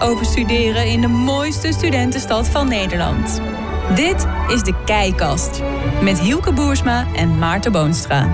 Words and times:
over 0.00 0.26
studeren 0.26 0.86
in 0.86 1.00
de 1.00 1.08
mooiste 1.08 1.72
studentenstad 1.72 2.48
van 2.48 2.68
Nederland. 2.68 3.40
Dit 3.94 4.26
is 4.48 4.62
de 4.62 4.74
Keikast 4.84 5.60
met 6.02 6.18
Hielke 6.18 6.52
Boersma 6.52 7.06
en 7.14 7.38
Maarten 7.38 7.72
Boonstra. 7.72 8.28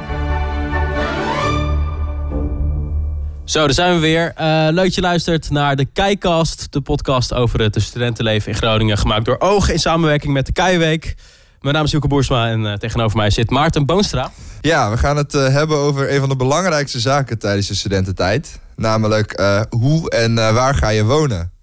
Zo, 3.44 3.64
daar 3.64 3.74
zijn 3.74 3.94
we 3.94 4.00
weer. 4.00 4.32
Uh, 4.40 4.66
leuk 4.70 4.84
dat 4.84 4.94
je 4.94 5.00
luistert 5.00 5.50
naar 5.50 5.76
de 5.76 5.84
Keikast, 5.84 6.66
de 6.72 6.80
podcast 6.80 7.34
over 7.34 7.60
het 7.60 7.76
studentenleven 7.82 8.52
in 8.52 8.56
Groningen, 8.56 8.98
gemaakt 8.98 9.24
door 9.24 9.38
Oog 9.38 9.70
in 9.70 9.78
samenwerking 9.78 10.32
met 10.32 10.46
de 10.46 10.52
Keiweek. 10.52 11.14
Mijn 11.60 11.74
naam 11.74 11.84
is 11.84 11.90
Hielke 11.90 12.08
Boersma 12.08 12.48
en 12.48 12.60
uh, 12.60 12.72
tegenover 12.72 13.16
mij 13.16 13.30
zit 13.30 13.50
Maarten 13.50 13.86
Boonstra. 13.86 14.30
Ja, 14.60 14.90
we 14.90 14.96
gaan 14.96 15.16
het 15.16 15.34
uh, 15.34 15.48
hebben 15.48 15.76
over 15.76 16.14
een 16.14 16.20
van 16.20 16.28
de 16.28 16.36
belangrijkste 16.36 17.00
zaken 17.00 17.38
tijdens 17.38 17.66
de 17.66 17.74
studententijd. 17.74 18.60
Namelijk 18.76 19.42
hoe 19.68 20.10
en 20.10 20.34
waar 20.34 20.74
ga 20.74 20.88
je 20.88 21.04
wonen. 21.04 21.53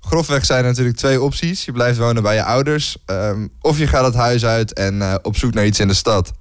Grofweg 0.00 0.44
zijn 0.44 0.62
er 0.62 0.68
natuurlijk 0.68 0.96
twee 0.96 1.22
opties. 1.22 1.64
Je 1.64 1.72
blijft 1.72 1.98
wonen 1.98 2.22
bij 2.22 2.34
je 2.34 2.44
ouders. 2.44 2.96
Um, 3.06 3.50
of 3.60 3.78
je 3.78 3.86
gaat 3.86 4.04
het 4.04 4.14
huis 4.14 4.44
uit 4.44 4.72
en 4.72 5.18
op 5.22 5.36
zoek 5.36 5.54
naar 5.54 5.66
iets 5.66 5.80
in 5.80 5.88
de 5.88 5.94
stad. 5.94 6.32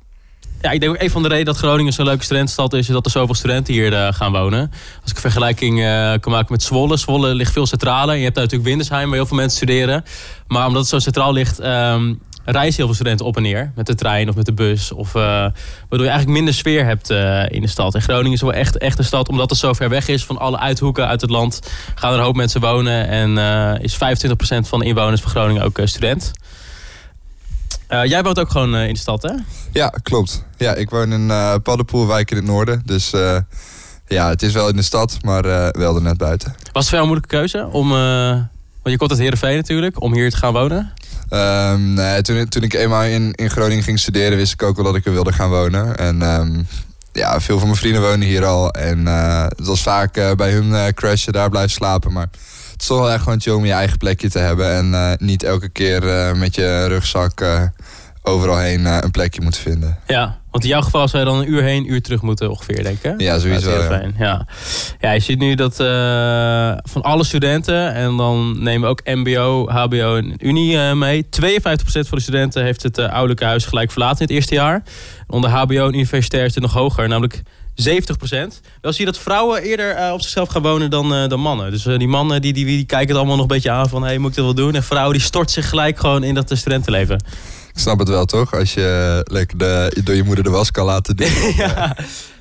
Ja, 0.61 0.71
ik 0.71 0.79
denk 0.79 0.95
ook 0.95 1.01
een 1.01 1.09
van 1.09 1.21
de 1.21 1.27
redenen 1.27 1.53
dat 1.53 1.63
Groningen 1.63 1.93
zo'n 1.93 2.05
leuke 2.05 2.23
studentenstad 2.23 2.73
is, 2.73 2.87
is 2.87 2.93
dat 2.93 3.05
er 3.05 3.11
zoveel 3.11 3.35
studenten 3.35 3.73
hier 3.73 3.91
uh, 3.93 4.07
gaan 4.11 4.31
wonen. 4.31 4.71
Als 5.01 5.09
ik 5.09 5.15
een 5.15 5.21
vergelijking 5.21 5.79
uh, 5.79 6.13
kan 6.19 6.31
maken 6.31 6.51
met 6.51 6.63
Zwolle. 6.63 6.97
Zwolle 6.97 7.33
ligt 7.33 7.51
veel 7.51 7.65
centraler. 7.65 8.15
Je 8.15 8.23
hebt 8.23 8.35
daar 8.35 8.43
natuurlijk 8.43 8.69
Windersheim, 8.69 9.07
waar 9.07 9.17
heel 9.17 9.25
veel 9.25 9.37
mensen 9.37 9.57
studeren. 9.57 10.03
Maar 10.47 10.67
omdat 10.67 10.81
het 10.81 10.89
zo 10.89 10.99
centraal 10.99 11.33
ligt, 11.33 11.63
um, 11.63 12.19
reizen 12.51 12.75
heel 12.75 12.85
veel 12.85 12.95
studenten 12.95 13.25
op 13.25 13.35
en 13.35 13.41
neer. 13.41 13.71
Met 13.75 13.85
de 13.85 13.95
trein 13.95 14.29
of 14.29 14.35
met 14.35 14.45
de 14.45 14.53
bus. 14.53 14.91
Of, 14.91 15.07
uh, 15.07 15.21
waardoor 15.23 15.53
je 15.89 16.07
eigenlijk 16.07 16.31
minder 16.31 16.53
sfeer 16.53 16.85
hebt 16.85 17.09
in 17.51 17.61
de 17.61 17.67
stad. 17.67 17.95
En 17.95 18.01
Groningen 18.01 18.33
is 18.33 18.41
wel 18.41 18.53
echt, 18.53 18.77
echt 18.77 18.97
een 18.97 19.05
stad, 19.05 19.29
omdat 19.29 19.49
het 19.49 19.59
zo 19.59 19.73
ver 19.73 19.89
weg 19.89 20.07
is 20.07 20.25
van 20.25 20.37
alle 20.37 20.59
uithoeken 20.59 21.07
uit 21.07 21.21
het 21.21 21.29
land. 21.29 21.59
Gaan 21.95 22.11
er 22.11 22.17
een 22.17 22.23
hoop 22.23 22.35
mensen 22.35 22.61
wonen. 22.61 23.07
En 23.07 23.37
is 23.81 23.93
25% 23.93 23.97
van 24.67 24.79
de 24.79 24.85
inwoners 24.85 25.21
van 25.21 25.31
Groningen 25.31 25.63
ook 25.63 25.79
student. 25.83 26.31
Jij 27.87 28.23
woont 28.23 28.39
ook 28.39 28.49
gewoon 28.49 28.75
in 28.75 28.93
de 28.93 28.99
stad, 28.99 29.21
hè? 29.21 29.33
Ja, 29.71 29.93
klopt. 30.03 30.45
Ja, 30.57 30.73
ik 30.73 30.89
woon 30.89 31.13
in 31.13 31.27
uh, 31.27 31.55
Paddenpoelwijk 31.63 32.31
in 32.31 32.37
het 32.37 32.45
noorden. 32.45 32.81
Dus 32.85 33.11
ja, 34.07 34.29
het 34.29 34.41
is 34.41 34.53
wel 34.53 34.69
in 34.69 34.75
de 34.75 34.81
stad, 34.81 35.17
maar 35.21 35.43
wel 35.71 35.95
er 35.95 36.01
net 36.01 36.17
buiten. 36.17 36.55
Was 36.71 36.83
het 36.83 36.93
jou 36.93 37.01
een 37.01 37.09
moeilijke 37.09 37.35
keuze 37.35 37.67
om... 37.71 37.89
want 37.89 38.49
je 38.83 38.97
komt 38.97 39.11
uit 39.11 39.19
Heerenveen 39.19 39.55
natuurlijk, 39.55 40.01
om 40.01 40.13
hier 40.13 40.29
te 40.29 40.37
gaan 40.37 40.53
wonen? 40.53 40.93
Um, 41.29 41.93
nee, 41.93 42.21
toen, 42.21 42.47
toen 42.47 42.63
ik 42.63 42.73
eenmaal 42.73 43.03
in, 43.03 43.33
in 43.33 43.49
Groningen 43.49 43.83
ging 43.83 43.99
studeren, 43.99 44.37
wist 44.37 44.53
ik 44.53 44.63
ook 44.63 44.75
wel 44.75 44.85
dat 44.85 44.95
ik 44.95 45.05
er 45.05 45.11
wilde 45.11 45.33
gaan 45.33 45.49
wonen. 45.49 45.97
En 45.97 46.21
um, 46.21 46.67
ja, 47.13 47.39
veel 47.39 47.57
van 47.57 47.67
mijn 47.67 47.79
vrienden 47.79 48.01
wonen 48.01 48.27
hier 48.27 48.45
al. 48.45 48.71
En 48.71 49.05
het 49.05 49.65
was 49.67 49.81
vaak 49.81 50.35
bij 50.35 50.51
hun 50.51 50.93
crashen, 50.93 51.33
daar 51.33 51.49
blijven 51.49 51.71
slapen. 51.71 52.13
Maar 52.13 52.27
het 52.79 52.81
is 52.81 52.95
toch 52.95 53.03
wel 53.03 53.11
echt 53.11 53.23
gewoon 53.23 53.41
chill 53.41 53.53
om 53.53 53.65
je 53.65 53.71
eigen 53.71 53.97
plekje 53.97 54.29
te 54.29 54.39
hebben. 54.39 54.71
En 54.71 54.91
uh, 54.91 55.11
niet 55.17 55.43
elke 55.43 55.69
keer 55.69 56.03
uh, 56.03 56.33
met 56.33 56.55
je 56.55 56.85
rugzak 56.85 57.41
uh, 57.41 57.61
overal 58.23 58.57
heen 58.57 58.85
een 58.85 59.11
plekje 59.11 59.41
moeten 59.41 59.61
vinden. 59.61 59.97
Ja, 60.07 60.39
want 60.51 60.63
in 60.63 60.69
jouw 60.69 60.81
geval 60.81 61.07
zou 61.07 61.23
je 61.23 61.29
dan 61.29 61.39
een 61.39 61.51
uur 61.51 61.63
heen, 61.63 61.83
een 61.83 61.91
uur 61.91 62.01
terug 62.01 62.21
moeten 62.21 62.49
ongeveer, 62.49 62.83
denk 62.83 63.03
ik. 63.03 63.21
Ja, 63.21 63.39
sowieso. 63.39 63.71
Ja. 63.71 63.87
Fijn. 63.87 64.15
Ja. 64.17 64.47
ja, 64.99 65.11
je 65.11 65.19
ziet 65.19 65.39
nu 65.39 65.55
dat 65.55 65.75
van 66.91 67.01
alle 67.01 67.23
studenten, 67.23 67.93
en 67.93 68.17
dan 68.17 68.63
nemen 68.63 68.81
we 68.81 68.87
ook 68.87 69.01
MBO, 69.05 69.69
HBO 69.69 70.15
en 70.15 70.47
Unie 70.47 70.77
mee. 70.77 71.25
52% 71.25 71.27
van 71.61 72.05
de 72.09 72.21
studenten 72.21 72.63
heeft 72.63 72.83
het 72.83 72.99
ouderlijke 72.99 73.45
huis 73.45 73.65
gelijk 73.65 73.91
verlaten 73.91 74.19
in 74.19 74.25
het 74.25 74.35
eerste 74.35 74.53
jaar. 74.53 74.83
Onder 75.27 75.49
HBO 75.49 75.87
en 75.87 75.93
universitair 75.93 76.45
is 76.45 76.55
het 76.55 76.63
nog 76.63 76.73
hoger, 76.73 77.07
namelijk 77.07 77.43
70% 77.79 77.81
Wel 78.81 78.93
zie 78.93 79.05
je 79.05 79.11
dat 79.11 79.17
vrouwen 79.17 79.61
eerder 79.61 79.97
uh, 79.97 80.11
op 80.13 80.21
zichzelf 80.21 80.49
gaan 80.49 80.61
wonen 80.61 80.89
dan, 80.89 81.13
uh, 81.13 81.27
dan 81.27 81.39
mannen. 81.39 81.71
Dus 81.71 81.85
uh, 81.85 81.97
die 81.97 82.07
mannen 82.07 82.41
die, 82.41 82.53
die, 82.53 82.65
die, 82.65 82.85
kijken 82.85 83.07
het 83.07 83.17
allemaal 83.17 83.35
nog 83.35 83.45
een 83.45 83.55
beetje 83.55 83.71
aan 83.71 83.89
van... 83.89 84.03
hey, 84.03 84.17
moet 84.17 84.29
ik 84.29 84.35
dat 84.35 84.45
wel 84.45 84.53
doen? 84.53 84.75
En 84.75 84.83
vrouwen 84.83 85.13
die 85.13 85.23
stort 85.23 85.51
zich 85.51 85.69
gelijk 85.69 85.99
gewoon 85.99 86.23
in 86.23 86.33
dat 86.33 86.51
studentenleven. 86.53 87.23
Ik 87.79 87.85
snap 87.85 87.99
het 87.99 88.09
wel, 88.09 88.25
toch? 88.25 88.53
Als 88.53 88.73
je 88.73 89.21
lekker 89.31 89.57
de, 89.57 90.01
door 90.03 90.15
je 90.15 90.23
moeder 90.23 90.43
de 90.43 90.49
was 90.49 90.71
kan 90.71 90.85
laten 90.85 91.15
doen. 91.15 91.27
ja. 91.57 91.95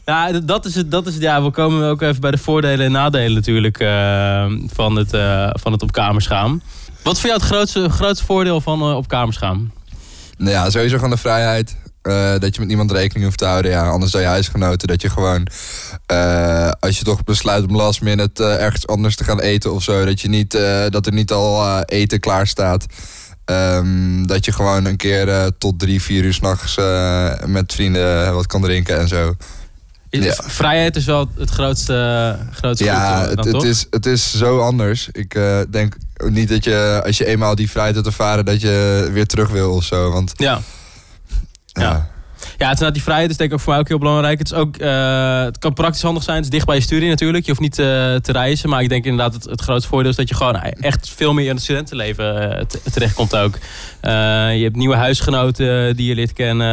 Nou, 0.05 0.45
dat 0.45 0.65
is 0.65 0.75
het. 0.75 0.91
Dat 0.91 1.07
is 1.07 1.15
het 1.15 1.23
ja, 1.23 1.43
we 1.43 1.51
komen 1.51 1.89
ook 1.89 2.03
even 2.03 2.21
bij 2.21 2.31
de 2.31 2.39
voordelen 2.39 2.87
en 2.87 2.93
nadelen 2.93 3.35
natuurlijk 3.35 3.77
van, 4.73 4.97
het, 4.97 5.11
van 5.61 5.73
het 5.73 5.83
op 5.83 5.93
kamers 5.93 6.27
gaan. 6.27 6.63
Wat 7.03 7.15
is 7.15 7.21
voor 7.21 7.29
jou 7.29 7.43
het 7.43 7.51
grootste, 7.51 7.89
grootste 7.89 8.25
voordeel 8.25 8.61
van 8.61 8.83
op 8.83 9.09
kamers 9.09 9.37
gaan? 9.37 9.73
Nou 10.39 10.51
ja, 10.51 10.71
sowieso 10.71 10.95
gewoon 10.95 11.11
de 11.11 11.17
vrijheid. 11.17 11.77
Uh, 12.03 12.39
dat 12.39 12.55
je 12.55 12.61
met 12.61 12.69
niemand 12.69 12.93
rekening 12.93 13.25
hoeft 13.25 13.39
te 13.39 13.45
houden. 13.45 13.71
Ja, 13.71 13.89
anders 13.89 14.13
dan 14.13 14.21
je 14.21 14.27
huisgenoten. 14.27 14.89
Dat 14.89 15.03
je 15.03 15.11
gewoon, 15.11 15.47
uh, 16.13 16.71
als 16.81 16.99
je 16.99 17.05
toch 17.05 17.25
besluit 17.25 17.67
om 17.67 17.77
last 17.77 18.03
minute 18.03 18.43
uh, 18.43 18.63
ergens 18.63 18.87
anders 18.87 19.17
te 19.17 19.25
gaan 19.25 19.41
eten 19.41 19.73
of 19.73 19.83
zo. 19.83 20.05
Dat, 20.05 20.21
je 20.21 20.29
niet, 20.29 20.53
dat 20.89 21.07
er 21.07 21.13
niet 21.13 21.33
al 21.33 21.83
eten 21.83 22.21
klaar 22.21 22.47
staat. 22.47 22.87
Um, 23.51 24.27
dat 24.27 24.45
je 24.45 24.53
gewoon 24.53 24.85
een 24.85 24.97
keer 24.97 25.51
tot 25.59 25.79
drie, 25.79 26.03
vier 26.03 26.25
uur 26.25 26.35
s'nachts 26.35 26.77
met 27.47 27.73
vrienden 27.73 28.35
wat 28.35 28.47
kan 28.47 28.63
drinken 28.63 28.99
en 28.99 29.09
zo. 29.09 29.37
Ja. 30.11 30.35
Vrijheid 30.47 30.97
is 30.97 31.05
wel 31.05 31.29
het 31.39 31.51
grootste, 31.51 32.39
grootste 32.53 32.85
ja, 32.85 33.25
goed, 33.25 33.37
het, 33.37 33.45
het, 33.45 33.63
is, 33.63 33.87
het 33.91 34.07
is 34.07 34.37
zo 34.37 34.61
anders. 34.61 35.09
Ik 35.13 35.41
denk 35.71 35.97
niet 36.29 36.49
dat 36.49 36.65
je, 36.65 37.03
als 37.05 37.19
je 37.19 37.27
eenmaal 37.27 37.55
die 37.55 37.71
vrijheid 37.71 37.95
hebt 37.95 38.07
ervaren, 38.07 38.45
dat 38.45 38.61
je 38.61 39.09
weer 39.13 39.27
terug 39.27 39.49
wil 39.49 39.75
of 39.75 39.85
zo. 39.85 40.11
Want 40.11 40.33
ja. 40.37 40.61
Ja. 41.67 41.83
Ja, 41.83 42.11
het 42.59 42.81
is 42.81 42.93
die 42.93 43.03
vrijheid 43.03 43.31
is 43.31 43.37
denk 43.37 43.51
ik 43.51 43.57
ook 43.57 43.63
voor 43.63 43.73
mij 43.73 43.81
ook 43.81 43.89
heel 43.89 43.99
belangrijk. 43.99 44.39
Het, 44.39 44.53
is 44.53 44.57
ook, 44.57 44.77
uh, 44.79 45.43
het 45.43 45.59
kan 45.59 45.73
praktisch 45.73 46.03
handig 46.03 46.23
zijn. 46.23 46.37
Het 46.37 46.45
is 46.45 46.51
dicht 46.51 46.67
bij 46.67 46.77
je 46.77 46.83
studie 46.83 47.09
natuurlijk. 47.09 47.45
Je 47.45 47.51
hoeft 47.51 47.63
niet 47.63 47.79
uh, 47.79 47.87
te 48.15 48.33
reizen. 48.33 48.69
Maar 48.69 48.83
ik 48.83 48.89
denk 48.89 49.05
inderdaad 49.05 49.35
het, 49.35 49.45
het 49.45 49.61
grootste 49.61 49.89
voordeel 49.89 50.11
is 50.11 50.17
dat 50.17 50.29
je 50.29 50.35
gewoon 50.35 50.57
echt 50.61 51.11
veel 51.11 51.33
meer 51.33 51.49
in 51.49 51.55
het 51.55 51.63
studentenleven 51.63 52.53
uh, 52.53 52.61
terechtkomt 52.93 53.37
ook. 53.37 53.59
je 54.03 54.63
hebt 54.63 54.77
nieuwe 54.77 54.97
huisgenoten 54.97 55.97
die 55.97 56.09
je 56.09 56.15
leert 56.15 56.33
kennen. 56.33 56.67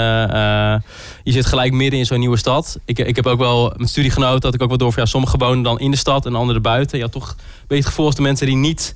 je 1.24 1.32
zit 1.32 1.46
gelijk 1.46 1.72
midden 1.72 2.00
in 2.00 2.06
zo'n 2.06 2.20
nieuwe 2.20 2.38
stad. 2.38 2.80
Ik, 2.86 3.00
ik 3.00 3.16
heb 3.16 3.26
ook 3.26 3.40
wel 3.40 3.74
met 3.78 3.90
studiegenoten 3.90 4.42
dat 4.42 4.54
ik 4.54 4.62
ook 4.62 4.70
wel 4.70 4.78
door 4.78 4.94
van 4.94 5.04
ja, 5.04 5.10
sommigen 5.10 5.40
wonen 5.40 5.64
dan 5.64 5.80
in 5.80 5.92
de 5.92 5.98
stad 5.98 6.26
en 6.26 6.36
anderen 6.36 6.62
buiten. 6.62 6.98
Je 6.98 7.04
had 7.04 7.14
toch 7.14 7.30
een 7.30 7.36
beetje 7.68 7.84
het 7.84 7.86
gevoel 7.86 8.06
als 8.06 8.16
de 8.16 8.22
mensen 8.22 8.48
die 8.48 8.56
niet 8.56 8.94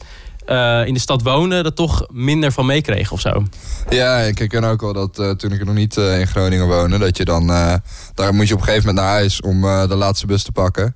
uh, 0.49 0.85
in 0.85 0.93
de 0.93 0.99
stad 0.99 1.21
wonen, 1.21 1.65
er 1.65 1.73
toch 1.73 2.05
minder 2.11 2.51
van 2.51 2.65
meekregen 2.65 3.11
of 3.11 3.21
zo. 3.21 3.43
Ja, 3.89 4.17
ik 4.17 4.37
herken 4.37 4.63
ook 4.63 4.81
wel 4.81 4.93
dat 4.93 5.19
uh, 5.19 5.29
toen 5.29 5.51
ik 5.51 5.65
nog 5.65 5.75
niet 5.75 5.97
uh, 5.97 6.19
in 6.19 6.27
Groningen 6.27 6.67
woonde, 6.67 6.97
dat 6.97 7.17
je 7.17 7.25
dan, 7.25 7.47
daar 8.13 8.33
moet 8.33 8.47
je 8.47 8.53
op 8.53 8.59
een 8.59 8.65
gegeven 8.65 8.87
moment 8.87 9.05
naar 9.05 9.15
huis 9.15 9.41
om 9.41 9.61
de 9.61 9.95
laatste 9.95 10.25
bus 10.25 10.43
te 10.43 10.51
pakken. 10.51 10.95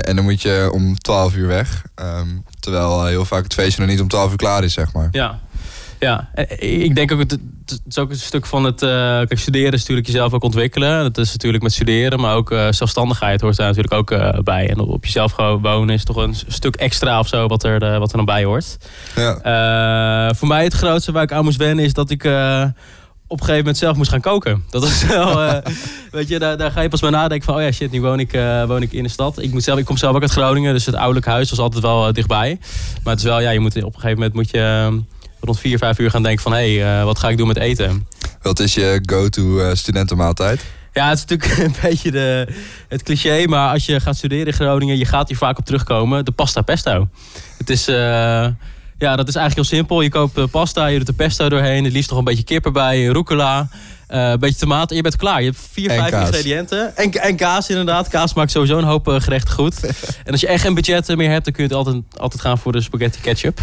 en 0.00 0.16
dan 0.16 0.24
moet 0.24 0.42
je 0.42 0.70
om 0.72 0.98
12 0.98 1.34
uur 1.34 1.46
weg. 1.46 1.82
Um, 1.94 2.44
terwijl 2.60 3.06
heel 3.06 3.24
vaak 3.24 3.42
het 3.42 3.54
feestje 3.54 3.80
nog 3.80 3.90
niet 3.90 4.00
om 4.00 4.08
12 4.08 4.30
uur 4.30 4.36
klaar 4.36 4.64
is, 4.64 4.72
zeg 4.72 4.92
maar. 4.92 5.08
Ja, 5.10 5.40
ja, 6.00 6.30
ik 6.58 6.94
denk 6.94 7.12
ook, 7.12 7.18
het, 7.18 7.30
het 7.30 7.80
is 7.88 7.98
ook 7.98 8.10
een 8.10 8.16
stuk 8.16 8.46
van 8.46 8.64
het. 8.64 8.82
Uh, 8.82 8.90
kijk, 8.90 9.38
studeren 9.38 9.72
is 9.72 9.80
natuurlijk 9.80 10.06
jezelf 10.06 10.32
ook 10.32 10.42
ontwikkelen. 10.42 11.02
Dat 11.02 11.18
is 11.18 11.32
natuurlijk 11.32 11.62
met 11.62 11.72
studeren, 11.72 12.20
maar 12.20 12.34
ook 12.34 12.50
uh, 12.50 12.66
zelfstandigheid 12.70 13.40
hoort 13.40 13.56
daar 13.56 13.66
natuurlijk 13.66 13.94
ook 13.94 14.10
uh, 14.10 14.38
bij. 14.44 14.70
En 14.70 14.78
op 14.78 15.04
jezelf 15.04 15.32
gewoon 15.32 15.62
wonen 15.62 15.94
is 15.94 16.04
toch 16.04 16.16
een 16.16 16.34
stuk 16.46 16.76
extra 16.76 17.18
of 17.18 17.28
zo 17.28 17.46
wat 17.46 17.64
er, 17.64 17.98
wat 17.98 18.10
er 18.10 18.16
dan 18.16 18.24
bij 18.24 18.44
hoort. 18.44 18.76
Ja. 19.16 20.34
voor 20.34 20.48
mij 20.48 20.64
het 20.64 20.72
grootste 20.72 21.12
waar 21.12 21.22
ik 21.22 21.32
aan 21.32 21.44
moest 21.44 21.56
wennen 21.56 21.84
is 21.84 21.92
dat 21.92 22.10
ik 22.10 22.24
op 22.24 23.38
een 23.38 23.46
gegeven 23.46 23.56
moment 23.56 23.76
zelf 23.76 23.96
moest 23.96 24.10
gaan 24.10 24.20
koken. 24.20 24.64
Dat 24.70 24.84
is 24.84 25.06
wel, 25.06 25.60
weet 26.10 26.28
je, 26.28 26.38
daar, 26.38 26.56
daar 26.56 26.70
ga 26.70 26.80
je 26.80 26.88
pas 26.88 27.00
bij 27.00 27.10
nadenken 27.10 27.46
van, 27.46 27.56
oh 27.56 27.62
ja, 27.62 27.72
shit, 27.72 27.90
nu 27.90 28.00
woon 28.00 28.20
ik, 28.20 28.32
woon 28.66 28.82
ik 28.82 28.92
in 28.92 29.02
de 29.02 29.08
stad. 29.08 29.42
Ik, 29.42 29.52
moet 29.52 29.62
zelf, 29.62 29.78
ik 29.78 29.84
kom 29.84 29.96
zelf 29.96 30.14
ook 30.14 30.22
uit 30.22 30.30
Groningen, 30.30 30.72
dus 30.72 30.86
het 30.86 30.94
ouderlijk 30.94 31.26
huis 31.26 31.50
was 31.50 31.58
altijd 31.58 31.82
wel 31.82 32.12
dichtbij. 32.12 32.58
Maar 33.02 33.12
het 33.12 33.22
is 33.22 33.28
wel, 33.28 33.40
ja, 33.40 33.50
je 33.50 33.60
moet 33.60 33.76
op 33.76 33.94
een 33.94 34.00
gegeven 34.00 34.16
moment 34.16 34.34
moet 34.34 34.50
je 34.50 34.98
rond 35.40 35.60
4, 35.60 35.78
5 35.78 35.98
uur 35.98 36.10
gaan 36.10 36.22
denken 36.22 36.42
van... 36.42 36.52
hé, 36.52 36.76
hey, 36.78 36.98
uh, 36.98 37.04
wat 37.04 37.18
ga 37.18 37.28
ik 37.28 37.36
doen 37.36 37.46
met 37.46 37.56
eten? 37.56 38.06
Wat 38.42 38.60
is 38.60 38.74
je 38.74 39.00
go-to 39.06 39.58
uh, 39.58 39.74
studentenmaaltijd? 39.74 40.64
Ja, 40.92 41.08
het 41.08 41.18
is 41.18 41.24
natuurlijk 41.24 41.58
een 41.66 41.74
beetje 41.82 42.10
de, 42.10 42.48
het 42.88 43.02
cliché. 43.02 43.46
Maar 43.46 43.72
als 43.72 43.86
je 43.86 44.00
gaat 44.00 44.16
studeren 44.16 44.46
in 44.46 44.52
Groningen... 44.52 44.98
je 44.98 45.04
gaat 45.04 45.28
hier 45.28 45.36
vaak 45.36 45.58
op 45.58 45.64
terugkomen. 45.64 46.24
De 46.24 46.32
pasta 46.32 46.62
pesto. 46.62 47.08
Het 47.58 47.70
is... 47.70 47.88
Uh, 47.88 47.96
ja, 48.98 49.16
dat 49.16 49.28
is 49.28 49.34
eigenlijk 49.34 49.54
heel 49.68 49.78
simpel. 49.78 50.00
Je 50.00 50.08
koopt 50.08 50.50
pasta, 50.50 50.86
je 50.86 50.96
doet 50.96 51.06
de 51.06 51.12
pesto 51.12 51.48
doorheen. 51.48 51.84
Het 51.84 51.92
liefst 51.92 52.10
nog 52.10 52.18
een 52.18 52.24
beetje 52.24 52.44
kip 52.44 52.64
erbij, 52.64 53.04
rucola. 53.04 53.68
Uh, 54.12 54.30
een 54.30 54.38
beetje 54.38 54.58
tomaat 54.58 54.90
en 54.90 54.96
je 54.96 55.02
bent 55.02 55.16
klaar. 55.16 55.40
Je 55.40 55.46
hebt 55.46 55.60
vier, 55.72 55.90
vijf 55.90 56.12
ingrediënten. 56.12 56.96
En, 56.96 57.12
en 57.12 57.36
kaas 57.36 57.68
inderdaad. 57.68 58.08
Kaas 58.08 58.34
maakt 58.34 58.50
sowieso 58.50 58.78
een 58.78 58.84
hoop 58.84 59.08
uh, 59.08 59.20
gerechten 59.20 59.54
goed. 59.54 59.84
en 60.24 60.32
als 60.32 60.40
je 60.40 60.46
echt 60.46 60.62
geen 60.62 60.74
budget 60.74 61.16
meer 61.16 61.30
hebt, 61.30 61.44
dan 61.44 61.52
kun 61.54 61.62
je 61.62 61.68
het 61.68 61.78
altijd, 61.78 62.02
altijd 62.16 62.42
gaan 62.42 62.58
voor 62.58 62.72
de 62.72 62.80
spaghetti 62.80 63.20
ketchup. 63.20 63.60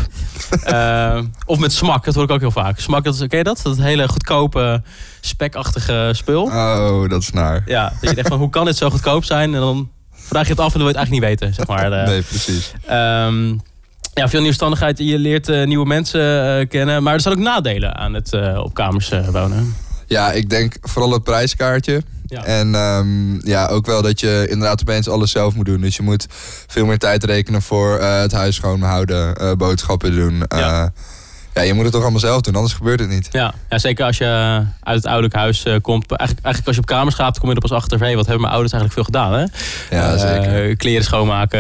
of 1.46 1.60
met 1.60 1.74
smak, 1.74 2.06
dat 2.06 2.16
hoor 2.16 2.24
ik 2.24 2.32
ook 2.32 2.40
heel 2.40 2.52
vaak. 2.52 2.80
Smak, 2.80 3.04
dat 3.04 3.14
is, 3.14 3.28
ken 3.28 3.38
je 3.38 3.44
dat? 3.44 3.60
Dat 3.64 3.78
hele 3.78 4.08
goedkope, 4.08 4.82
spekachtige 5.22 6.10
spul. 6.12 6.44
Oh, 6.44 7.10
dat 7.10 7.22
is 7.22 7.32
naar. 7.32 7.64
Ja, 7.66 7.84
dat 7.84 8.10
je 8.10 8.16
denkt 8.16 8.30
van, 8.30 8.40
hoe 8.40 8.50
kan 8.50 8.66
dit 8.66 8.78
zo 8.78 8.90
goedkoop 8.90 9.24
zijn? 9.24 9.54
En 9.54 9.60
dan 9.60 9.90
vraag 10.12 10.44
je 10.46 10.52
het 10.52 10.60
af 10.60 10.74
en 10.74 10.80
dan 10.80 10.88
wil 10.88 10.96
je 10.96 11.00
het 11.00 11.10
eigenlijk 11.10 11.40
niet 11.40 11.40
weten, 11.40 11.54
zeg 11.54 11.68
maar. 11.68 12.08
nee, 12.08 12.22
precies. 12.22 12.74
Um, 12.92 13.62
ja, 14.18 14.30
veel 14.30 14.42
nieuwstandigheid. 14.42 14.98
Je 14.98 15.20
leert 15.20 15.50
uh, 15.50 15.66
nieuwe 15.66 15.86
mensen 15.86 16.60
uh, 16.60 16.68
kennen. 16.68 17.04
Maar 17.04 17.14
er 17.14 17.22
zijn 17.22 17.34
ook 17.34 17.44
nadelen 17.44 17.96
aan 17.96 18.14
het 18.14 18.34
uh, 18.34 18.60
op 18.64 18.74
kamers 18.74 19.12
wonen. 19.32 19.76
Ja, 20.08 20.32
ik 20.32 20.50
denk 20.50 20.76
vooral 20.82 21.12
het 21.12 21.24
prijskaartje. 21.24 22.02
Ja. 22.28 22.44
En 22.44 22.76
ehm, 22.76 23.48
ja, 23.48 23.66
ook 23.68 23.86
wel 23.86 24.02
dat 24.02 24.20
je 24.20 24.46
inderdaad 24.50 24.82
opeens 24.82 25.10
alles 25.10 25.32
zelf 25.32 25.56
moet 25.56 25.66
doen. 25.66 25.82
Dus 25.82 25.96
je 25.96 26.04
moet 26.04 26.26
veel 26.68 26.86
meer 26.86 26.98
tijd 26.98 27.24
rekenen 27.24 27.62
voor 27.62 27.98
eh, 27.98 28.20
het 28.20 28.32
huis 28.32 28.56
schoonhouden, 28.56 29.36
eh 29.36 29.52
boodschappen 29.52 30.12
doen. 30.16 30.46
Eh, 30.48 30.60
Ja. 30.60 30.92
ja. 31.54 31.62
je 31.62 31.74
moet 31.74 31.84
het 31.84 31.94
toch 31.94 32.02
allemaal 32.02 32.20
zelf 32.20 32.42
doen, 32.42 32.56
anders 32.56 32.74
gebeurt 32.74 33.00
het 33.00 33.10
niet. 33.10 33.30
Ja, 33.32 33.54
ja, 33.70 33.78
zeker 33.78 34.06
als 34.06 34.18
je 34.18 34.26
uit 34.84 34.96
het 34.96 35.06
ouderlijk 35.06 35.36
huis 35.36 35.60
komt. 35.82 36.10
Eigenlijk, 36.12 36.46
eigenlijk 36.46 36.66
als 36.68 36.76
je 36.76 36.82
op 36.82 36.86
kamers 36.86 37.16
gaat, 37.16 37.40
kom 37.40 37.50
je 37.50 37.56
er 37.56 37.62
pas 37.62 37.72
achter. 37.72 38.00
Hey, 38.00 38.16
wat 38.16 38.26
hebben 38.26 38.42
mijn 38.42 38.54
ouders 38.54 38.74
eigenlijk 38.74 38.94
veel 39.08 39.20
gedaan, 39.22 39.34
hè? 39.40 39.46
Ja, 39.98 40.18
zeker. 40.18 40.76
kleren 40.76 41.04
schoonmaken, 41.04 41.60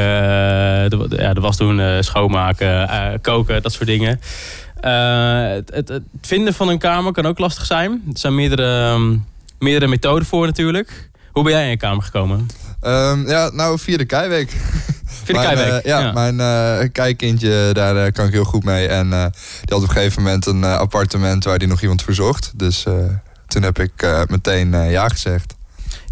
de, 0.90 1.06
de- 1.10 1.16
ja, 1.22 1.34
de 1.34 1.42
was 1.42 1.58
doen, 1.58 2.04
schoonmaken, 2.04 2.90
koken, 3.22 3.62
dat 3.62 3.72
soort 3.74 3.88
dingen. 3.88 4.20
Eh, 4.79 5.47
het, 5.47 5.71
het, 5.74 5.88
het 5.88 6.03
vinden 6.21 6.53
van 6.53 6.69
een 6.69 6.77
kamer 6.79 7.12
kan 7.12 7.25
ook 7.25 7.39
lastig 7.39 7.65
zijn. 7.65 7.91
Er 7.91 8.19
zijn 8.19 8.35
meerdere, 8.35 8.91
ehm, 8.94 9.18
meerdere 9.59 9.88
methoden 9.88 10.27
voor 10.27 10.45
natuurlijk. 10.45 11.09
Hoe 11.31 11.44
ben 11.44 11.51
jij 11.53 11.63
in 11.63 11.69
je 11.69 11.77
kamer 11.77 12.03
gekomen? 12.03 12.47
Ehm, 12.81 13.27
ja, 13.27 13.50
nou, 13.50 13.79
vierde 13.79 14.06
keiweek. 14.06 14.50
Vind 15.24 15.38
ik 15.39 15.45
Mijn, 15.45 15.57
Keiweek? 15.57 15.83
eh, 15.83 15.91
ja, 15.91 16.12
mijn 16.12 16.39
eh 16.39 16.89
kijkkindje, 16.91 17.69
daar 17.74 18.12
kan 18.12 18.25
ik 18.25 18.31
heel 18.33 18.44
goed 18.44 18.63
mee. 18.63 18.88
En 18.88 19.09
die 19.09 19.19
had 19.65 19.74
op 19.74 19.81
een 19.81 19.89
gegeven 19.89 20.24
moment 20.24 20.45
een 20.45 20.63
appartement 20.63 21.44
waar 21.44 21.57
die 21.59 21.68
nog 21.68 21.81
iemand 21.81 22.03
verzocht. 22.03 22.51
Dus 22.56 22.85
toen 23.47 23.63
heb 23.63 23.79
ik 23.79 24.25
meteen 24.27 24.89
ja 24.89 25.07
gezegd. 25.07 25.56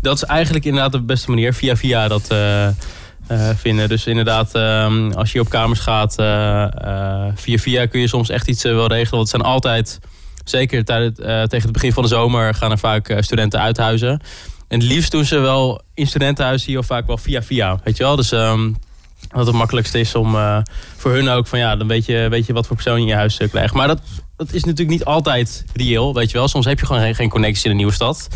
Dat 0.01 0.15
is 0.15 0.23
eigenlijk 0.23 0.65
inderdaad 0.65 0.91
de 0.91 1.01
beste 1.01 1.29
manier. 1.29 1.53
Via 1.53 1.75
via 1.75 2.07
dat 2.07 2.27
eh, 3.27 3.49
vinden. 3.55 3.89
Dus 3.89 4.05
inderdaad, 4.05 4.55
ehm, 4.55 5.11
als 5.11 5.31
je 5.31 5.39
op 5.39 5.49
kamers 5.49 5.79
gaat, 5.79 6.17
eh, 6.17 6.63
eh, 6.63 7.31
via 7.35 7.57
via 7.57 7.85
kun 7.85 7.99
je 7.99 8.07
soms 8.07 8.29
echt 8.29 8.47
iets 8.47 8.63
wel 8.63 8.87
regelen. 8.87 9.17
Want 9.17 9.31
het 9.31 9.41
zijn 9.41 9.41
altijd, 9.41 9.99
zeker 10.43 10.85
tegen 10.85 11.49
het 11.49 11.71
begin 11.71 11.93
van 11.93 12.03
de 12.03 12.09
zomer, 12.09 12.53
gaan 12.53 12.71
er 12.71 12.77
vaak 12.77 13.17
studenten 13.19 13.59
uithuizen. 13.59 14.09
En 14.67 14.79
het 14.79 14.83
liefst 14.83 15.11
doen 15.11 15.25
ze 15.25 15.39
wel 15.39 15.81
in 15.93 16.07
studentenhuis 16.07 16.65
hier 16.65 16.77
of 16.77 16.85
vaak 16.85 17.07
wel 17.07 17.17
via 17.17 17.41
via. 17.41 17.79
Weet 17.83 17.97
je 17.97 18.03
wel? 18.03 18.15
Dus 18.15 18.31
ehm, 18.31 18.71
dat 19.29 19.45
het 19.45 19.55
makkelijkste 19.55 19.99
is 19.99 20.15
om 20.15 20.35
voor 20.97 21.11
hun 21.11 21.29
ook 21.29 21.47
van 21.47 21.59
ja, 21.59 21.75
dan 21.75 21.87
weet 21.87 22.05
je, 22.05 22.27
weet 22.29 22.45
je 22.45 22.53
wat 22.53 22.67
voor 22.67 22.75
persoon 22.75 22.95
je 22.95 23.01
in 23.01 23.07
je 23.07 23.15
huis 23.15 23.37
krijgt. 23.51 23.73
Maar 23.73 23.87
dat, 23.87 24.01
dat 24.37 24.53
is 24.53 24.63
natuurlijk 24.63 24.97
niet 24.97 25.05
altijd 25.05 25.65
reëel, 25.73 26.13
weet 26.13 26.31
je 26.31 26.37
wel. 26.37 26.47
Soms 26.47 26.65
heb 26.65 26.79
je 26.79 26.85
gewoon 26.85 27.01
geen, 27.01 27.15
geen 27.15 27.29
connectie 27.29 27.65
in 27.65 27.71
een 27.71 27.77
nieuwe 27.77 27.93
stad. 27.93 28.27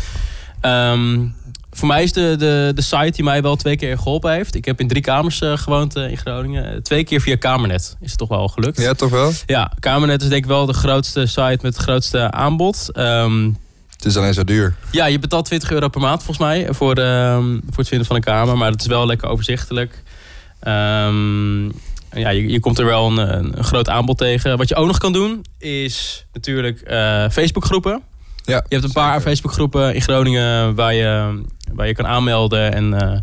Ehm, 0.60 1.26
voor 1.70 1.88
mij 1.88 2.02
is 2.02 2.12
de, 2.12 2.34
de, 2.38 2.72
de 2.74 2.82
site 2.82 3.10
die 3.10 3.24
mij 3.24 3.42
wel 3.42 3.56
twee 3.56 3.76
keer 3.76 3.96
geholpen 3.98 4.32
heeft. 4.32 4.54
Ik 4.54 4.64
heb 4.64 4.80
in 4.80 4.88
drie 4.88 5.02
kamers 5.02 5.40
eh, 5.40 5.56
gewoond 5.56 5.96
eh, 5.96 6.10
in 6.10 6.16
Groningen. 6.16 6.72
Eh, 6.72 6.76
Twee 6.80 7.04
keer 7.04 7.20
via 7.20 7.36
Kamernet 7.36 7.96
is 8.00 8.08
het 8.10 8.18
toch 8.18 8.28
wel 8.28 8.48
gelukt. 8.48 8.80
Ja, 8.80 8.92
toch 8.94 9.10
wel? 9.10 9.32
Ja, 9.46 9.72
Kamernet 9.80 10.22
is 10.22 10.28
denk 10.28 10.42
ik 10.42 10.48
wel 10.50 10.66
de 10.66 10.72
grootste 10.72 11.26
site 11.26 11.58
met 11.62 11.74
het 11.74 11.76
grootste 11.76 12.30
aanbod. 12.30 12.88
Ehm, 12.92 13.50
Het 13.90 14.04
is 14.04 14.16
alleen 14.16 14.34
zo 14.34 14.44
duur. 14.44 14.74
ja, 14.90 15.06
je 15.06 15.18
betaalt 15.18 15.44
20 15.44 15.70
euro 15.70 15.88
per 15.88 16.00
maand 16.00 16.22
volgens 16.22 16.46
mij 16.46 16.66
voor, 16.70 16.94
ehm, 16.94 17.52
voor 17.52 17.76
het 17.76 17.88
vinden 17.88 18.06
van 18.06 18.16
een 18.16 18.22
kamer. 18.22 18.56
Maar 18.56 18.70
het 18.70 18.80
is 18.80 18.86
wel 18.86 19.06
lekker 19.06 19.28
overzichtelijk. 19.28 20.02
Ehm, 20.60 21.64
ja, 22.12 22.28
je, 22.30 22.48
je 22.48 22.60
komt 22.60 22.78
er 22.78 22.84
wel 22.84 23.06
een, 23.06 23.16
een, 23.56 23.64
groot 23.64 23.88
aanbod 23.88 24.18
tegen. 24.18 24.56
Wat 24.56 24.68
je 24.68 24.74
ook 24.74 24.86
nog 24.86 24.98
kan 24.98 25.12
doen 25.12 25.44
is 25.58 26.26
natuurlijk 26.32 26.80
eh 26.80 27.28
Facebookgroepen. 27.30 28.02
Ja, 28.44 28.56
Je 28.68 28.74
hebt 28.74 28.84
een 28.84 28.92
paar. 28.92 29.20
Facebookgroepen 29.20 29.94
in 29.94 30.00
Groningen 30.02 30.74
waar 30.74 30.94
je, 30.94 31.42
waar 31.74 31.86
je 31.86 31.94
kan 31.94 32.06
aanmelden. 32.06 32.74
En 32.74 33.00
eh, 33.00 33.18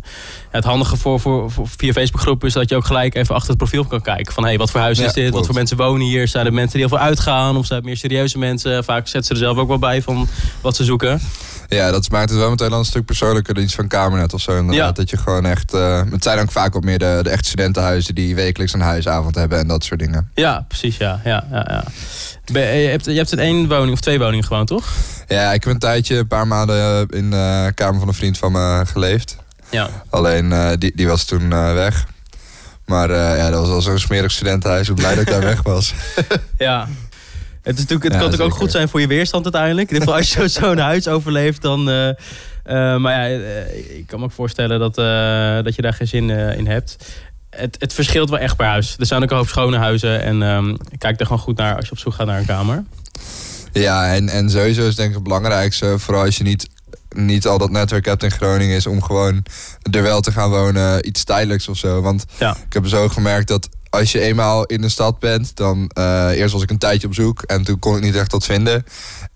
het 0.50 0.64
handige 0.64 0.96
voor, 0.96 1.20
voor, 1.20 1.50
voor 1.50 1.68
via 1.76 1.92
Facebookgroepen 1.92 2.48
is 2.48 2.54
dat 2.54 2.68
je 2.68 2.76
ook 2.76 2.84
gelijk 2.84 3.14
even 3.14 3.34
achter 3.34 3.48
het 3.48 3.58
profiel 3.58 3.84
kan 3.84 4.02
kijken. 4.02 4.32
Van 4.34 4.44
hey, 4.44 4.58
wat 4.58 4.70
voor 4.70 4.80
huis 4.80 4.98
Ja, 4.98 5.04
is 5.06 5.12
dit? 5.12 5.32
Wat 5.32 5.46
voor 5.46 5.54
mensen 5.54 5.76
wonen 5.76 6.06
hier? 6.06 6.28
Zijn 6.28 6.46
er 6.46 6.52
mensen 6.52 6.78
die 6.78 6.86
heel 6.88 6.96
veel 6.96 7.06
uitgaan? 7.06 7.56
Of 7.56 7.66
zijn 7.66 7.78
het 7.78 7.88
meer 7.88 7.96
serieuze 7.96 8.38
mensen? 8.38 8.84
Vaak 8.84 9.06
zetten 9.08 9.24
ze 9.24 9.32
er 9.32 9.48
zelf 9.48 9.56
ook 9.58 9.68
wel 9.68 9.78
bij 9.78 10.02
van 10.02 10.28
wat 10.60 10.76
ze 10.76 10.84
zoeken. 10.84 11.20
Ja, 11.68 11.90
dat 11.90 12.10
maakt 12.10 12.30
het 12.30 12.38
wel 12.38 12.50
meteen 12.50 12.72
al 12.72 12.78
een 12.78 12.84
stuk 12.84 13.04
persoonlijker 13.04 13.54
dan 13.54 13.62
iets 13.62 13.74
van 13.74 13.88
Kamernet 13.88 14.34
of 14.34 14.40
zo. 14.40 14.58
Inderdaad. 14.58 14.86
Ja. 14.86 14.92
Dat 14.92 15.10
je 15.10 15.16
gewoon 15.16 15.46
echt... 15.46 15.74
eh, 15.74 16.02
het 16.10 16.22
zijn 16.22 16.38
ook 16.38 16.52
vaak 16.52 16.72
wat 16.72 16.84
meer 16.84 16.98
de, 16.98 17.20
de 17.22 17.30
echte 17.30 17.48
studentenhuizen 17.48 18.14
die 18.14 18.34
wekelijks 18.34 18.72
een 18.72 18.80
huisavond 18.80 19.34
hebben 19.34 19.58
en 19.58 19.68
dat 19.68 19.84
soort 19.84 20.00
dingen. 20.00 20.30
Ja, 20.34 20.64
precies. 20.68 20.96
Ja, 20.96 21.20
ja, 21.24 21.44
ja, 21.50 21.66
ja. 21.68 21.84
Ben- 22.52 22.76
je, 22.76 22.88
hebt, 22.88 23.04
je 23.04 23.12
hebt 23.12 23.32
in 23.32 23.38
één 23.38 23.68
woning 23.68 23.92
of 23.92 24.00
twee 24.00 24.18
woningen 24.18 24.44
gewoon, 24.44 24.66
toch? 24.66 24.86
Ja, 25.28 25.52
ik 25.52 25.64
heb 25.64 25.72
een 25.72 25.78
tijdje, 25.78 26.16
een 26.16 26.26
paar 26.26 26.46
maanden 26.46 27.08
in 27.08 27.30
de 27.30 27.72
kamer 27.74 27.98
van 27.98 28.08
een 28.08 28.14
vriend 28.14 28.38
van 28.38 28.52
me 28.52 28.82
geleefd. 28.86 29.36
Ja. 29.70 29.88
Alleen 30.10 30.52
eh, 30.52 30.70
die, 30.78 30.92
die 30.96 31.06
was 31.08 31.24
toen 31.24 31.52
eh, 31.52 31.72
weg. 31.72 32.06
Maar 32.86 33.10
eh, 33.10 33.36
ja, 33.38 33.50
dat 33.50 33.60
was 33.60 33.74
al 33.74 33.80
zo'n 33.80 33.98
smerig 33.98 34.30
studentenhuis. 34.30 34.88
Ik 34.88 34.94
ben 34.94 35.04
blij 35.04 35.14
dat 35.14 35.22
ik 35.26 35.30
daar 35.32 35.40
weg 35.54 35.62
was. 35.62 35.94
Ja. 36.58 36.88
Het, 37.62 37.76
is 37.76 37.82
natuurlijk, 37.82 38.02
het 38.04 38.12
Ja, 38.12 38.18
kan 38.18 38.28
natuurlijk 38.30 38.54
ook 38.54 38.60
goed 38.62 38.70
zijn 38.70 38.88
voor 38.88 39.00
je 39.00 39.06
weerstand 39.06 39.44
uiteindelijk. 39.44 39.88
In 39.90 39.94
ieder 39.94 40.08
geval 40.08 40.20
als 40.24 40.34
je 40.34 40.48
zo- 40.48 40.60
zo'n 40.66 40.78
huis 40.78 41.08
overleeft, 41.08 41.62
dan... 41.62 41.88
eh, 41.90 42.08
eh, 42.08 42.14
maar 43.00 43.12
ja, 43.12 43.36
eh, 43.44 43.98
ik 43.98 44.06
kan 44.06 44.18
me 44.18 44.24
ook 44.24 44.32
voorstellen 44.32 44.78
dat, 44.78 44.98
eh, 44.98 45.64
dat 45.64 45.74
je 45.74 45.82
daar 45.82 45.92
geen 45.92 46.06
zin 46.08 46.30
eh, 46.30 46.56
in 46.58 46.66
hebt. 46.66 46.96
Het, 47.50 47.76
het 47.78 47.92
verschilt 47.92 48.30
wel 48.30 48.38
echt 48.38 48.56
per 48.56 48.66
huis. 48.66 48.96
Er 48.98 49.06
zijn 49.06 49.22
ook 49.22 49.30
een 49.30 49.36
hoop 49.36 49.48
schone 49.48 49.76
huizen. 49.78 50.22
En 50.22 50.42
ehm, 50.42 50.74
kijk 50.98 51.20
er 51.20 51.26
gewoon 51.26 51.42
goed 51.42 51.56
naar 51.56 51.76
als 51.76 51.84
je 51.84 51.90
op 51.92 51.98
zoek 51.98 52.12
gaat 52.14 52.26
naar 52.26 52.38
een 52.38 52.46
kamer. 52.46 52.84
Ja, 53.72 54.14
en, 54.14 54.28
en 54.28 54.50
sowieso 54.50 54.86
is 54.86 54.94
denk 54.94 55.08
ik 55.08 55.14
het 55.14 55.24
belangrijkste, 55.24 55.98
vooral 55.98 56.24
als 56.24 56.36
je 56.36 56.44
niet, 56.44 56.68
niet 57.16 57.46
al 57.46 57.58
dat 57.58 57.70
netwerk 57.70 58.04
hebt 58.04 58.22
in 58.22 58.30
Groningen, 58.30 58.76
is 58.76 58.86
om 58.86 59.02
gewoon 59.02 59.42
er 59.90 60.02
wel 60.02 60.20
te 60.20 60.32
gaan 60.32 60.50
wonen, 60.50 61.06
iets 61.06 61.24
tijdelijks 61.24 61.68
of 61.68 61.76
zo. 61.76 62.00
Want 62.00 62.24
Ja. 62.38 62.56
ik 62.66 62.72
heb 62.72 62.86
zo 62.86 63.08
gemerkt 63.08 63.48
dat 63.48 63.68
als 63.90 64.12
je 64.12 64.20
eenmaal 64.20 64.64
in 64.64 64.80
de 64.80 64.88
stad 64.88 65.18
bent, 65.18 65.56
dan 65.56 65.90
eh, 65.94 66.30
eerst 66.30 66.52
was 66.52 66.62
ik 66.62 66.70
een 66.70 66.78
tijdje 66.78 67.06
op 67.06 67.14
zoek 67.14 67.42
en 67.42 67.62
toen 67.64 67.78
kon 67.78 67.96
ik 67.96 68.02
niet 68.02 68.16
echt 68.16 68.32
wat 68.32 68.44
vinden. 68.44 68.84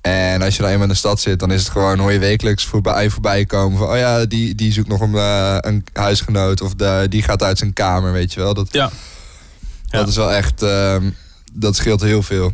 En 0.01 0.43
als 0.43 0.57
je 0.57 0.63
dan 0.63 0.71
eenmaal 0.71 0.87
in 0.87 0.93
de 0.93 0.99
stad 0.99 1.21
zit, 1.21 1.39
dan 1.39 1.51
is 1.53 1.63
het 1.63 1.71
gewoon, 1.71 1.99
hoor 1.99 2.13
je 2.13 2.19
wekelijks 2.19 2.65
voorbij, 2.67 3.11
voorbij 3.11 3.45
komen 3.45 3.79
van, 3.79 3.89
oh 3.89 3.97
ja, 3.97 4.25
die, 4.25 4.55
die 4.55 4.73
zoekt 4.73 4.89
nog 4.89 5.01
een, 5.01 5.15
eh, 5.15 5.57
een 5.61 5.85
huisgenoot 5.93 6.61
of 6.61 6.75
de, 6.75 7.07
die 7.09 7.23
gaat 7.23 7.43
uit 7.43 7.59
zijn 7.59 7.73
kamer, 7.73 8.13
weet 8.13 8.33
je 8.33 8.41
wel. 8.41 8.55
Dat, 8.55 8.69
Ja. 8.71 8.91
Ja. 9.85 9.99
dat 9.99 10.09
is 10.09 10.17
wel 10.17 10.33
echt, 10.33 10.63
ehm, 10.63 11.11
dat 11.53 11.77
scheelt 11.77 12.01
heel 12.01 12.23
veel. 12.23 12.53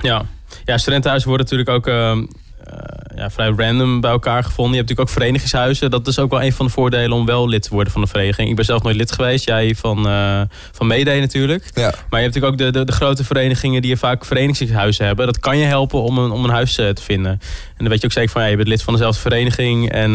Ja, 0.00 0.24
ja 0.64 0.78
studentenhuizen 0.78 1.28
worden 1.28 1.46
natuurlijk 1.46 1.76
ook 1.76 1.86
ehm, 1.86 2.24
eh, 2.68 3.16
ja, 3.16 3.30
vrij 3.30 3.52
random 3.56 4.00
bij 4.00 4.10
elkaar 4.10 4.44
gevonden. 4.44 4.72
Je 4.72 4.78
hebt 4.78 4.88
natuurlijk 4.88 5.08
ook 5.08 5.22
verenigingshuizen. 5.22 5.90
Dat 5.90 6.06
is 6.06 6.18
ook 6.18 6.30
wel 6.30 6.42
een 6.42 6.52
van 6.52 6.66
de 6.66 6.72
voordelen 6.72 7.16
om 7.16 7.26
wel 7.26 7.48
lid 7.48 7.62
te 7.62 7.70
worden 7.70 7.92
van 7.92 8.02
de 8.02 8.08
vereniging. 8.08 8.48
Ik 8.48 8.56
ben 8.56 8.64
zelf 8.64 8.82
nooit 8.82 8.96
lid 8.96 9.12
geweest. 9.12 9.44
Jij 9.44 9.74
van, 9.74 10.08
eh 10.08 10.40
van 10.72 10.86
Mede 10.86 11.20
natuurlijk. 11.20 11.70
Ja. 11.74 11.82
Maar 11.82 12.20
je 12.20 12.26
hebt 12.26 12.34
natuurlijk 12.34 12.52
ook 12.52 12.58
de, 12.58 12.78
de, 12.78 12.84
de 12.84 12.92
grote 12.92 13.24
verenigingen 13.24 13.82
die 13.82 13.90
je 13.90 13.96
vaak 13.96 14.24
verenigingshuizen 14.24 15.06
hebben. 15.06 15.26
Dat 15.26 15.38
kan 15.38 15.58
je 15.58 15.64
helpen 15.64 16.02
om 16.02 16.18
een, 16.18 16.30
om 16.30 16.44
een 16.44 16.50
huis 16.50 16.78
eh, 16.78 16.88
te 16.88 17.02
vinden. 17.02 17.32
En 17.32 17.40
dan 17.76 17.88
weet 17.88 18.00
je 18.00 18.06
ook 18.06 18.12
zeker 18.12 18.30
van 18.30 18.42
ja, 18.42 18.48
je 18.48 18.56
bent 18.56 18.68
lid 18.68 18.82
van 18.82 18.94
dezelfde 18.94 19.20
vereniging. 19.20 19.90
En 19.90 20.12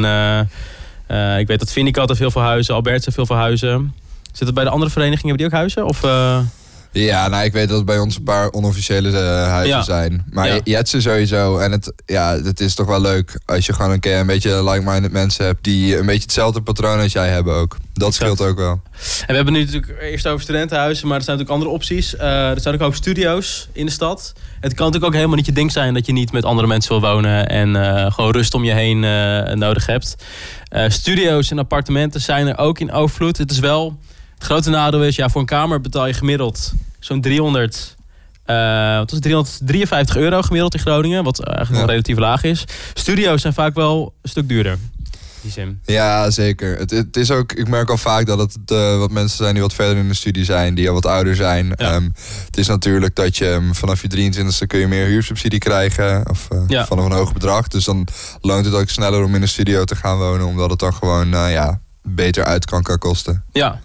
ik 1.39 1.48
weet 1.48 1.60
dat 1.60 1.72
Vindicat 1.72 2.08
heeft 2.08 2.19
heel 2.19 2.31
veel 2.31 2.41
huizen. 2.41 2.75
Albert 2.75 3.05
heeft 3.05 3.17
heel 3.17 3.25
veel 3.25 3.36
huizen. 3.36 3.93
Zit 4.31 4.46
het 4.46 4.53
bij 4.53 4.63
de 4.63 4.69
andere 4.69 4.91
verenigingen? 4.91 5.36
Hebben 5.36 5.50
die 5.50 5.60
ook 5.60 5.60
huizen? 5.60 5.86
Of, 5.86 6.01
Ja, 6.93 7.27
nou, 7.27 7.43
ik 7.45 7.51
weet 7.53 7.69
dat 7.69 7.85
bij 7.85 7.97
ons 8.00 8.15
een 8.15 8.23
paar 8.23 8.51
onofficiële 8.51 9.09
eh, 9.09 9.47
huizen 9.47 9.77
Ja. 9.77 9.83
zijn. 9.83 10.25
Maar 10.31 10.47
Ja. 10.47 10.53
je, 10.53 10.62
je 10.63 10.75
hebt 10.75 10.89
ze 10.89 11.01
sowieso. 11.01 11.57
En 11.57 11.71
het, 11.71 11.93
ja, 12.05 12.38
het 12.43 12.59
is 12.59 12.75
toch 12.75 12.88
wel 12.88 13.01
leuk 13.01 13.39
als 13.45 13.65
je 13.65 13.73
gewoon 13.73 13.91
een 13.91 14.00
keer 14.00 14.17
een 14.19 14.25
beetje 14.27 14.63
like-minded 14.69 15.12
mensen 15.12 15.45
hebt... 15.45 15.63
die 15.63 15.97
een 15.97 16.05
beetje 16.05 16.21
hetzelfde 16.21 16.62
patroon 16.62 17.00
als 17.00 17.12
jij 17.12 17.29
hebben 17.29 17.53
ook. 17.55 17.77
Dat 17.93 18.07
Exact. 18.07 18.15
scheelt 18.35 18.50
ook 18.50 18.57
wel. 18.57 18.71
En 18.71 19.27
we 19.27 19.33
hebben 19.35 19.53
nu 19.53 19.59
natuurlijk 19.63 19.93
eerst 20.01 20.27
over 20.27 20.41
studentenhuizen, 20.41 21.07
maar 21.07 21.17
er 21.17 21.23
zijn 21.23 21.38
natuurlijk 21.38 21.63
andere 21.63 21.81
opties. 21.81 22.15
Eh, 22.15 22.50
er 22.50 22.59
zijn 22.62 22.75
ook 22.75 22.81
ook 22.81 22.95
studio's 22.95 23.67
in 23.71 23.85
de 23.85 23.91
stad. 23.91 24.33
Het 24.59 24.73
kan 24.73 24.85
natuurlijk 24.85 25.05
ook 25.05 25.13
helemaal 25.13 25.35
niet 25.35 25.45
je 25.45 25.51
ding 25.51 25.71
zijn 25.71 25.93
dat 25.93 26.05
je 26.05 26.12
niet 26.13 26.31
met 26.31 26.45
andere 26.45 26.67
mensen 26.67 26.91
wil 27.00 27.09
wonen 27.09 27.47
en 27.47 27.75
eh, 27.75 28.12
gewoon 28.12 28.31
rust 28.31 28.53
om 28.53 28.63
je 28.63 28.73
heen 28.73 29.00
nodig 29.59 29.85
hebt. 29.85 30.15
Studio's 30.88 31.51
en 31.51 31.59
appartementen 31.59 32.21
zijn 32.21 32.47
er 32.47 32.57
ook 32.57 32.79
in 32.79 32.91
overvloed. 32.91 33.38
Het 33.38 33.51
is 33.51 33.59
wel, 33.59 33.97
het 34.43 34.51
grote 34.51 34.69
nadeel 34.69 35.03
is, 35.03 35.15
ja, 35.15 35.29
voor 35.29 35.41
een 35.41 35.47
kamer 35.47 35.81
betaal 35.81 36.07
je 36.07 36.13
gemiddeld 36.13 36.73
zo'n 37.00 37.21
300. 37.21 37.95
eh, 38.45 38.97
wat 38.97 39.12
het? 39.12 39.21
353 39.21 40.15
euro 40.15 40.41
gemiddeld 40.41 40.73
in 40.73 40.79
Groningen, 40.79 41.23
wat 41.23 41.39
eigenlijk 41.43 41.71
Ja. 41.79 41.85
wel 41.85 41.89
relatief 41.89 42.17
laag 42.17 42.43
is. 42.43 42.63
Studio's 42.93 43.41
zijn 43.41 43.53
vaak 43.53 43.75
wel 43.75 44.13
een 44.21 44.29
stuk 44.29 44.47
duurder. 44.50 44.77
Die 45.41 45.51
zin. 45.51 45.79
Ja, 45.85 46.29
zeker. 46.29 46.77
Het, 46.77 46.89
het 46.91 47.17
is 47.17 47.31
ook, 47.31 47.51
ik 47.53 47.67
merk 47.67 47.89
al 47.89 47.97
vaak 47.97 48.25
dat 48.25 48.39
het 48.39 48.57
eh, 48.65 48.97
wat 48.97 49.12
mensen 49.12 49.38
zijn 49.38 49.53
die 49.53 49.62
wat 49.62 49.73
verder 49.73 49.97
in 49.97 50.07
de 50.07 50.13
studie 50.13 50.45
zijn, 50.45 50.75
die 50.75 50.88
al 50.88 50.93
wat 50.93 51.05
ouder 51.05 51.35
zijn. 51.35 51.65
Ja. 51.67 51.75
Ehm, 51.93 52.09
het 52.45 52.57
is 52.57 52.67
natuurlijk 52.67 53.15
dat 53.15 53.38
je 53.38 53.50
ehm, 53.50 53.73
vanaf 53.73 54.01
je 54.01 54.07
23e 54.07 54.67
kun 54.67 54.79
je 54.79 54.88
meer 54.88 55.05
huursubsidie 55.05 55.59
krijgen. 55.59 56.29
Of 56.29 56.47
eh, 56.50 56.57
Ja. 56.67 56.85
vanaf 56.85 57.05
een 57.05 57.12
hoog 57.12 57.33
bedrag. 57.33 57.67
Dus 57.67 57.85
dan 57.85 58.07
loont 58.41 58.65
het 58.65 58.73
ook 58.73 58.89
sneller 58.89 59.23
om 59.23 59.35
in 59.35 59.41
een 59.41 59.47
studio 59.47 59.83
te 59.83 59.95
gaan 59.95 60.17
wonen. 60.17 60.45
Omdat 60.47 60.69
het 60.69 60.79
dan 60.79 60.93
gewoon 60.93 61.27
ja, 61.29 61.79
beter 62.01 62.43
uit 62.43 62.65
kan, 62.65 62.81
kan 62.83 62.97
kosten. 62.97 63.43
Ja, 63.51 63.79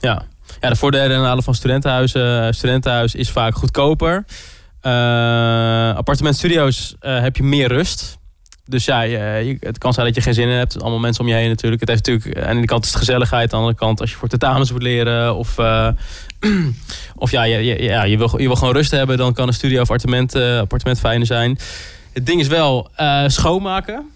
ja. 0.00 0.22
ja 0.60 0.68
de 0.68 0.76
voordelen 0.76 1.16
en 1.16 1.22
nadelen 1.22 1.44
van 1.44 1.54
studentenhuizen. 1.54 2.46
Eh, 2.46 2.52
Studentenhuis 2.52 3.14
is 3.14 3.30
vaak 3.30 3.54
goedkoper. 3.54 4.24
Eh 4.80 5.96
appartementstudio's 5.96 6.96
eh, 7.00 7.20
heb 7.20 7.36
je 7.36 7.42
meer 7.42 7.68
rust. 7.68 8.18
Dus 8.66 8.84
ja, 8.84 9.00
je, 9.00 9.56
het 9.60 9.78
kan 9.78 9.92
zijn 9.92 10.06
dat 10.06 10.14
je 10.14 10.20
geen 10.20 10.34
zin 10.34 10.48
in 10.48 10.56
hebt. 10.56 10.80
Allemaal 10.80 10.98
mensen 10.98 11.24
om 11.24 11.30
je 11.30 11.36
heen 11.36 11.48
natuurlijk. 11.48 11.80
Het 11.80 11.90
heeft 11.90 12.06
natuurlijk 12.06 12.38
aan 12.38 12.50
de 12.50 12.56
ene 12.56 12.66
kant 12.66 12.84
is 12.84 12.90
het 12.90 12.98
gezelligheid. 12.98 13.42
Aan 13.42 13.48
de 13.48 13.56
andere 13.56 13.74
kant 13.74 14.00
als 14.00 14.10
je 14.10 14.16
voor 14.16 14.28
tentamens 14.28 14.72
moet 14.72 14.82
leren. 14.82 15.34
Of, 15.34 15.56
of 17.24 17.30
ja, 17.30 17.42
je, 17.42 17.64
je, 17.64 17.82
ja 17.82 18.04
je, 18.04 18.18
wil, 18.18 18.40
je 18.40 18.46
wil 18.46 18.56
gewoon 18.56 18.74
rust 18.74 18.90
hebben. 18.90 19.16
Dan 19.16 19.32
kan 19.32 19.46
een 19.46 19.54
studio 19.54 19.80
of 19.80 19.90
appartement, 19.90 20.34
appartement 20.34 20.98
fijner 20.98 21.26
zijn. 21.26 21.58
Het 22.12 22.26
ding 22.26 22.40
is 22.40 22.46
wel 22.46 22.90
schoonmaken. 23.26 24.10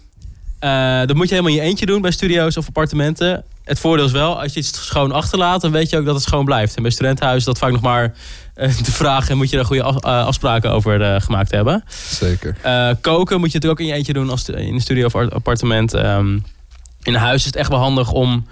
Dat 1.05 1.13
moet 1.13 1.29
je 1.29 1.35
helemaal 1.35 1.57
in 1.57 1.63
je 1.63 1.69
eentje 1.69 1.85
doen 1.85 2.01
bij 2.01 2.11
studio's 2.11 2.57
of 2.57 2.67
appartementen. 2.67 3.43
Het 3.65 3.79
voordeel 3.79 4.05
is 4.05 4.11
wel, 4.11 4.41
als 4.41 4.53
je 4.53 4.59
iets 4.59 4.85
schoon 4.85 5.11
achterlaat, 5.11 5.61
dan 5.61 5.71
weet 5.71 5.89
je 5.89 5.97
ook 5.97 6.05
dat 6.05 6.15
het 6.15 6.23
schoon 6.23 6.45
blijft. 6.45 6.75
En 6.75 6.81
bij 6.81 6.91
studentenhuizen 6.91 7.51
is 7.51 7.59
dat 7.59 7.63
vaak 7.63 7.71
nog 7.71 7.81
maar 7.81 8.13
eh, 8.53 8.77
de 8.83 8.91
vraag 8.91 9.29
en 9.29 9.37
moet 9.37 9.49
je 9.49 9.55
daar 9.55 9.65
goede 9.65 9.81
eh, 9.81 10.25
afspraken 10.25 10.71
over 10.71 11.01
eh, 11.01 11.21
gemaakt 11.21 11.51
hebben. 11.51 11.83
Zeker. 12.09 12.55
Koken 13.01 13.39
moet 13.39 13.51
je 13.51 13.57
natuurlijk 13.57 13.71
ook 13.71 13.79
in 13.79 13.85
je 13.85 13.93
eentje 13.93 14.13
doen 14.13 14.29
als 14.29 14.49
in 14.49 14.73
een 14.73 14.81
studio 14.81 15.05
of 15.05 15.15
appartement. 15.15 15.93
Ehm, 15.93 16.33
in 17.01 17.13
een 17.13 17.15
huis 17.15 17.39
is 17.39 17.45
het 17.45 17.55
echt 17.55 17.69
wel 17.69 17.79
handig 17.79 18.11
om 18.11 18.47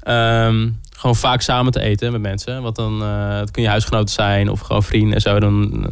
ehm, 0.00 0.68
gewoon 0.96 1.16
vaak 1.16 1.40
samen 1.40 1.72
te 1.72 1.80
eten 1.80 2.12
met 2.12 2.20
mensen. 2.20 2.62
Want 2.62 2.76
dan 2.76 2.98
kun 3.50 3.62
je 3.62 3.68
huisgenoten 3.68 4.14
zijn 4.14 4.50
of 4.50 4.60
gewoon 4.60 4.82
vrienden 4.82 5.14
en 5.14 5.20
zo. 5.20 5.40
Dan, 5.40 5.86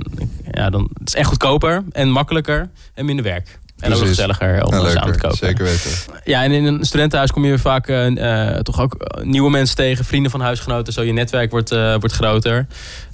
ja, 0.52 0.70
dan, 0.70 0.88
het 0.98 1.08
is 1.08 1.14
echt 1.14 1.28
goedkoper 1.28 1.84
en 1.92 2.10
makkelijker 2.10 2.70
en 2.94 3.04
minder 3.04 3.24
werk. 3.24 3.58
En 3.84 3.94
ook 3.94 4.06
gezelliger 4.06 4.64
om 4.64 4.74
Ja, 4.74 4.80
eh, 4.80 4.90
samen 4.90 5.12
te 5.12 5.18
koken. 5.18 5.36
Zeker 5.36 5.64
weten. 5.64 5.90
Ja, 6.24 6.42
en 6.42 6.52
in 6.52 6.64
een 6.64 6.84
studentenhuis 6.84 7.30
kom 7.30 7.44
je 7.44 7.58
vaak 7.58 7.88
eh, 7.88 8.50
eh, 8.50 8.60
toch 8.60 8.80
ook 8.80 8.96
nieuwe 9.22 9.50
mensen 9.50 9.76
tegen, 9.76 10.04
vrienden 10.04 10.30
van 10.30 10.40
huisgenoten. 10.40 10.92
Zo 10.92 11.02
je 11.02 11.12
netwerk 11.12 11.50
wordt, 11.50 11.70
wordt 11.70 12.12
groter. 12.12 12.66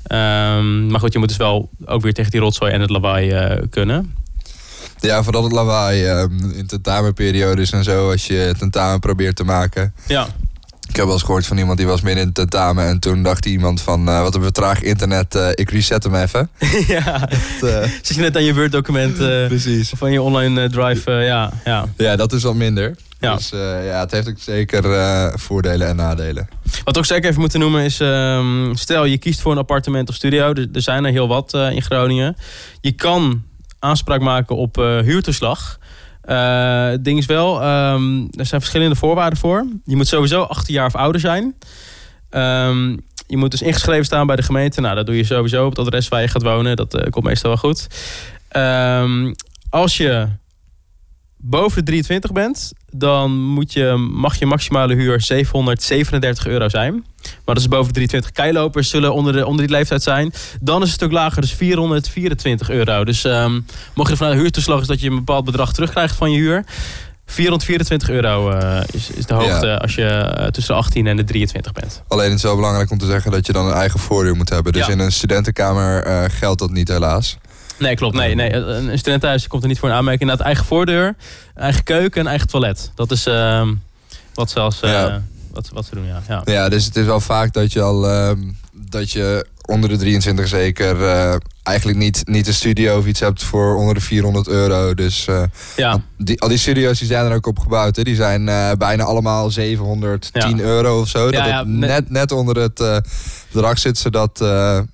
Ehm, 0.03 0.87
maar 0.87 1.00
goed, 1.00 1.12
je 1.12 1.19
moet 1.19 1.29
dus 1.29 1.37
wel 1.37 1.71
ook 1.85 2.03
weer 2.03 2.15
tegen 2.15 2.31
die 2.31 2.41
rotzooi 2.41 2.73
en 2.73 2.81
het 2.81 2.91
lawaai 2.91 3.59
kunnen. 3.71 4.15
Ja, 5.00 5.23
vooral 5.23 5.43
het 5.43 5.53
lawaai 5.53 6.05
ehm, 6.05 6.50
in 6.50 6.67
tentamenperiodes 6.67 7.73
en 7.73 7.85
zo, 7.85 8.11
als 8.11 8.27
je 8.27 8.55
tentamen 8.59 9.00
probeert 9.00 9.37
te 9.37 9.45
maken. 9.45 9.95
Ja, 10.07 10.27
Ik 10.90 10.97
heb 10.97 11.04
wel 11.04 11.14
eens 11.14 11.23
gehoord 11.23 11.47
van 11.47 11.59
iemand 11.59 11.78
die 11.78 11.87
was 11.87 12.00
midden 12.00 12.20
in 12.20 12.26
het 12.26 12.37
tentamen 12.37 12.87
en 12.87 12.99
toen 12.99 13.23
dacht 13.23 13.47
iemand 13.47 13.80
van, 13.80 14.09
eh, 14.09 14.23
wat 14.23 14.35
een 14.35 14.50
traag 14.50 14.82
internet, 14.82 15.35
eh, 15.35 15.49
ik 15.54 15.70
reset 15.70 16.02
hem 16.02 16.14
even. 16.14 16.50
ja. 16.97 17.28
Het, 17.28 17.62
eh, 17.62 17.90
Zit 18.02 18.14
je 18.14 18.20
net 18.20 18.37
aan 18.37 18.44
je 18.44 18.54
Word-document 18.54 19.18
eh, 19.18 19.47
precies. 19.47 19.92
van 19.97 20.12
je 20.12 20.23
online 20.23 20.68
drive? 20.68 21.11
ja, 21.11 21.52
ja. 21.64 21.87
Ja, 21.97 22.16
dat 22.16 22.32
is 22.32 22.42
wel 22.42 22.54
minder. 22.54 22.97
Ja. 23.20 23.35
Dus 23.35 23.49
ja, 23.85 24.00
het 24.00 24.11
heeft 24.11 24.28
ook 24.28 24.38
zeker 24.38 24.82
voordelen 25.38 25.88
en 25.88 25.97
nadelen. 25.97 26.49
Wat 26.85 26.99
ook 26.99 27.04
zeker 27.04 27.28
even 27.28 27.40
moeten 27.40 27.61
noemen 27.61 27.85
is... 27.85 28.00
ehm, 28.00 28.75
stel, 28.75 29.04
je 29.04 29.18
kiest 29.18 29.40
voor 29.40 29.52
een 29.52 29.59
appartement 29.59 30.09
of 30.09 30.14
studio. 30.14 30.52
Er, 30.52 30.68
er 30.73 30.82
zijn 30.82 31.04
er 31.04 31.11
heel 31.12 31.28
wat 31.28 31.54
in 31.54 31.82
Groningen. 31.82 32.37
Je 32.80 32.92
kan 32.92 33.42
aanspraak 33.78 34.20
maken 34.20 34.56
op 34.56 34.76
huurtoeslag. 34.76 35.78
Eh, 36.31 36.87
het 36.87 37.05
ding 37.05 37.19
is 37.19 37.27
wel, 37.27 37.63
ehm, 37.63 38.21
er 38.21 38.47
zijn 38.47 38.61
verschillende 38.61 38.97
voorwaarden 38.97 39.39
voor. 39.39 39.67
Je 39.85 39.97
moet 39.97 40.09
sowieso 40.09 40.43
18 40.43 40.75
jaar 40.75 40.87
of 40.87 40.95
ouder 40.95 41.21
zijn. 41.21 41.55
Ehm, 42.29 42.97
je 43.27 43.37
moet 43.37 43.51
dus 43.51 43.63
ingeschreven 43.63 44.05
staan 44.05 44.27
bij 44.27 44.37
de 44.37 44.43
gemeente. 44.43 44.81
Nou, 44.81 44.95
dat 44.95 45.07
doe 45.07 45.17
je 45.17 45.25
sowieso 45.25 45.65
op 45.65 45.71
het 45.71 45.87
adres 45.87 46.09
waar 46.09 46.21
je 46.21 46.29
gaat 46.29 46.43
wonen. 46.43 46.77
Dat 46.77 46.95
eh, 46.95 47.11
komt 47.11 47.25
meestal 47.25 47.51
wel 47.51 47.59
goed. 47.59 47.87
Ehm, 48.49 49.35
als 49.71 49.97
je 49.97 50.29
boven 51.37 51.77
de 51.77 51.91
23 51.91 52.33
bent, 52.33 52.73
dan 52.92 53.38
moet 53.40 53.73
je, 53.73 53.94
mag 54.12 54.38
je 54.38 54.47
maximale 54.47 54.94
huur 54.94 55.20
737 55.20 56.47
euro 56.47 56.68
zijn. 56.68 57.04
Maar 57.23 57.54
dat 57.54 57.59
is 57.59 57.68
boven 57.68 57.87
de 57.87 57.92
23 57.92 58.32
keilopers 58.32 58.88
zullen 58.88 59.14
onder, 59.14 59.32
de, 59.32 59.47
onder 59.47 59.66
die 59.66 59.76
leeftijd 59.76 60.02
zijn. 60.02 60.32
Dan 60.61 60.76
is 60.76 60.80
het 60.80 60.82
een 60.82 60.88
stuk 60.88 61.12
lager, 61.12 61.40
dus 61.40 61.52
424 61.52 62.70
euro. 62.70 63.04
Dus 63.04 63.25
ehm, 63.25 63.61
mocht 63.94 64.06
je 64.09 64.12
ervan 64.14 64.28
uit 64.28 64.38
huurtoeslag 64.38 64.80
is 64.80 64.87
dat 64.87 65.00
je 65.00 65.09
een 65.11 65.14
bepaald 65.16 65.44
bedrag 65.44 65.73
terugkrijgt 65.73 66.14
van 66.16 66.30
je 66.32 66.38
huur. 66.38 66.64
424 67.26 68.11
euro 68.11 68.50
eh, 68.50 68.80
is, 68.90 69.11
is 69.11 69.26
de 69.26 69.35
hoogte 69.35 69.66
Ja. 69.66 69.75
als 69.75 69.94
je 69.94 70.04
eh, 70.06 70.47
tussen 70.47 70.75
de 70.75 70.80
18 70.80 71.06
en 71.06 71.16
de 71.16 71.25
23 71.25 71.73
bent. 71.73 72.02
Alleen 72.09 72.28
het 72.28 72.37
is 72.37 72.42
wel 72.42 72.56
belangrijk 72.56 72.90
om 72.90 72.99
te 72.99 73.06
zeggen 73.06 73.30
dat 73.30 73.47
je 73.47 73.52
dan 73.52 73.66
een 73.66 73.73
eigen 73.75 74.00
voordeel 74.00 74.35
moet 74.35 74.49
hebben. 74.49 74.73
Dus 74.73 74.87
Ja. 74.87 74.92
in 74.92 74.99
een 74.99 75.12
studentenkamer 75.12 76.02
eh, 76.02 76.25
geldt 76.28 76.59
dat 76.59 76.70
niet 76.70 76.88
helaas. 76.88 77.37
Nee, 77.81 77.95
klopt. 77.95 78.17
Nee, 78.17 78.35
nee. 78.35 78.53
Een 78.55 78.99
studentenhuis 78.99 79.47
komt 79.47 79.63
er 79.63 79.69
niet 79.69 79.79
voor 79.79 79.89
een 79.89 79.95
aanmerking. 79.95 80.23
Inderdaad, 80.23 80.47
eigen 80.47 80.65
voordeur, 80.65 81.15
eigen 81.55 81.85
keuken 81.85 82.21
en 82.21 82.27
eigen 82.27 82.49
toilet. 82.49 82.91
Dat 82.95 83.11
is 83.11 83.27
ehm, 83.27 83.75
wat, 84.35 84.51
zelfs, 84.51 84.81
eh, 84.81 84.91
Ja. 84.91 85.23
wat, 85.53 85.71
wat 85.73 85.85
ze 85.87 85.95
doen, 85.95 86.07
ja. 86.07 86.23
ja. 86.29 86.43
Ja, 86.45 86.69
dus 86.69 86.85
het 86.85 86.97
is 86.97 87.05
wel 87.05 87.21
vaak 87.21 87.53
dat 87.53 87.73
je 87.73 87.81
al 87.83 88.09
ehm, 88.09 88.39
dat 88.73 89.11
je 89.11 89.47
onder 89.65 89.89
de 89.89 89.97
23 89.97 90.49
zeker 90.49 91.05
eh, 91.09 91.35
eigenlijk 91.62 91.99
niet, 91.99 92.23
niet 92.25 92.47
een 92.47 92.55
studio 92.55 92.99
of 92.99 93.07
iets 93.07 93.21
hebt 93.21 93.43
voor 93.43 93.76
onder 93.76 93.95
de 93.95 94.00
400 94.00 94.49
euro. 94.49 94.95
Dus 94.95 95.26
eh, 95.26 95.43
ja. 95.76 96.00
die, 96.19 96.40
al 96.40 96.49
die 96.49 96.59
studio's 96.59 96.99
die 96.99 97.09
zijn 97.09 97.26
er 97.26 97.35
ook 97.35 97.47
op 97.47 97.59
gebouwd. 97.59 97.97
Hè. 97.97 98.02
Die 98.02 98.14
zijn 98.14 98.49
eh, 98.49 98.71
bijna 98.79 99.05
allemaal 99.05 99.50
710 99.50 100.57
Ja. 100.57 100.62
euro 100.62 101.00
of 101.00 101.09
zo. 101.09 101.25
Ja, 101.25 101.31
dat 101.31 101.47
ja, 101.47 101.59
het 101.59 101.67
net- 101.69 102.11
net, 102.11 102.33
onder 102.33 102.57
het 102.57 102.81
eh, 102.81 102.97
bedrag 103.52 103.79
zit, 103.79 103.99
zodat 103.99 104.38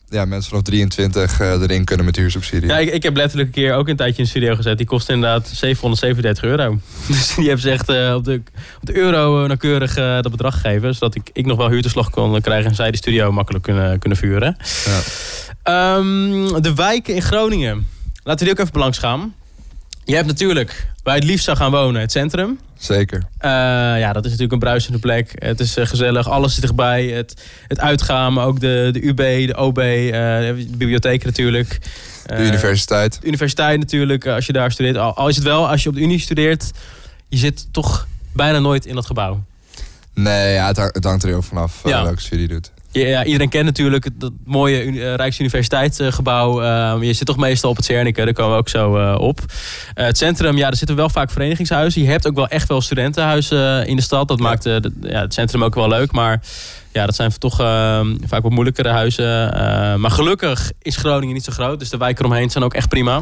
ja, 0.08 0.24
mensen 0.24 0.48
vanaf 0.50 0.64
23 0.64 1.40
eh, 1.40 1.50
erin 1.50 1.84
kunnen 1.84 2.04
met 2.06 2.16
huursubsidie. 2.16 2.68
Ja, 2.68 2.78
ik, 2.78 2.92
ik 2.92 3.02
heb 3.02 3.16
letterlijk 3.16 3.48
een 3.48 3.54
keer 3.62 3.74
ook 3.74 3.88
een 3.88 3.96
tijdje 3.96 4.16
in 4.18 4.24
de 4.24 4.30
studio 4.30 4.54
gezet. 4.54 4.78
Die 4.78 4.86
kost 4.86 5.08
inderdaad 5.08 5.48
737 5.52 6.44
euro. 6.44 6.78
Dus 7.08 7.34
die 7.34 7.44
hebben 7.44 7.62
ze 7.62 7.70
echt 7.70 7.88
op, 8.14 8.24
de, 8.24 8.42
op 8.80 8.86
de 8.86 8.96
euro 8.96 9.46
nauwkeurig 9.46 9.94
dat 9.94 10.30
bedrag 10.30 10.60
gegeven. 10.60 10.94
Zodat 10.94 11.14
ik, 11.14 11.30
ik 11.32 11.46
nog 11.46 11.56
wel 11.56 11.68
huurtoeslag 11.70 12.10
kon 12.10 12.40
krijgen 12.40 12.70
en 12.70 12.76
zij 12.76 12.86
die 12.90 12.96
studio 12.96 13.32
makkelijk 13.32 13.64
kunnen, 13.64 13.98
kunnen 13.98 14.18
vuren. 14.18 14.56
Ja. 14.84 15.00
Ehm, 15.66 16.62
de 16.62 16.74
wijken 16.74 17.14
in 17.14 17.22
Groningen. 17.22 17.88
Laten 18.22 18.38
we 18.38 18.44
die 18.44 18.50
ook 18.52 18.58
even 18.60 18.72
belangs 18.72 18.98
gaan. 18.98 19.34
Je 20.04 20.14
hebt 20.14 20.26
natuurlijk, 20.26 20.86
waar 21.02 21.14
je 21.14 21.20
het 21.20 21.28
liefst 21.30 21.44
zou 21.44 21.56
gaan 21.56 21.70
wonen, 21.70 22.00
het 22.00 22.12
centrum. 22.12 22.58
Zeker. 22.78 23.22
Eh, 23.38 23.50
ja, 23.98 24.12
dat 24.12 24.22
is 24.24 24.30
natuurlijk 24.30 24.52
een 24.52 24.58
bruisende 24.58 24.98
plek. 24.98 25.32
Het 25.34 25.60
is 25.60 25.76
eh, 25.76 25.86
gezellig, 25.86 26.28
alles 26.28 26.54
zit 26.54 26.64
erbij. 26.64 27.06
Het, 27.06 27.42
het 27.68 27.80
uitgaan, 27.80 28.32
maar 28.32 28.46
ook 28.46 28.60
de, 28.60 28.88
de 28.92 29.06
UB, 29.06 29.16
de 29.46 29.56
OB, 29.56 29.78
eh, 29.78 29.84
de 30.12 30.66
bibliotheek 30.76 31.24
natuurlijk. 31.24 31.78
De 32.26 32.44
universiteit. 32.46 33.20
de 33.20 33.26
universiteit 33.26 33.78
natuurlijk, 33.78 34.26
als 34.26 34.46
je 34.46 34.52
daar 34.52 34.72
studeert. 34.72 34.96
Al, 34.96 35.14
al 35.16 35.28
is 35.28 35.34
het 35.36 35.44
wel, 35.44 35.68
als 35.68 35.82
je 35.82 35.88
op 35.88 35.94
de 35.94 36.00
unie 36.00 36.20
studeert, 36.20 36.70
je 37.28 37.36
zit 37.36 37.66
toch 37.70 38.06
bijna 38.32 38.58
nooit 38.58 38.86
in 38.86 38.94
dat 38.94 39.06
gebouw. 39.06 39.42
Nee, 40.14 40.52
ja, 40.52 40.66
het, 40.66 40.76
hang- 40.76 40.94
het 40.94 41.04
hangt 41.04 41.22
er 41.22 41.28
heel 41.28 41.42
vanaf 41.42 41.80
Ja. 41.84 42.02
welke 42.02 42.20
studie 42.20 42.46
je 42.48 42.52
doet. 42.52 42.70
Ja, 43.00 43.24
iedereen 43.24 43.48
kent 43.48 43.64
natuurlijk 43.64 44.04
het, 44.04 44.20
dat 44.20 44.32
mooie 44.44 44.78
eh, 44.82 45.14
Rijksuniversiteitsgebouw. 45.14 46.62
Eh, 46.62 46.96
je 47.00 47.12
zit 47.12 47.26
toch 47.26 47.36
meestal 47.36 47.70
op 47.70 47.76
het 47.76 47.84
Cernicke, 47.84 48.24
daar 48.24 48.32
komen 48.34 48.52
we 48.52 48.58
ook 48.58 48.68
zo 48.68 48.96
eh, 48.96 49.20
op. 49.20 49.40
Eh, 49.94 50.06
het 50.06 50.16
centrum, 50.18 50.56
ja, 50.56 50.70
er 50.70 50.76
zitten 50.76 50.96
wel 50.96 51.08
vaak 51.08 51.30
verenigingshuizen. 51.30 52.02
Je 52.02 52.08
hebt 52.08 52.26
ook 52.26 52.34
wel 52.34 52.48
echt 52.48 52.68
wel 52.68 52.80
studentenhuizen 52.80 53.86
in 53.86 53.96
de 53.96 54.02
stad. 54.02 54.28
Dat 54.28 54.38
Ja. 54.38 54.44
maakt 54.44 54.62
de- 54.62 54.92
ja, 55.00 55.20
het 55.20 55.34
centrum 55.34 55.64
ook 55.64 55.74
wel 55.74 55.88
leuk. 55.88 56.12
Maar 56.12 56.40
ja, 56.92 57.06
dat 57.06 57.14
zijn 57.14 57.32
toch 57.38 57.60
eh, 57.60 58.00
vaak 58.26 58.42
wat 58.42 58.50
moeilijkere 58.52 58.88
huizen. 58.88 59.26
Maar 60.00 60.10
gelukkig 60.10 60.72
is 60.82 60.96
Groningen 60.96 61.34
niet 61.34 61.44
zo 61.44 61.52
groot. 61.52 61.78
Dus 61.78 61.90
de 61.90 61.96
wijken 61.96 62.24
eromheen 62.24 62.50
zijn 62.50 62.64
ook 62.64 62.74
echt 62.74 62.88
prima. 62.88 63.20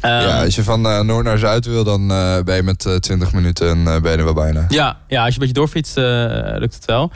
Ehm, 0.00 0.12
ja, 0.28 0.44
als 0.44 0.54
je 0.54 0.62
van 0.62 1.06
noord 1.06 1.24
naar 1.24 1.38
zuid 1.38 1.66
wil, 1.66 1.84
dan 1.84 2.06
ben 2.44 2.56
je 2.56 2.62
met 2.62 2.86
eh, 2.86 2.94
20 2.94 3.32
minuten 3.32 3.68
en 3.68 3.84
ben 4.02 4.12
je 4.12 4.18
er 4.18 4.24
wel 4.24 4.34
bijna. 4.34 4.64
Ja, 4.68 4.98
ja, 5.08 5.18
als 5.24 5.28
je 5.28 5.32
een 5.34 5.38
beetje 5.46 5.54
doorfietst, 5.60 5.96
lukt 6.58 6.74
het 6.74 6.84
wel. 6.84 7.10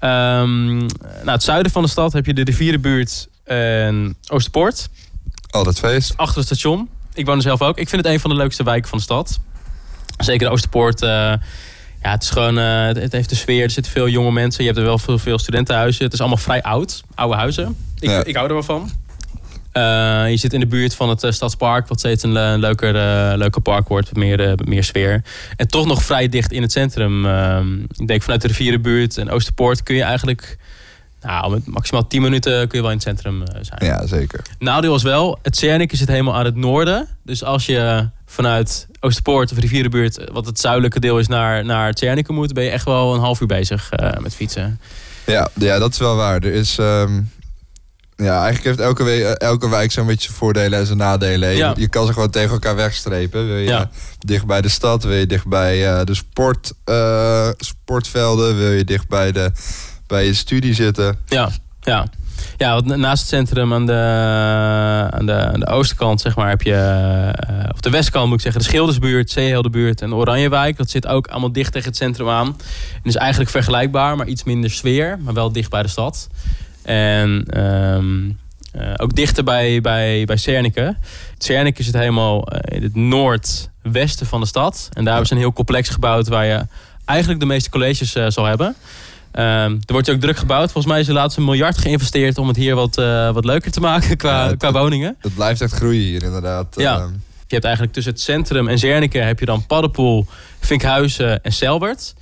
Ehm 0.00 0.76
nou, 0.76 1.30
het 1.30 1.42
zuiden 1.42 1.72
van 1.72 1.82
de 1.82 1.88
stad 1.88 2.12
heb 2.12 2.26
je 2.26 2.34
de 2.34 2.44
rivierenbuurt 2.44 3.28
en 3.44 4.16
Oosterpoort. 4.28 4.88
Altijd 5.50 5.78
feest. 5.78 6.12
Achter 6.16 6.36
het 6.36 6.46
station. 6.46 6.88
Ik 7.14 7.26
woon 7.26 7.36
er 7.36 7.42
zelf 7.42 7.62
ook. 7.62 7.78
Ik 7.78 7.88
vind 7.88 8.04
het 8.04 8.12
een 8.12 8.20
van 8.20 8.30
de 8.30 8.36
leukste 8.36 8.62
wijken 8.62 8.88
van 8.88 8.98
de 8.98 9.04
stad. 9.04 9.40
Zeker 10.18 10.46
de 10.46 10.52
Oosterpoort. 10.52 11.02
eh, 11.02 11.08
ja, 12.02 12.10
het 12.10 12.22
is 12.22 12.30
gewoon, 12.30 12.58
eh, 12.58 12.86
het, 12.86 12.96
het 12.96 13.12
heeft 13.12 13.28
de 13.28 13.34
sfeer. 13.34 13.62
Er 13.62 13.70
zitten 13.70 13.92
veel 13.92 14.08
jonge 14.08 14.32
mensen. 14.32 14.60
Je 14.64 14.68
hebt 14.68 14.80
er 14.80 14.86
wel 14.86 14.98
veel, 14.98 15.18
veel 15.18 15.38
studentenhuizen. 15.38 16.04
Het 16.04 16.12
is 16.12 16.20
allemaal 16.20 16.38
vrij 16.38 16.62
oud. 16.62 17.02
Oude 17.14 17.36
huizen. 17.36 17.76
Ik, 17.98 18.08
Ja. 18.10 18.24
ik 18.24 18.34
hou 18.34 18.46
er 18.48 18.52
wel 18.54 18.62
van. 18.62 18.90
Eh, 19.72 19.82
je 20.30 20.36
zit 20.36 20.52
in 20.52 20.60
de 20.60 20.66
buurt 20.66 20.94
van 20.94 21.08
het 21.08 21.22
eh, 21.24 21.30
Stadspark, 21.30 21.88
wat 21.88 21.98
steeds 21.98 22.22
een, 22.22 22.32
le- 22.32 22.56
leuker, 22.56 22.94
eh, 22.96 23.36
leuker 23.38 23.60
park 23.60 23.88
wordt, 23.88 24.06
met 24.14 24.24
meer, 24.24 24.40
eh, 24.40 24.48
met 24.48 24.68
meer 24.68 24.84
sfeer. 24.84 25.22
En 25.56 25.68
toch 25.68 25.86
nog 25.86 26.02
vrij 26.02 26.28
dicht 26.28 26.52
in 26.52 26.62
het 26.62 26.72
centrum. 26.72 27.26
Ehm, 27.26 27.80
ik 27.80 28.06
denk 28.06 28.22
vanuit 28.22 28.40
de 28.42 28.48
rivierenbuurt 28.48 29.18
en 29.18 29.30
Oosterpoort 29.30 29.82
kun 29.82 29.94
je 29.94 30.02
eigenlijk, 30.02 30.58
nou, 31.20 31.50
met 31.50 31.66
maximaal 31.66 32.06
10 32.06 32.22
minuten 32.22 32.52
kun 32.68 32.78
je 32.78 32.80
wel 32.84 32.90
in 32.90 32.96
het 32.96 33.06
centrum 33.06 33.42
eh, 33.42 33.58
zijn. 33.62 33.84
Ja, 33.84 34.06
zeker. 34.06 34.40
Nadeel 34.58 34.94
is 34.94 35.02
wel, 35.02 35.38
het 35.42 35.56
Cernicke 35.56 35.96
zit 35.96 36.08
helemaal 36.08 36.34
aan 36.34 36.44
het 36.44 36.56
noorden. 36.56 37.08
Dus 37.24 37.44
als 37.44 37.66
je 37.66 38.08
vanuit 38.26 38.86
Oosterpoort 39.00 39.52
of 39.52 39.58
Rivierenbuurt, 39.58 40.30
wat 40.32 40.46
het 40.46 40.60
zuidelijke 40.60 41.00
deel 41.00 41.18
is, 41.18 41.26
naar, 41.26 41.64
naar 41.64 41.86
het 41.86 42.28
moet, 42.28 42.52
ben 42.52 42.64
je 42.64 42.70
echt 42.70 42.84
wel 42.84 43.14
een 43.14 43.20
half 43.20 43.40
uur 43.40 43.46
bezig 43.46 43.90
eh, 43.90 44.18
met 44.18 44.34
fietsen. 44.34 44.80
Ja, 45.26 45.48
ja, 45.54 45.78
dat 45.78 45.92
is 45.92 45.98
wel 45.98 46.16
waar. 46.16 46.34
Er 46.42 46.52
is, 46.52 46.78
ehm, 46.78 47.20
ja, 48.24 48.34
eigenlijk 48.44 48.64
heeft 48.64 48.80
elke, 48.88 49.02
we- 49.04 49.24
eh, 49.24 49.48
elke 49.48 49.68
wijk 49.68 49.92
zo'n 49.92 50.06
beetje 50.06 50.24
zijn 50.26 50.36
voordelen 50.38 50.78
en 50.78 50.86
zijn 50.86 50.98
nadelen. 50.98 51.48
Je- 51.50 51.56
Ja. 51.56 51.74
Je, 51.76 51.88
kan 51.88 52.06
ze 52.06 52.12
gewoon 52.12 52.30
tegen 52.30 52.50
elkaar 52.50 52.76
wegstrepen. 52.76 53.46
Wil 53.46 53.56
je 53.56 53.68
Ja. 53.68 53.90
dicht 54.18 54.46
bij 54.46 54.60
de 54.60 54.68
stad, 54.68 55.02
wil 55.02 55.16
je 55.16 55.26
dicht 55.26 55.46
bij 55.46 55.86
eh, 55.92 56.04
de 56.04 56.14
sport, 56.14 56.72
eh, 56.84 57.48
sportvelden, 57.56 58.56
wil 58.58 58.70
je 58.70 58.84
dicht 58.84 59.08
bij, 59.08 59.32
de, 59.32 59.50
bij 60.06 60.26
je 60.26 60.34
studie 60.34 60.74
zitten. 60.74 61.18
Ja, 61.26 61.50
ja. 61.80 62.06
Ja, 62.56 62.72
want 62.74 62.86
na- 62.86 62.96
naast 62.96 63.20
het 63.20 63.28
centrum 63.28 63.72
aan 63.72 63.86
de, 63.86 63.92
aan 65.10 65.26
de, 65.26 65.32
aan 65.32 65.60
de 65.60 65.66
oostkant, 65.66 66.20
zeg 66.20 66.36
maar, 66.36 66.48
heb 66.48 66.62
je, 66.62 66.76
of 67.72 67.80
de 67.80 67.90
westkant 67.90 68.26
moet 68.26 68.34
ik 68.36 68.40
zeggen, 68.40 68.60
de 68.60 68.66
Schildersbuurt, 68.68 69.30
Zeeheldenbuurt 69.30 70.00
en 70.02 70.14
Oranjewijk. 70.14 70.76
Dat 70.76 70.90
zit 70.90 71.06
ook 71.06 71.26
allemaal 71.26 71.52
dicht 71.52 71.72
tegen 71.72 71.88
het 71.88 71.96
centrum 71.96 72.28
aan. 72.28 72.46
En 72.46 73.00
is 73.02 73.16
eigenlijk 73.16 73.50
vergelijkbaar, 73.50 74.16
maar 74.16 74.26
iets 74.26 74.44
minder 74.44 74.70
sfeer, 74.70 75.18
maar 75.20 75.34
wel 75.34 75.52
dicht 75.52 75.70
bij 75.70 75.82
de 75.82 75.88
stad. 75.88 76.28
En 76.82 77.44
ehm, 77.46 78.30
eh, 78.72 78.94
ook 78.96 79.14
dichter 79.14 79.44
bij, 79.44 79.80
bij, 79.80 80.24
bij 80.24 80.36
Cernike. 80.36 80.96
Cernike 81.38 81.82
zit 81.82 81.94
helemaal 81.94 82.46
eh, 82.46 82.76
in 82.76 82.82
het 82.82 82.94
noordwesten 82.94 84.26
van 84.26 84.40
de 84.40 84.46
stad. 84.46 84.88
En 84.92 85.04
daar 85.04 85.12
hebben 85.12 85.26
ze 85.26 85.34
een 85.34 85.40
heel 85.40 85.52
complex 85.52 85.88
gebouwd 85.88 86.28
waar 86.28 86.44
je 86.44 86.66
eigenlijk 87.04 87.40
de 87.40 87.46
meeste 87.46 87.70
colleges 87.70 88.16
uh, 88.16 88.24
zal 88.28 88.44
hebben. 88.44 88.66
Um, 89.32 89.42
er 89.86 89.92
wordt 89.92 90.10
ook 90.10 90.20
druk 90.20 90.36
gebouwd. 90.36 90.72
Volgens 90.72 90.92
mij 90.92 91.00
is 91.00 91.08
er 91.08 91.14
laatst 91.14 91.36
een 91.36 91.44
miljard 91.44 91.78
geïnvesteerd 91.78 92.38
om 92.38 92.48
het 92.48 92.56
hier 92.56 92.74
wat, 92.74 92.98
uh, 92.98 93.30
wat 93.32 93.44
leuker 93.44 93.70
te 93.70 93.80
maken 93.80 94.16
qua, 94.16 94.44
ja, 94.44 94.54
qua 94.54 94.72
woningen. 94.72 95.16
Het 95.18 95.34
blijft 95.34 95.60
echt 95.60 95.72
groeien 95.72 96.02
hier 96.02 96.22
inderdaad. 96.22 96.74
Ja. 96.76 96.98
Uh, 96.98 97.04
je 97.46 97.56
hebt 97.56 97.64
eigenlijk 97.64 97.94
tussen 97.94 98.12
het 98.12 98.22
centrum 98.22 98.68
en 98.68 98.78
Zernike 98.78 99.18
heb 99.18 99.38
je 99.38 99.46
dan 99.46 99.66
Paddenpoel, 99.66 100.26
Vinkhuizen 100.60 101.42
en 101.42 101.52
Selbert. 101.52 102.14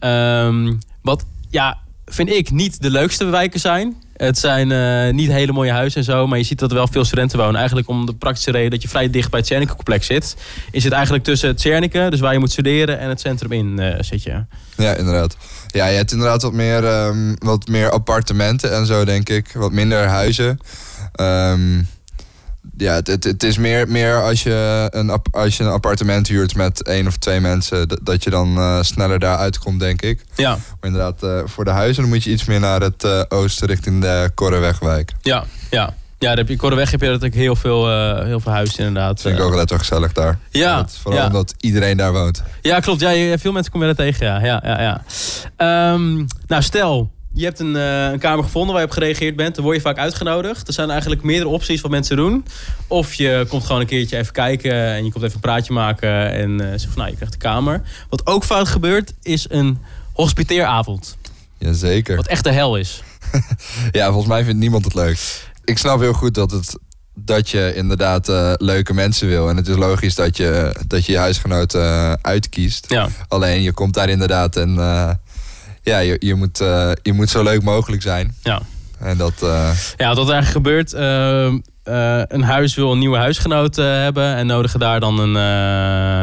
Um, 0.00 0.78
wat 1.02 1.24
ja, 1.50 1.78
vind 2.14 2.30
ik 2.30 2.50
niet 2.50 2.82
de 2.82 2.90
leukste 2.90 3.24
wijken 3.24 3.60
zijn. 3.60 3.96
Het 4.16 4.38
zijn 4.38 4.70
uh, 4.70 5.14
niet 5.14 5.30
hele 5.30 5.52
mooie 5.52 5.72
huizen 5.72 5.98
en 5.98 6.04
zo, 6.04 6.26
maar 6.26 6.38
je 6.38 6.44
ziet 6.44 6.58
dat 6.58 6.70
er 6.70 6.76
wel 6.76 6.88
veel 6.88 7.04
studenten 7.04 7.38
wonen. 7.38 7.56
Eigenlijk 7.56 7.88
om 7.88 8.06
de 8.06 8.14
praktische 8.14 8.50
reden 8.50 8.70
dat 8.70 8.82
je 8.82 8.88
vrij 8.88 9.10
dicht 9.10 9.30
bij 9.30 9.38
het 9.38 9.48
Cernike-complex 9.48 10.06
zit. 10.06 10.36
Is 10.70 10.84
het 10.84 10.92
eigenlijk 10.92 11.24
tussen 11.24 11.48
het 11.48 11.92
dus 11.92 12.20
waar 12.20 12.32
je 12.32 12.38
moet 12.38 12.50
studeren, 12.50 12.98
en 12.98 13.08
het 13.08 13.20
centrum 13.20 13.52
in 13.52 13.80
uh, 13.80 13.94
zit 14.00 14.22
je. 14.22 14.44
Ja, 14.76 14.94
inderdaad. 14.94 15.36
Ja, 15.66 15.86
je 15.86 15.96
hebt 15.96 16.12
inderdaad 16.12 16.42
wat 16.42 16.52
meer, 16.52 17.04
um, 17.06 17.36
wat 17.38 17.68
meer 17.68 17.90
appartementen 17.90 18.74
en 18.74 18.86
zo, 18.86 19.04
denk 19.04 19.28
ik. 19.28 19.52
Wat 19.52 19.72
minder 19.72 20.06
huizen. 20.06 20.58
Um, 21.20 21.88
ja, 22.82 22.94
het, 22.94 23.06
het, 23.06 23.24
het, 23.24 23.42
is 23.42 23.58
meer, 23.58 23.88
meer 23.88 24.22
als, 24.22 24.42
je 24.42 24.88
een, 24.90 25.20
als 25.30 25.56
je 25.56 25.64
een 25.64 25.70
appartement 25.70 26.28
huurt 26.28 26.54
met 26.54 26.82
één 26.82 27.06
of 27.06 27.16
twee 27.16 27.40
mensen, 27.40 27.88
dat, 27.88 27.98
dat 28.02 28.24
je 28.24 28.30
dan 28.30 28.58
uh, 28.58 28.82
sneller 28.82 29.18
daar 29.18 29.36
uitkomt, 29.36 29.80
denk 29.80 30.02
ik. 30.02 30.24
Ja. 30.34 30.50
Maar 30.50 30.90
inderdaad, 30.90 31.22
uh, 31.22 31.40
voor 31.44 31.64
de 31.64 31.70
huizen 31.70 32.08
moet 32.08 32.24
je 32.24 32.30
iets 32.30 32.44
meer 32.44 32.60
naar 32.60 32.80
het 32.80 33.04
uh, 33.04 33.22
oosten 33.28 33.66
richting 33.66 34.00
de 34.00 34.30
Korrewegwijk. 34.34 35.12
Ja, 35.20 35.44
ja. 35.70 35.94
Ja, 36.18 36.28
daar 36.28 36.36
heb 36.36 36.48
je 36.48 36.56
Korreweg 36.56 36.90
heb 36.90 37.00
je 37.00 37.06
natuurlijk 37.06 37.34
heel 37.34 37.56
veel, 37.56 37.88
heel 38.24 38.40
veel 38.40 38.52
huizen 38.52 38.78
inderdaad. 38.78 39.20
Vind 39.20 39.38
ik 39.38 39.44
ook 39.44 39.54
wel 39.54 39.78
gezellig 39.78 40.12
daar. 40.12 40.38
Ja. 40.50 40.76
Dat, 40.76 40.98
vooral 41.02 41.20
ja. 41.20 41.26
omdat 41.26 41.54
iedereen 41.60 41.96
daar 41.96 42.12
woont. 42.12 42.42
Ja, 42.60 42.80
klopt. 42.80 43.00
Ja, 43.00 43.38
veel 43.38 43.52
mensen 43.52 43.72
komen 43.72 43.88
er 43.88 43.94
tegen. 43.94 44.26
Ja, 44.26 44.44
ja, 44.44 44.60
ja. 44.64 45.02
ja. 45.58 45.92
Um, 45.92 46.26
nou, 46.46 46.62
stel, 46.62 47.10
je 47.34 47.44
hebt 47.44 47.60
een, 47.60 47.74
uh, 47.74 48.10
een, 48.10 48.18
kamer 48.18 48.44
gevonden 48.44 48.72
waar 48.72 48.82
je 48.82 48.88
op 48.88 48.94
gereageerd 48.94 49.36
bent. 49.36 49.54
Dan 49.54 49.64
word 49.64 49.76
je 49.76 49.82
vaak 49.82 49.98
uitgenodigd. 49.98 50.66
Er 50.66 50.72
zijn 50.72 50.90
eigenlijk 50.90 51.22
meerdere 51.22 51.50
opties 51.50 51.80
wat 51.80 51.90
mensen 51.90 52.16
doen. 52.16 52.44
Of 52.86 53.14
je 53.14 53.46
komt 53.48 53.64
gewoon 53.64 53.80
een 53.80 53.86
keertje 53.86 54.18
even 54.18 54.32
kijken 54.32 54.72
en 54.72 55.04
je 55.04 55.10
komt 55.10 55.24
even 55.24 55.34
een 55.34 55.40
praatje 55.40 55.72
maken 55.72 56.32
en 56.32 56.50
uh, 56.50 56.66
zegt 56.68 56.84
van 56.84 56.96
nou, 56.96 57.08
je 57.08 57.14
krijgt 57.14 57.32
de 57.32 57.38
kamer. 57.38 57.82
Wat 58.08 58.26
ook 58.26 58.44
vaak 58.44 58.68
gebeurt 58.68 59.12
is 59.22 59.46
een 59.48 59.78
hospiteeravond. 60.12 61.16
Jazeker. 61.58 62.16
Wat 62.16 62.26
echt 62.26 62.44
de 62.44 62.52
hel 62.52 62.76
is. 62.76 63.02
ja, 63.92 64.06
volgens 64.06 64.28
mij 64.28 64.44
vindt 64.44 64.60
niemand 64.60 64.84
het 64.84 64.94
leuk. 64.94 65.18
Ik 65.64 65.78
snap 65.78 66.00
heel 66.00 66.12
goed 66.12 66.34
dat 66.34 66.50
het 66.50 66.78
dat 67.14 67.50
je 67.50 67.72
inderdaad 67.74 68.28
uh, 68.28 68.52
leuke 68.56 68.94
mensen 68.94 69.28
wil. 69.28 69.48
En 69.48 69.56
het 69.56 69.68
is 69.68 69.76
logisch 69.76 70.14
dat 70.14 70.36
je 70.36 70.76
dat 70.86 71.06
je, 71.06 71.12
je 71.12 71.18
huisgenoten 71.18 72.18
uitkiest. 72.24 72.86
Ja. 72.88 73.08
Alleen 73.28 73.62
je 73.62 73.72
komt 73.72 73.94
daar 73.94 74.08
inderdaad 74.08 74.56
en 74.56 74.76
ja, 75.82 75.98
je, 75.98 76.16
je, 76.18 76.34
moet, 76.34 76.58
je 77.02 77.12
moet 77.12 77.30
zo 77.30 77.42
leuk 77.42 77.62
mogelijk 77.62 78.02
zijn. 78.02 78.34
Ja. 78.42 78.60
En 78.98 79.16
dat. 79.16 79.34
Ja, 79.96 80.14
wat 80.14 80.28
er 80.28 80.34
eigenlijk 80.34 80.46
gebeurt. 80.46 80.92
een 82.32 82.42
huis 82.42 82.74
wil 82.74 82.92
een 82.92 82.98
nieuwe 82.98 83.16
huisgenoot 83.18 83.76
hebben 83.76 84.34
en 84.34 84.46
nodigen 84.46 84.80
daar 84.80 85.00
dan 85.00 85.18
een. 85.18 85.32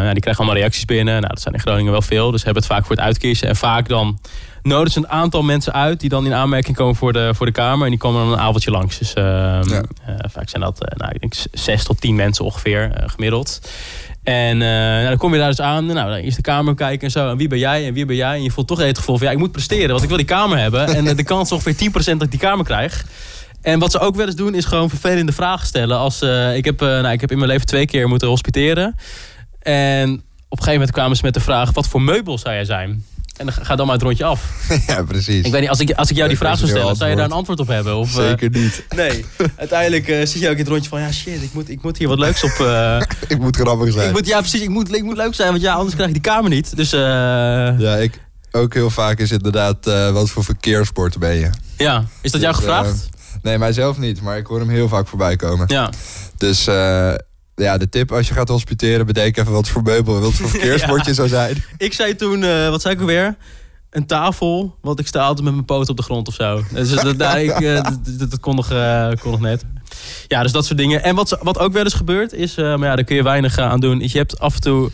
ja, 0.06 0.12
die 0.12 0.22
krijgen 0.22 0.44
allemaal 0.44 0.62
reacties 0.62 0.86
binnen. 0.86 1.14
Nou, 1.14 1.28
dat 1.28 1.42
zijn 1.42 1.54
in 1.54 1.60
Groningen 1.60 1.92
wel 1.92 2.02
veel. 2.02 2.32
Dus 2.32 2.44
hebben 2.44 2.64
het 2.64 2.72
vaak 2.72 2.86
voor 2.86 2.96
het 2.96 3.06
uitkiezen. 3.06 3.48
En 3.48 3.56
vaak 3.56 3.88
dan 3.88 4.20
nodigen 4.62 4.92
ze 4.92 5.00
een 5.00 5.10
aantal 5.10 5.42
mensen 5.42 5.74
uit 5.74 6.00
die 6.00 6.10
dan 6.10 6.26
in 6.26 6.34
aanmerking 6.34 6.76
komen 6.76 6.96
voor 6.96 7.14
de, 7.14 7.32
voor 7.36 7.46
de 7.46 7.52
Kamer. 7.52 7.84
En 7.84 7.90
die 7.90 8.00
komen 8.00 8.22
dan 8.22 8.32
een 8.32 8.40
avondje 8.40 8.72
langs. 8.72 8.98
Dus 8.98 9.12
ja. 9.14 9.62
uh, 9.64 10.16
vaak 10.32 10.50
zijn 10.50 10.62
dat, 10.62 10.94
nou, 10.98 11.12
ik 11.14 11.20
denk 11.20 11.34
zes 11.52 11.84
tot 11.84 12.02
tien 12.02 12.16
mensen 12.16 12.46
ongeveer 12.46 13.04
gemiddeld. 13.06 13.62
En 14.24 14.58
nou, 14.58 15.08
dan 15.08 15.18
kom 15.18 15.34
je 15.34 15.40
daar 15.40 15.50
dus 15.50 15.62
aan. 15.62 15.86
Nou, 15.86 16.14
eerst 16.14 16.36
de 16.36 16.42
kamer 16.42 16.76
kijken 16.76 17.06
en 17.06 17.12
zo. 17.12 17.30
En 17.30 17.38
wie 17.38 17.48
ben 17.48 17.60
jij 17.60 17.88
en 17.88 17.94
wie 17.94 18.06
ben 18.06 18.16
jij? 18.16 18.36
En 18.36 18.44
je 18.44 18.52
voelt 18.52 18.68
toch 18.68 18.80
het 18.80 18.98
gevoel 18.98 19.18
van 19.18 19.28
ja, 19.28 19.34
ik 19.34 19.40
moet 19.40 19.52
presteren, 19.52 19.90
want 19.90 20.02
ik 20.02 20.08
wil 20.08 20.18
die 20.18 20.26
kamer 20.26 20.58
hebben. 20.58 20.88
En 20.96 21.16
de 21.16 21.24
kans 21.24 21.52
is 21.52 21.56
ongeveer 21.56 21.90
10% 21.90 21.94
dat 21.94 22.22
ik 22.22 22.32
die 22.32 22.40
kamer 22.40 22.66
krijg. 22.66 23.06
En 23.62 23.80
wat 23.80 23.92
ze 23.92 24.00
ook 24.00 24.16
wel 24.16 24.26
eens 24.26 24.36
doen, 24.36 24.56
is 24.56 24.66
gewoon 24.66 24.90
vervelende 24.90 25.32
vragen 25.32 25.68
stellen. 25.68 25.98
Als, 25.98 26.22
ik, 26.54 26.66
heb, 26.66 26.80
nou, 26.80 27.12
ik 27.12 27.22
heb 27.22 27.32
in 27.32 27.38
mijn 27.38 27.50
leven 27.50 27.66
twee 27.66 27.86
keer 27.86 28.08
moeten 28.08 28.28
hospiteren. 28.28 28.96
En 29.60 30.10
op 30.14 30.58
een 30.58 30.64
gegeven 30.64 30.74
moment 30.74 30.92
kwamen 30.92 31.16
ze 31.16 31.26
met 31.26 31.34
de 31.34 31.40
vraag: 31.40 31.72
wat 31.72 31.88
voor 31.88 32.02
meubel 32.02 32.38
zou 32.38 32.54
jij 32.54 32.66
zijn? 32.66 33.06
En 33.40 33.46
dan 33.46 33.66
ga 33.66 33.76
dan 33.76 33.86
maar 33.86 33.96
het 33.96 34.04
rondje 34.04 34.24
af. 34.24 34.42
Ja, 34.88 35.04
precies. 35.04 35.46
Ik 35.46 35.52
weet 35.52 35.62
niet, 35.62 35.70
als 35.70 35.80
ik, 35.80 35.92
als 35.92 36.10
ik 36.10 36.16
jou 36.16 36.28
die 36.28 36.38
vraag 36.38 36.58
zou 36.58 36.70
stellen, 36.70 36.96
zou 36.96 37.10
je 37.10 37.16
daar 37.16 37.26
een 37.26 37.32
antwoord 37.32 37.60
op 37.60 37.68
hebben? 37.68 37.96
Of, 37.96 38.12
Zeker 38.12 38.50
niet. 38.50 38.84
Uh, 38.90 38.98
nee. 39.08 39.26
Uiteindelijk 39.56 40.08
uh, 40.08 40.18
zit 40.18 40.40
je 40.40 40.46
ook 40.46 40.54
in 40.54 40.60
het 40.60 40.68
rondje 40.68 40.90
van, 40.90 41.00
ja 41.00 41.12
shit, 41.12 41.42
ik 41.42 41.54
moet, 41.54 41.70
ik 41.70 41.82
moet 41.82 41.98
hier 41.98 42.08
wat 42.08 42.20
leuks 42.20 42.44
op... 42.44 42.58
Uh, 42.62 43.02
ik 43.28 43.40
moet 43.40 43.56
grappig 43.56 43.94
zijn. 43.94 44.08
Ik 44.08 44.14
moet, 44.14 44.28
ja, 44.28 44.40
precies. 44.40 44.62
Ik 44.62 44.70
moet, 44.70 44.96
ik 44.96 45.04
moet 45.04 45.18
leuk 45.18 45.34
zijn, 45.36 45.50
want 45.50 45.62
ja, 45.62 45.74
anders 45.74 45.94
krijg 45.94 46.08
ik 46.08 46.14
die 46.14 46.32
kamer 46.34 46.50
niet. 46.50 46.76
Dus, 46.76 46.90
ja, 46.90 47.96
ik 47.96 48.22
ook 48.52 48.74
heel 48.74 48.90
vaak 48.90 49.20
is 49.20 49.32
inderdaad, 49.32 49.86
wat 50.14 50.30
voor 50.30 50.44
verkeerssport 50.44 51.18
ben 51.18 51.36
je? 51.36 51.50
Ja, 51.78 52.06
is 52.22 52.32
dat 52.32 52.42
dus, 52.42 52.42
jou 52.42 52.56
gevraagd? 52.56 53.10
nee, 53.42 53.58
mijzelf 53.58 53.98
niet, 53.98 54.22
maar 54.22 54.38
ik 54.38 54.46
hoor 54.46 54.60
hem 54.60 54.70
heel 54.70 54.88
vaak 54.88 55.08
voorbij 55.08 55.36
komen. 55.36 55.66
Ja. 55.68 55.90
Dus 56.38 56.68
ja, 57.64 57.78
de 57.78 57.90
tip 57.90 58.12
als 58.12 58.28
je 58.28 58.34
gaat 58.34 58.48
hospiteren, 58.48 59.06
bedenk 59.06 59.38
even 59.38 59.52
wat 59.52 59.68
voor 59.68 59.84
meubel, 59.84 60.20
wat 60.20 60.34
voor 60.34 60.50
verkeerssport 60.56 61.02
je 61.02 61.10
ja. 61.10 61.16
zou 61.16 61.28
zijn. 61.28 61.64
Ik 61.78 61.94
zei 61.94 62.16
toen, 62.16 62.42
uh, 62.42 62.70
wat 62.70 62.82
zei 62.82 62.94
ik 62.94 63.00
alweer? 63.00 63.36
Een 63.90 64.06
tafel, 64.06 64.76
want 64.82 65.00
ik 65.00 65.08
sta 65.08 65.22
altijd 65.22 65.44
met 65.44 65.54
mijn 65.54 65.66
poot 65.66 65.90
op 65.90 65.98
de 65.98 66.04
grond 66.04 66.28
of 66.28 66.34
zo. 66.34 66.64
Dus 66.74 66.90
dat, 66.90 67.20
daar, 67.20 67.42
ik, 67.44 67.60
uh, 67.60 67.84
dat, 67.84 68.30
dat 68.30 68.40
kon, 68.40 68.56
nog, 68.56 68.72
uh, 68.72 69.10
kon 69.22 69.32
nog 69.32 69.40
net. 69.40 69.66
Ja, 70.28 70.44
dus 70.44 70.52
dat 70.52 70.66
soort 70.66 70.78
dingen. 70.78 71.04
En 71.04 71.16
wat, 71.16 71.40
wat 71.42 71.60
ook 71.60 71.74
wel 71.74 71.84
eens 71.84 71.94
gebeurt 71.94 72.34
is, 72.34 72.56
maar 72.56 72.80
ja, 72.80 72.96
daar 72.96 73.04
kun 73.04 73.16
je 73.16 73.24
weinig 73.24 73.58
aan 73.58 73.80
doen. 73.80 74.02
Is 74.02 74.12
je 74.12 74.18
hebt 74.18 74.40
af 74.40 74.56
en 74.56 74.62
toe 74.62 74.92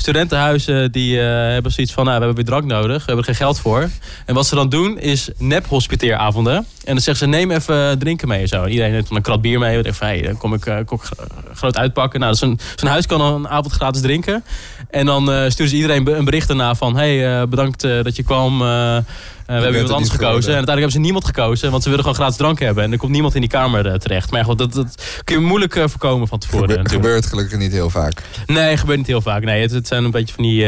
studentenhuizen 0.00 0.92
die 0.92 1.18
hebben 1.18 1.72
zoiets 1.72 1.92
van, 1.92 2.04
nou, 2.04 2.18
we 2.18 2.24
hebben 2.24 2.44
weer 2.44 2.54
drank 2.54 2.64
nodig, 2.64 2.98
we 2.98 3.04
hebben 3.06 3.16
er 3.16 3.24
geen 3.24 3.46
geld 3.46 3.58
voor. 3.60 3.88
En 4.26 4.34
wat 4.34 4.46
ze 4.46 4.54
dan 4.54 4.68
doen 4.68 4.98
is 4.98 5.28
nep-hospiteeravonden. 5.36 6.56
En 6.56 6.94
dan 6.94 7.00
zeggen 7.00 7.16
ze, 7.16 7.26
neem 7.26 7.50
even 7.50 7.98
drinken 7.98 8.28
mee 8.28 8.40
en 8.40 8.48
zo. 8.48 8.66
Iedereen 8.66 8.92
neemt 8.92 9.08
dan 9.08 9.16
een 9.16 9.22
krat 9.22 9.40
bier 9.40 9.58
mee. 9.58 9.80
Hey, 9.98 10.22
dan 10.22 10.36
kom 10.36 10.54
ik, 10.54 10.66
ik 10.66 10.88
groot 11.54 11.76
uitpakken. 11.76 12.20
Nou, 12.20 12.34
zo'n 12.34 12.58
huis 12.76 13.06
kan 13.06 13.20
een 13.20 13.48
avond 13.48 13.72
gratis 13.72 14.00
drinken. 14.00 14.44
En 14.90 15.06
dan 15.06 15.30
uh, 15.30 15.48
sturen 15.48 15.70
ze 15.70 15.76
iedereen 15.76 16.16
een 16.16 16.24
bericht 16.24 16.48
daarna 16.48 16.74
van, 16.74 16.96
hey, 16.96 17.48
bedankt 17.48 17.80
dat 17.80 18.16
je 18.16 18.22
kwam. 18.22 18.62
We 19.56 19.62
hebben 19.62 19.72
iemand 19.72 19.90
anders 19.90 20.10
gekozen. 20.10 20.26
Geworden. 20.26 20.50
En 20.50 20.56
uiteindelijk 20.56 20.68
hebben 20.68 20.90
ze 20.90 20.98
niemand 20.98 21.24
gekozen, 21.24 21.70
want 21.70 21.82
ze 21.82 21.88
willen 21.88 22.04
gewoon 22.04 22.18
gratis 22.18 22.36
drank 22.36 22.58
hebben. 22.58 22.84
En 22.84 22.92
er 22.92 22.98
komt 22.98 23.12
niemand 23.12 23.34
in 23.34 23.40
die 23.40 23.50
kamer 23.50 23.98
terecht. 23.98 24.30
Maar 24.30 24.44
goed, 24.44 24.58
dat, 24.58 24.72
dat 24.72 25.02
kun 25.24 25.40
je 25.40 25.46
moeilijk 25.46 25.72
voorkomen 25.74 26.28
van 26.28 26.38
tevoren. 26.38 26.68
Het 26.68 26.78
Gebe 26.78 26.90
gebeurt 26.90 27.26
gelukkig 27.26 27.58
niet 27.58 27.72
heel 27.72 27.90
vaak. 27.90 28.22
Nee, 28.46 28.76
gebeurt 28.76 28.98
niet 28.98 29.06
heel 29.06 29.22
vaak. 29.22 29.44
Nee, 29.44 29.62
het, 29.62 29.70
het 29.70 29.86
zijn 29.86 30.04
een 30.04 30.10
beetje 30.10 30.34
van 30.34 30.44
die, 30.44 30.64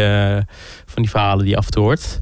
van 0.87 1.03
die 1.03 1.11
verhalen 1.11 1.45
die 1.45 1.51
je 1.51 1.57
af 1.57 1.65
en 1.65 1.71
toe 1.71 1.83
hoort. 1.83 2.21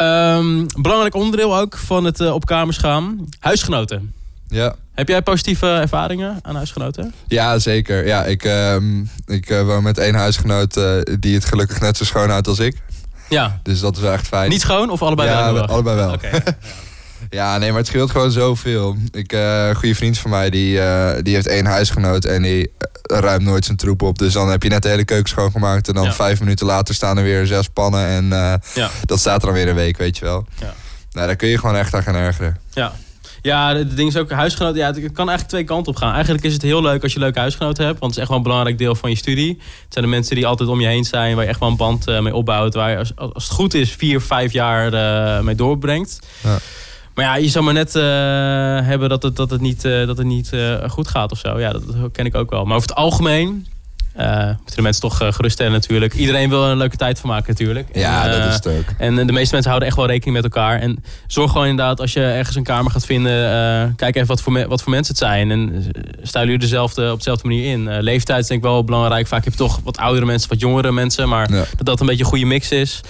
Um, 0.00 0.66
belangrijk 0.80 1.14
onderdeel 1.14 1.58
ook 1.58 1.76
van 1.76 2.04
het 2.04 2.20
op 2.20 2.46
kamers 2.46 2.76
gaan. 2.76 3.28
Huisgenoten. 3.38 4.12
Ja. 4.48 4.74
Heb 4.94 5.08
jij 5.08 5.22
positieve 5.22 5.66
ervaringen 5.66 6.38
aan 6.42 6.54
huisgenoten? 6.54 7.14
Ja, 7.28 7.58
zeker. 7.58 8.06
Ja, 8.06 8.24
ik, 8.24 8.44
um, 8.44 9.10
ik 9.26 9.50
uh, 9.50 9.62
woon 9.62 9.82
met 9.82 9.98
één 9.98 10.14
huisgenoot 10.14 10.76
uh, 10.76 11.00
die 11.20 11.34
het 11.34 11.44
gelukkig 11.44 11.80
net 11.80 11.96
zo 11.96 12.04
schoon 12.04 12.30
houdt 12.30 12.48
als 12.48 12.58
ik. 12.58 12.76
Ja. 13.28 13.60
Dus 13.62 13.80
dat 13.80 13.96
is 13.96 14.02
wel 14.02 14.12
echt 14.12 14.26
fijn. 14.26 14.50
Niet 14.50 14.60
schoon 14.60 14.90
of 14.90 15.02
allebei 15.02 15.28
ja, 15.28 15.52
wel? 15.52 15.66
allebei 15.66 15.96
wel. 15.96 16.12
Okay, 16.12 16.30
ja. 16.44 16.56
ja, 17.30 17.58
nee, 17.58 17.68
maar 17.68 17.78
het 17.78 17.86
scheelt 17.86 18.10
gewoon 18.10 18.30
zoveel. 18.30 18.96
Ik, 19.10 19.32
een 19.32 19.74
goede 19.74 19.94
vriend 19.94 20.18
van 20.18 20.30
mij, 20.30 20.50
die, 20.50 20.80
die 21.22 21.34
heeft 21.34 21.46
één 21.46 21.66
huisgenoot 21.66 22.24
en 22.24 22.42
die 22.42 22.72
ruimt 23.02 23.42
nooit 23.44 23.64
zijn 23.64 23.76
troep 23.76 24.02
op. 24.02 24.18
Dus 24.18 24.32
dan 24.32 24.50
heb 24.50 24.62
je 24.62 24.68
net 24.68 24.82
de 24.82 24.88
hele 24.88 25.04
keuken 25.04 25.28
schoongemaakt. 25.28 25.88
En 25.88 25.94
dan 25.94 26.04
Ja. 26.04 26.12
vijf 26.12 26.40
minuten 26.40 26.66
later 26.66 26.94
staan 26.94 27.16
er 27.18 27.22
weer 27.24 27.46
zes 27.46 27.68
pannen. 27.68 28.06
En 28.06 28.24
uh, 28.24 28.54
Ja. 28.74 28.90
dat 29.04 29.18
staat 29.18 29.40
er 29.40 29.46
dan 29.46 29.54
weer 29.54 29.68
een 29.68 29.74
week, 29.74 29.96
weet 29.96 30.18
je 30.18 30.24
wel. 30.24 30.46
Ja. 30.60 30.74
Nou, 31.12 31.26
daar 31.26 31.36
kun 31.36 31.48
je 31.48 31.58
gewoon 31.58 31.76
echt 31.76 31.94
aan 31.94 32.02
gaan 32.02 32.14
ergeren. 32.14 32.56
Ja. 32.72 32.92
Ja, 33.44 33.76
het 33.76 33.96
ding 33.96 34.08
is 34.08 34.16
ook 34.16 34.30
huisgenoten. 34.30 34.78
Ja, 34.78 34.86
het 34.86 34.94
kan 34.96 35.28
eigenlijk 35.28 35.48
twee 35.48 35.64
kanten 35.64 35.92
op 35.92 35.98
gaan. 35.98 36.12
Eigenlijk 36.12 36.44
is 36.44 36.52
het 36.52 36.62
heel 36.62 36.82
leuk 36.82 37.02
als 37.02 37.12
je 37.12 37.18
leuke 37.18 37.38
huisgenoten 37.38 37.84
hebt. 37.84 37.98
Want 37.98 38.14
het 38.14 38.14
is 38.14 38.18
echt 38.18 38.28
wel 38.28 38.36
een 38.36 38.42
belangrijk 38.42 38.78
deel 38.78 38.94
van 38.94 39.10
je 39.10 39.16
studie. 39.16 39.48
Het 39.58 39.92
zijn 39.92 40.04
de 40.04 40.10
mensen 40.10 40.36
die 40.36 40.46
altijd 40.46 40.68
om 40.68 40.80
je 40.80 40.86
heen 40.86 41.04
zijn. 41.04 41.34
Waar 41.34 41.44
je 41.44 41.50
echt 41.50 41.60
wel 41.60 41.68
een 41.68 41.76
band 41.76 42.08
uh, 42.08 42.20
mee 42.20 42.34
opbouwt. 42.34 42.74
Waar 42.74 42.90
je 42.90 42.98
als, 42.98 43.16
als 43.16 43.44
het 43.44 43.52
goed 43.52 43.74
is 43.74 43.92
vier, 43.92 44.20
vijf 44.20 44.52
jaar 44.52 44.94
uh, 44.94 45.40
mee 45.40 45.54
doorbrengt. 45.54 46.18
Ja. 46.42 46.58
Maar 47.14 47.24
ja, 47.24 47.34
je 47.34 47.48
zou 47.48 47.64
maar 47.64 47.74
net 47.74 47.94
uh, 47.94 48.02
hebben 48.86 49.08
dat 49.08 49.22
het, 49.22 49.36
dat 49.36 49.50
het 49.50 49.60
niet, 49.60 49.82
dat 49.82 50.18
het 50.18 50.26
niet 50.26 50.50
goed 50.88 51.08
gaat 51.08 51.32
of 51.32 51.38
zo. 51.38 51.60
Ja, 51.60 51.72
dat, 51.72 51.82
dat, 51.86 52.12
ken 52.12 52.26
ik 52.26 52.34
ook 52.34 52.50
wel. 52.50 52.64
Maar 52.64 52.76
over 52.76 52.88
het 52.88 52.98
algemeen... 52.98 53.66
Uh, 54.18 54.46
moeten 54.46 54.76
de 54.76 54.82
mensen 54.82 55.02
toch 55.02 55.22
uh, 55.22 55.32
geruststellen 55.32 55.72
natuurlijk. 55.72 56.14
Iedereen 56.14 56.48
wil 56.48 56.64
er 56.64 56.70
een 56.70 56.76
leuke 56.76 56.96
tijd 56.96 57.20
van 57.20 57.30
maken 57.30 57.48
natuurlijk. 57.48 57.88
Ja, 57.92 58.24
en, 58.24 58.30
uh, 58.30 58.38
dat 58.38 58.48
is 58.48 58.54
het 58.54 58.66
ook. 58.66 58.84
En 58.98 59.14
de 59.14 59.32
meeste 59.32 59.52
mensen 59.52 59.70
houden 59.70 59.88
echt 59.88 59.96
wel 59.96 60.06
rekening 60.06 60.36
met 60.36 60.44
elkaar. 60.44 60.80
En 60.80 61.04
zorg 61.26 61.50
gewoon 61.52 61.66
inderdaad, 61.66 62.00
als 62.00 62.12
je 62.12 62.22
ergens 62.22 62.56
een 62.56 62.62
kamer 62.62 62.90
gaat 62.90 63.06
vinden... 63.06 63.32
eh, 63.32 63.88
kijk 63.96 64.14
even 64.14 64.28
wat 64.28 64.42
voor, 64.42 64.68
wat 64.68 64.82
voor 64.82 64.92
mensen 64.92 65.14
het 65.14 65.22
zijn. 65.22 65.50
En 65.50 65.92
stijlen 66.22 66.50
jullie 66.50 66.66
dezelfde, 66.66 67.10
op 67.12 67.18
dezelfde 67.18 67.48
manier 67.48 67.72
in. 67.72 67.98
leeftijd 68.00 68.40
is 68.40 68.46
denk 68.46 68.60
ik 68.62 68.66
wel 68.66 68.84
belangrijk. 68.84 69.26
Vaak 69.26 69.44
heb 69.44 69.52
je 69.52 69.58
toch 69.58 69.80
wat 69.84 69.96
oudere 69.96 70.26
mensen, 70.26 70.48
wat 70.48 70.60
jongere 70.60 70.92
mensen. 70.92 71.28
Maar 71.28 71.52
ja. 71.52 71.64
dat 71.76 71.86
dat 71.86 72.00
een 72.00 72.06
beetje 72.06 72.22
een 72.22 72.30
goede 72.30 72.44
mix 72.44 72.70
is. 72.70 73.00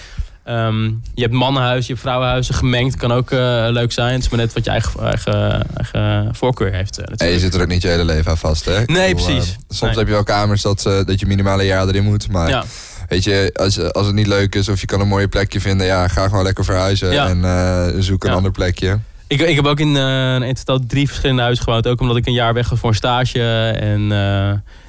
Ehm, 0.45 0.85
je 1.15 1.23
hebt 1.23 1.33
mannenhuizen, 1.33 1.83
je 1.83 1.93
hebt 1.93 2.01
vrouwenhuizen. 2.01 2.55
Gemengd 2.55 2.97
kan 2.97 3.13
ook 3.13 3.31
eh, 3.31 3.67
leuk 3.71 3.93
zijn. 3.93 4.13
Het 4.13 4.23
is 4.23 4.29
maar 4.29 4.39
net 4.39 4.53
wat 4.53 4.65
je 4.65 4.71
eigen, 4.71 5.01
eigen, 5.01 5.67
eigen 5.77 6.35
voorkeur 6.35 6.73
heeft. 6.73 6.99
Uh, 6.99 7.05
en 7.17 7.29
je 7.29 7.39
zit 7.39 7.55
er 7.55 7.61
ook 7.61 7.69
niet 7.69 7.83
je 7.83 7.89
hele 7.89 8.05
leven 8.05 8.31
aan 8.31 8.39
vast, 8.39 8.65
hè? 8.65 8.83
Nee, 8.87 9.15
precies. 9.15 9.57
soms 9.69 9.97
heb 9.97 10.07
je 10.07 10.13
wel 10.13 10.25
kamers 10.25 10.63
dat, 10.63 10.83
dat 10.83 11.21
je 11.21 11.27
minimale 11.27 11.65
jaar 11.65 11.89
erin 11.89 12.05
moet. 12.05 12.31
Maar 12.31 12.49
ja. 12.49 12.65
weet 13.09 13.25
je, 13.25 13.51
als, 13.55 13.93
als 13.93 14.07
het 14.07 14.15
niet 14.15 14.27
leuk 14.27 14.55
is 14.55 14.69
of 14.69 14.81
je 14.81 14.87
kan 14.87 15.01
een 15.01 15.09
mooie 15.09 15.29
plekje 15.29 15.61
vinden... 15.61 15.87
ja, 15.87 16.09
ga 16.09 16.29
gewoon 16.29 16.45
lekker 16.45 16.65
verhuizen 16.65 17.43
en 17.45 18.03
zoek 18.03 18.25
een 18.25 18.33
ander 18.33 18.51
plekje. 18.51 18.99
Ik, 19.27 19.41
ik 19.41 19.57
heb 19.57 19.67
ook 19.67 19.81
in, 19.81 19.95
uh, 19.95 20.41
in 20.41 20.55
totaal 20.55 20.79
drie 20.87 21.07
verschillende 21.07 21.43
huizen 21.43 21.65
gewoond. 21.65 21.87
Ook 21.87 22.01
omdat 22.01 22.17
ik 22.17 22.27
een 22.27 22.33
jaar 22.33 22.55
weg 22.55 22.69
was 22.69 22.79
voor 22.79 22.89
een 22.89 22.95
stage. 22.95 23.43
En 23.71 24.13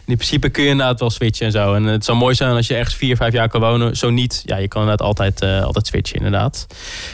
in 0.06 0.16
principe 0.16 0.50
kun 0.50 0.64
je 0.64 0.70
inderdaad 0.70 1.00
wel 1.00 1.10
switchen 1.10 1.46
en 1.46 1.52
zo. 1.52 1.74
En 1.74 1.84
het 1.84 2.06
zou 2.06 2.18
mooi 2.18 2.36
zijn 2.36 2.52
als 2.52 2.68
je 2.68 2.76
ergens 2.76 2.96
vier, 2.96 3.16
vijf 3.16 3.34
jaar 3.34 3.50
kan 3.50 3.62
wonen. 3.62 3.98
Zo 3.98 4.10
niet, 4.10 4.42
ja, 4.46 4.58
je 4.58 4.68
kan 4.68 4.82
inderdaad 4.82 5.08
altijd, 5.08 5.42
uh, 5.42 5.64
altijd 5.64 5.88
switchen 5.88 6.16
inderdaad. 6.16 6.68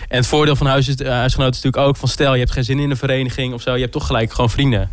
En 0.07 0.17
het 0.17 0.27
voordeel 0.27 0.55
van 0.55 0.67
huis 0.67 0.87
is, 0.87 1.03
huisgenoten 1.03 1.53
is 1.53 1.63
natuurlijk 1.63 1.87
ook 1.87 1.97
van 1.97 2.07
stel 2.07 2.33
je 2.33 2.39
hebt 2.39 2.51
geen 2.51 2.63
zin 2.63 2.79
in 2.79 2.89
een 2.89 2.97
vereniging 2.97 3.53
of 3.53 3.61
zo. 3.61 3.73
Je 3.73 3.79
hebt 3.79 3.91
toch 3.91 4.05
gelijk 4.05 4.33
gewoon 4.33 4.49
vrienden. 4.49 4.89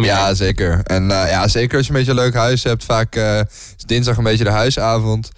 Ja, 0.00 0.34
zeker. 0.34 0.80
En 0.84 1.08
ja, 1.08 1.48
zeker 1.48 1.76
als 1.76 1.86
je 1.86 1.92
een 1.92 1.98
beetje 1.98 2.12
een 2.12 2.18
leuk 2.18 2.34
huis 2.34 2.62
hebt. 2.62 2.84
Vaak 2.84 3.14
is 3.76 3.84
dinsdag 3.86 4.16
een 4.16 4.24
beetje 4.24 4.44
de 4.44 4.50
huisavond. 4.50 5.30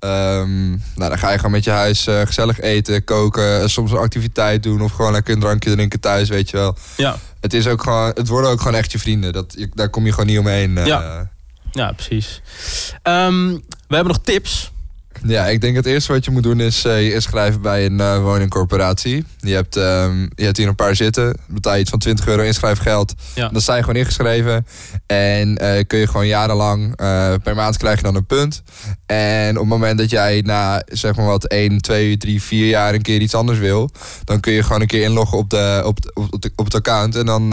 Um, 0.00 0.68
nou, 0.94 1.08
dan 1.10 1.18
ga 1.18 1.30
je 1.30 1.36
gewoon 1.36 1.50
met 1.50 1.64
je 1.64 1.70
huis 1.70 2.06
gezellig 2.24 2.60
eten, 2.60 3.04
koken, 3.04 3.70
soms 3.70 3.90
een 3.90 3.98
activiteit 3.98 4.62
doen 4.62 4.80
of 4.80 4.92
gewoon 4.92 5.12
lekker 5.12 5.34
een 5.34 5.40
drankje 5.40 5.74
drinken 5.74 6.00
thuis, 6.00 6.28
weet 6.28 6.50
je 6.50 6.56
wel. 6.56 6.76
Ja. 6.96 7.16
Het, 7.40 7.54
is 7.54 7.66
ook 7.66 7.82
gewoon, 7.82 8.10
het 8.14 8.28
worden 8.28 8.50
ook 8.50 8.58
gewoon 8.58 8.76
echt 8.76 8.92
je 8.92 8.98
vrienden. 8.98 9.32
Dat, 9.32 9.56
daar 9.74 9.88
kom 9.88 10.04
je 10.04 10.10
gewoon 10.10 10.26
niet 10.26 10.38
omheen. 10.38 10.74
ja. 10.74 11.30
Ja, 11.70 11.92
precies. 11.92 12.40
Um, 13.02 13.52
we 13.88 13.94
hebben 13.94 14.12
nog 14.12 14.22
tips. 14.22 14.72
Ja, 15.22 15.46
ik 15.46 15.60
denk 15.60 15.76
het 15.76 15.86
eerste 15.86 16.12
wat 16.12 16.24
je 16.24 16.30
moet 16.30 16.42
doen 16.42 16.60
is 16.60 16.84
uh, 16.84 17.02
je 17.02 17.12
inschrijven 17.12 17.60
bij 17.60 17.86
een 17.86 17.98
uh, 17.98 18.22
woningcorporatie. 18.22 19.24
Je 19.38 19.54
hebt, 19.54 19.76
um, 19.76 20.30
je 20.34 20.44
hebt 20.44 20.56
hier 20.56 20.68
een 20.68 20.74
paar 20.74 20.96
zitten. 20.96 21.36
Betaal 21.46 21.74
je 21.74 21.80
iets 21.80 21.90
van 21.90 21.98
20 21.98 22.26
euro 22.26 22.42
inschrijfgeld. 22.42 23.14
Ja. 23.34 23.48
Dan 23.48 23.60
sta 23.60 23.74
je 23.74 23.80
gewoon 23.80 23.96
ingeschreven. 23.96 24.66
En 25.06 25.48
uh, 25.48 25.80
kun 25.86 25.98
je 25.98 26.06
gewoon 26.06 26.26
jarenlang, 26.26 26.96
per 27.42 27.54
maand 27.54 27.76
krijg 27.76 27.96
je 27.96 28.02
dan 28.02 28.14
een 28.14 28.26
punt. 28.26 28.62
En 29.06 29.50
op 29.50 29.60
het 29.60 29.68
moment 29.68 29.98
dat 29.98 30.10
jij 30.10 30.42
na 30.44 30.82
zeg 30.86 31.16
maar 31.16 31.26
wat 31.26 31.44
1, 31.44 31.80
2, 31.80 32.16
3, 32.16 32.42
4 32.42 32.68
jaar 32.68 32.94
een 32.94 33.02
keer 33.02 33.20
iets 33.20 33.34
anders 33.34 33.58
wil. 33.58 33.90
Dan 34.24 34.40
kun 34.40 34.52
je 34.52 34.62
gewoon 34.62 34.80
een 34.80 34.86
keer 34.86 35.02
inloggen 35.02 35.38
op, 35.38 35.50
de, 35.50 35.82
op, 35.84 35.98
op, 36.14 36.44
op 36.56 36.64
het 36.64 36.74
account. 36.74 37.16
En 37.16 37.26
dan 37.26 37.52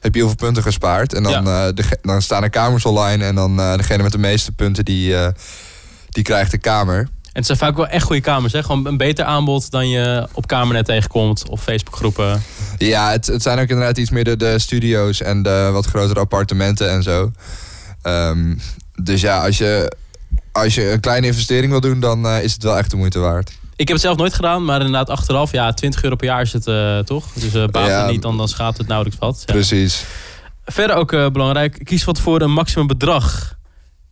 heb 0.00 0.14
je 0.14 0.18
heel 0.18 0.26
veel 0.26 0.36
punten 0.36 0.62
gespaard. 0.62 1.14
En 1.14 1.22
dan, 1.22 1.44
ja. 1.44 1.72
de, 1.72 1.98
dan 2.02 2.22
staan 2.22 2.42
er 2.42 2.50
kamers 2.50 2.84
online. 2.84 3.24
En 3.24 3.34
dan 3.34 3.56
degene 3.56 4.02
met 4.02 4.12
de 4.12 4.18
meeste 4.18 4.52
punten 4.52 4.84
die 4.84 5.14
die 6.16 6.24
krijgt 6.24 6.50
de 6.50 6.58
kamer. 6.58 6.98
En 6.98 7.08
het 7.32 7.46
zijn 7.46 7.58
vaak 7.58 7.76
wel 7.76 7.86
echt 7.86 8.04
goede 8.04 8.20
kamers, 8.20 8.52
hè? 8.52 8.62
Gewoon 8.62 8.86
een 8.86 8.96
beter 8.96 9.24
aanbod 9.24 9.70
dan 9.70 9.88
je 9.88 10.28
op 10.32 10.46
Kamernet 10.46 10.84
tegenkomt 10.84 11.48
of 11.48 11.62
Facebookgroepen. 11.62 12.42
Ja, 12.78 13.10
het, 13.10 13.26
het 13.26 13.42
zijn 13.42 13.58
ook 13.58 13.68
inderdaad 13.68 13.98
iets 13.98 14.10
meer 14.10 14.24
de, 14.24 14.36
de 14.36 14.58
studio's 14.58 15.20
en 15.20 15.42
de 15.42 15.68
wat 15.72 15.86
grotere 15.86 16.20
appartementen 16.20 16.90
en 16.90 17.02
zo. 17.02 17.30
Um, 18.02 18.60
dus 19.02 19.20
ja, 19.20 19.44
als 19.44 19.58
je, 19.58 19.92
als 20.52 20.74
je 20.74 20.90
een 20.90 21.00
kleine 21.00 21.26
investering 21.26 21.70
wil 21.70 21.80
doen, 21.80 22.00
dan 22.00 22.26
uh, 22.26 22.42
is 22.42 22.52
het 22.52 22.62
wel 22.62 22.78
echt 22.78 22.90
de 22.90 22.96
moeite 22.96 23.18
waard. 23.18 23.48
Ik 23.50 23.88
heb 23.88 23.96
het 23.96 24.00
zelf 24.06 24.16
nooit 24.16 24.34
gedaan, 24.34 24.64
maar 24.64 24.76
inderdaad 24.76 25.10
achteraf, 25.10 25.52
ja, 25.52 25.72
20 25.72 26.02
euro 26.02 26.16
per 26.16 26.26
jaar 26.26 26.42
is 26.42 26.52
het 26.52 26.66
uh, 26.66 26.98
toch? 26.98 27.32
Dus 27.32 27.54
uh, 27.54 27.66
baat 27.66 27.88
ja, 27.88 28.02
het 28.02 28.10
niet, 28.10 28.22
dan, 28.22 28.36
dan 28.36 28.48
schaadt 28.48 28.78
het 28.78 28.86
nauwelijks 28.86 29.20
wat. 29.20 29.42
Ja. 29.46 29.52
Precies. 29.52 30.04
Verder 30.64 30.96
ook 30.96 31.10
belangrijk, 31.10 31.80
kies 31.84 32.04
wat 32.04 32.20
voor 32.20 32.40
een 32.40 32.52
maximum 32.52 32.86
bedrag 32.86 33.56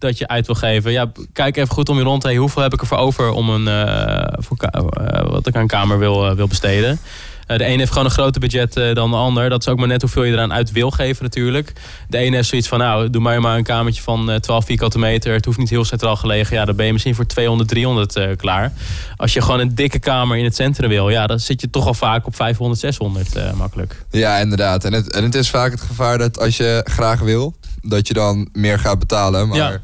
dat 0.04 0.18
je 0.18 0.28
uit 0.28 0.46
wil 0.46 0.54
geven. 0.54 0.92
Ja, 0.92 1.12
kijk 1.32 1.56
even 1.56 1.74
goed 1.74 1.88
om 1.88 1.96
je 1.96 2.02
rond. 2.02 2.36
Hoeveel 2.36 2.62
heb 2.62 2.72
ik 2.72 2.80
ervoor 2.80 2.98
over 2.98 3.30
om 3.30 3.48
een, 3.48 3.66
uh, 3.66 4.26
voor, 4.36 4.56
uh, 4.60 5.30
wat 5.30 5.46
ik 5.46 5.56
aan 5.56 5.66
kamer 5.66 5.98
wil, 5.98 6.30
uh, 6.30 6.36
wil 6.36 6.46
besteden? 6.46 6.98
de 7.46 7.64
ene 7.64 7.78
heeft 7.78 7.90
gewoon 7.90 8.04
een 8.04 8.10
groter 8.10 8.40
budget 8.40 8.74
dan 8.74 9.10
de 9.10 9.16
ander. 9.16 9.48
Dat 9.48 9.60
is 9.60 9.68
ook 9.68 9.78
maar 9.78 9.88
net 9.88 10.00
hoeveel 10.00 10.22
je 10.22 10.32
eraan 10.32 10.52
uit 10.52 10.72
wil 10.72 10.90
geven 10.90 11.22
natuurlijk. 11.22 11.72
De 12.08 12.18
ene 12.18 12.36
heeft 12.36 12.48
zoiets 12.48 12.68
van, 12.68 12.78
nou, 12.78 13.10
doe 13.10 13.22
maar 13.22 13.40
maar 13.40 13.56
een 13.56 13.64
kamertje 13.64 14.02
van 14.02 14.38
12 14.40 14.64
vierkante 14.64 14.98
meter. 14.98 15.32
Het 15.32 15.44
hoeft 15.44 15.58
niet 15.58 15.70
heel 15.70 15.84
centraal 15.84 16.16
gelegen. 16.16 16.56
Ja, 16.56 16.64
dan 16.64 16.76
ben 16.76 16.86
je 16.86 16.92
misschien 16.92 17.14
voor 17.14 17.26
200, 17.26 17.68
300 17.68 18.36
klaar. 18.36 18.72
Als 19.16 19.32
je 19.32 19.40
gewoon 19.40 19.60
een 19.60 19.74
dikke 19.74 19.98
kamer 19.98 20.36
in 20.36 20.44
het 20.44 20.54
centrum 20.54 20.88
wil, 20.88 21.10
ja, 21.10 21.26
dan 21.26 21.40
zit 21.40 21.60
je 21.60 21.70
toch 21.70 21.86
al 21.86 21.94
vaak 21.94 22.26
op 22.26 22.36
500, 22.36 22.80
600 22.80 23.54
makkelijk. 23.54 24.04
Ja, 24.10 24.38
inderdaad. 24.38 24.84
En 24.84 24.92
het, 24.92 25.10
en 25.10 25.22
het 25.22 25.34
is 25.34 25.50
vaak 25.50 25.70
het 25.70 25.80
gevaar 25.80 26.18
dat 26.18 26.38
als 26.40 26.56
je 26.56 26.80
graag 26.84 27.20
wil, 27.20 27.54
dat 27.88 28.08
je 28.08 28.14
dan 28.14 28.48
meer 28.52 28.78
gaat 28.78 28.98
betalen. 28.98 29.48
Maar 29.48 29.58
ja, 29.58 29.80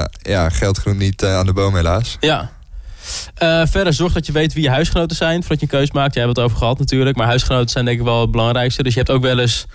uh, 0.00 0.04
ja 0.22 0.48
geld 0.48 0.78
groeit 0.78 0.98
niet 0.98 1.22
uh, 1.22 1.36
aan 1.36 1.46
de 1.46 1.52
boom 1.52 1.74
helaas. 1.74 2.16
Ja. 2.20 2.50
Uh, 3.42 3.62
verder 3.66 3.92
zorg 3.92 4.12
dat 4.12 4.26
je 4.26 4.32
weet 4.32 4.52
wie 4.52 4.62
je 4.62 4.70
huisgenoten 4.70 5.16
zijn 5.16 5.40
voordat 5.40 5.60
je 5.60 5.66
een 5.66 5.78
keus 5.80 5.90
maakt. 5.90 6.14
Jij 6.14 6.24
hebt 6.24 6.36
het 6.36 6.44
over 6.44 6.58
gehad 6.58 6.78
natuurlijk. 6.78 7.16
Maar 7.16 7.26
huisgenoten 7.26 7.70
zijn 7.70 7.84
denk 7.84 7.98
ik 7.98 8.04
wel 8.04 8.20
het 8.20 8.30
belangrijkste. 8.30 8.82
Dus 8.82 8.92
je 8.92 8.98
hebt 8.98 9.10
ook 9.10 9.22
wel 9.22 9.38
eens... 9.38 9.66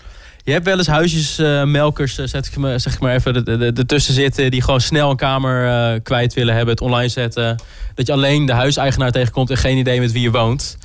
Je 0.44 0.52
hebt 0.52 0.66
wel 0.66 0.78
eens 0.78 0.88
huisjesmelkers, 0.88 2.16
zet 2.16 2.46
ik 2.46 2.58
maar, 2.58 2.80
zeg 2.80 2.94
ik 2.94 3.00
maar 3.00 3.14
even, 3.14 3.46
ertussen 3.76 4.14
zitten... 4.14 4.52
die 4.52 4.62
gewoon 4.62 4.82
snel 4.82 5.10
een 5.10 5.16
kamer 5.16 6.02
kwijt 6.02 6.34
willen 6.34 6.56
hebben, 6.56 6.74
het 6.74 6.84
online 6.84 7.10
zetten. 7.10 7.62
Dat 7.96 8.08
je 8.08 8.14
alleen 8.14 8.46
de 8.46 8.54
huiseigenaar 8.54 9.12
tegenkomt 9.12 9.50
en 9.50 9.58
geen 9.58 9.78
idee 9.78 10.00
met 10.00 10.12
wie 10.12 10.22
je 10.22 10.32
woont. 10.32 10.78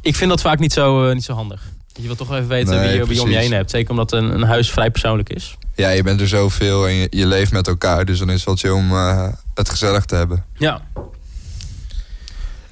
Ik 0.00 0.16
vind 0.16 0.30
dat 0.30 0.40
vaak 0.40 0.58
niet 0.58 0.72
zo, 0.72 1.12
niet 1.12 1.24
zo 1.24 1.32
handig. 1.32 1.62
Je 1.92 2.06
wil 2.06 2.16
toch 2.16 2.32
even 2.32 2.48
weten 2.48 2.80
wie, 2.80 2.90
je, 2.90 3.06
wie 3.06 3.14
je 3.14 3.22
om 3.22 3.30
je 3.30 3.36
heen 3.36 3.52
hebt. 3.52 3.70
Zeker 3.70 3.90
omdat 3.90 4.12
een, 4.12 4.34
een 4.34 4.42
huis 4.42 4.70
vrij 4.70 4.90
persoonlijk 4.90 5.28
is. 5.28 5.56
Ja, 5.76 5.88
je 5.88 6.02
bent 6.02 6.20
er 6.20 6.28
zoveel 6.28 6.88
en 6.88 6.94
je, 6.94 7.26
leeft 7.26 7.52
met 7.52 7.66
elkaar. 7.66 8.04
Dus 8.04 8.18
dan 8.18 8.30
is 8.30 8.34
het 8.34 8.44
wel 8.44 8.56
chill 8.56 8.70
om 8.70 8.92
uh, 8.92 9.28
het 9.54 9.68
gezellig 9.68 10.04
te 10.04 10.14
hebben. 10.14 10.44
Ja. 10.54 10.80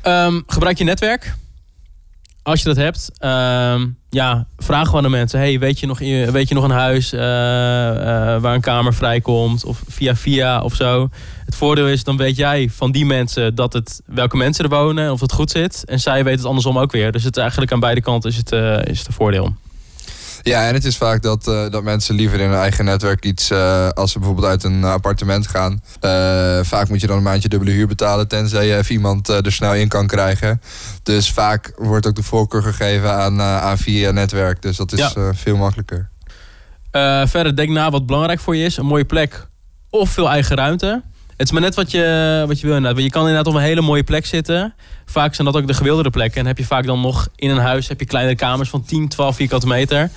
Um, 0.06 0.42
gebruik 0.46 0.78
je 0.78 0.84
netwerk? 0.84 1.34
Als 2.42 2.62
je 2.62 2.68
dat 2.68 2.76
hebt, 2.76 3.10
um, 3.20 3.96
ja, 4.10 4.46
vraag 4.58 4.86
gewoon 4.86 5.04
aan 5.04 5.10
mensen. 5.10 5.38
Hey, 5.38 5.58
weet 5.58 5.80
je 5.80 5.86
nog, 5.86 5.98
weet 5.98 6.48
je 6.48 6.54
nog 6.54 6.64
een 6.64 6.70
huis 6.70 7.12
uh, 7.12 7.20
uh, 7.20 7.24
waar 8.40 8.54
een 8.54 8.60
kamer 8.60 8.94
vrijkomt? 8.94 9.64
Of 9.64 9.82
via 9.88 10.16
via 10.16 10.62
of 10.62 10.74
zo. 10.74 11.08
Het 11.44 11.54
voordeel 11.54 11.88
is, 11.88 12.04
dan 12.04 12.16
weet 12.16 12.36
jij 12.36 12.70
van 12.70 12.92
die 12.92 13.06
mensen 13.06 13.54
dat 13.54 13.72
het, 13.72 14.02
welke 14.06 14.36
mensen 14.36 14.64
er 14.64 14.70
wonen. 14.70 15.12
Of 15.12 15.20
het 15.20 15.32
goed 15.32 15.50
zit. 15.50 15.84
En 15.84 16.00
zij 16.00 16.24
weten 16.24 16.38
het 16.38 16.48
andersom 16.48 16.78
ook 16.78 16.92
weer. 16.92 17.12
Dus 17.12 17.24
het 17.24 17.36
eigenlijk 17.36 17.72
aan 17.72 17.80
beide 17.80 18.00
kanten 18.00 18.30
is 18.30 18.36
het, 18.36 18.52
is 18.88 18.98
het 18.98 19.08
voordeel. 19.10 19.54
Ja, 20.44 20.66
en 20.68 20.74
het 20.74 20.84
is 20.84 20.96
vaak 20.96 21.22
dat, 21.22 21.48
uh, 21.48 21.70
dat 21.70 21.82
mensen 21.82 22.14
liever 22.14 22.40
in 22.40 22.48
hun 22.48 22.58
eigen 22.58 22.84
netwerk 22.84 23.24
iets, 23.24 23.50
uh, 23.50 23.88
als 23.88 24.12
ze 24.12 24.18
bijvoorbeeld 24.18 24.46
uit 24.46 24.64
een 24.64 24.84
appartement 24.84 25.46
gaan. 25.46 25.72
Uh, 25.72 26.58
vaak 26.62 26.88
moet 26.88 27.00
je 27.00 27.06
dan 27.06 27.16
een 27.16 27.22
maandje 27.22 27.48
dubbele 27.48 27.70
huur 27.70 27.86
betalen, 27.86 28.28
tenzij 28.28 28.66
je 28.66 28.76
even 28.76 28.94
iemand 28.94 29.28
er 29.28 29.52
snel 29.52 29.74
in 29.74 29.88
kan 29.88 30.06
krijgen. 30.06 30.60
Dus 31.02 31.32
vaak 31.32 31.72
wordt 31.76 32.06
ook 32.06 32.14
de 32.14 32.22
voorkeur 32.22 32.62
gegeven 32.62 33.12
aan, 33.12 33.40
aan 33.40 33.78
via 33.78 34.10
netwerk. 34.10 34.62
Dus 34.62 34.76
dat 34.76 34.92
is 34.92 34.98
ja. 34.98 35.34
veel 35.34 35.56
makkelijker. 35.56 36.08
verder, 37.26 37.56
denk 37.56 37.70
na 37.70 37.90
wat 37.90 38.06
belangrijk 38.06 38.40
voor 38.40 38.56
je 38.56 38.64
is. 38.64 38.76
Een 38.76 38.86
mooie 38.86 39.04
plek 39.04 39.46
of 39.90 40.10
veel 40.10 40.30
eigen 40.30 40.56
ruimte. 40.56 41.02
Het 41.36 41.46
is 41.46 41.52
maar 41.52 41.62
net 41.62 41.74
wat 41.74 41.90
je, 41.90 42.44
wat 42.46 42.60
je 42.60 42.66
wil 42.66 42.76
inderdaad. 42.76 43.02
Je 43.02 43.10
kan 43.10 43.20
inderdaad 43.20 43.46
op 43.46 43.54
een 43.54 43.66
hele 43.66 43.80
mooie 43.80 44.04
plek 44.04 44.26
zitten. 44.26 44.74
Vaak 45.04 45.34
zijn 45.34 45.46
dat 45.46 45.56
ook 45.56 45.66
de 45.66 45.74
gewilderde 45.74 46.10
plekken. 46.10 46.40
En 46.40 46.46
heb 46.46 46.58
je 46.58 46.64
vaak 46.64 46.86
dan 46.86 47.00
nog 47.00 47.28
in 47.36 47.50
een 47.50 47.58
huis 47.58 47.88
heb 47.88 48.00
je 48.00 48.06
kleinere 48.06 48.36
kamers 48.36 48.68
van 48.68 48.84
10, 48.84 49.08
12 49.08 49.36
vierkante 49.36 49.66
meter. 49.66 50.10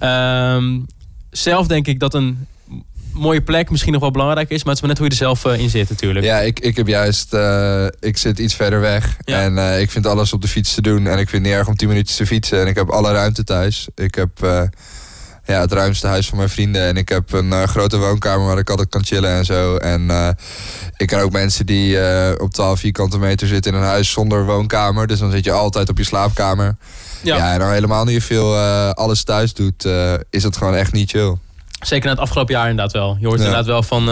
Um, 0.00 0.86
zelf 1.30 1.66
denk 1.66 1.86
ik 1.86 2.00
dat 2.00 2.14
een 2.14 2.46
mooie 3.12 3.42
plek 3.42 3.70
misschien 3.70 3.92
nog 3.92 4.00
wel 4.00 4.10
belangrijk 4.10 4.50
is. 4.50 4.64
Maar 4.64 4.74
het 4.74 4.74
is 4.74 4.80
maar 4.80 4.88
net 4.88 4.98
hoe 4.98 5.06
je 5.06 5.12
er 5.12 5.36
zelf 5.36 5.44
uh, 5.44 5.62
in 5.62 5.70
zit 5.70 5.88
natuurlijk. 5.88 6.24
Ja, 6.24 6.38
ik, 6.38 6.60
ik 6.60 6.76
heb 6.76 6.86
juist... 6.86 7.34
Uh, 7.34 7.86
ik 8.00 8.16
zit 8.16 8.38
iets 8.38 8.54
verder 8.54 8.80
weg. 8.80 9.16
Ja. 9.24 9.42
En 9.42 9.56
uh, 9.56 9.80
ik 9.80 9.90
vind 9.90 10.06
alles 10.06 10.32
op 10.32 10.42
de 10.42 10.48
fiets 10.48 10.74
te 10.74 10.82
doen. 10.82 11.06
En 11.06 11.18
ik 11.18 11.28
vind 11.28 11.30
het 11.30 11.42
niet 11.42 11.52
erg 11.52 11.68
om 11.68 11.76
10 11.76 11.88
minuutjes 11.88 12.16
te 12.16 12.26
fietsen. 12.26 12.60
En 12.60 12.66
ik 12.66 12.74
heb 12.74 12.90
alle 12.90 13.12
ruimte 13.12 13.44
thuis. 13.44 13.88
Ik 13.94 14.14
heb 14.14 14.30
ja, 15.46 15.60
het 15.60 15.72
ruimste 15.72 16.06
huis 16.06 16.28
van 16.28 16.36
mijn 16.36 16.48
vrienden. 16.48 16.82
En 16.82 16.96
ik 16.96 17.08
heb 17.08 17.32
een 17.32 17.46
uh, 17.46 17.62
grote 17.62 17.98
woonkamer 17.98 18.46
waar 18.46 18.58
ik 18.58 18.70
altijd 18.70 18.88
kan 18.88 19.04
chillen 19.04 19.30
en 19.30 19.44
zo. 19.44 19.76
En 19.76 20.00
uh, 20.00 20.28
ik 20.96 21.06
ken 21.06 21.20
ook 21.20 21.32
mensen 21.32 21.66
die 21.66 21.96
uh, 21.96 22.30
op 22.38 22.52
12 22.52 22.78
vierkante 22.78 23.18
meter 23.18 23.46
zitten 23.46 23.72
in 23.72 23.78
een 23.78 23.84
huis 23.84 24.10
zonder 24.10 24.44
woonkamer. 24.44 25.06
Dus 25.06 25.18
dan 25.18 25.30
zit 25.30 25.44
je 25.44 25.52
altijd 25.52 25.88
op 25.88 25.98
je 25.98 26.04
slaapkamer. 26.04 26.76
Ja, 27.22 27.36
ja 27.36 27.52
en 27.52 27.58
dan 27.58 27.70
helemaal 27.70 28.04
niet 28.04 28.22
veel 28.22 28.56
alles 28.94 29.24
thuis 29.24 29.54
doet, 29.54 29.88
is 30.30 30.42
het 30.42 30.56
gewoon 30.56 30.74
echt 30.74 30.92
niet 30.92 31.10
chill. 31.10 31.36
Zeker 31.80 32.04
na 32.04 32.10
het 32.10 32.20
afgelopen 32.20 32.54
jaar 32.54 32.68
inderdaad 32.68 32.92
wel. 32.92 33.16
Je 33.20 33.26
hoort 33.26 33.38
ja. 33.38 33.44
inderdaad 33.44 33.66
wel 33.66 33.82
van... 33.82 34.04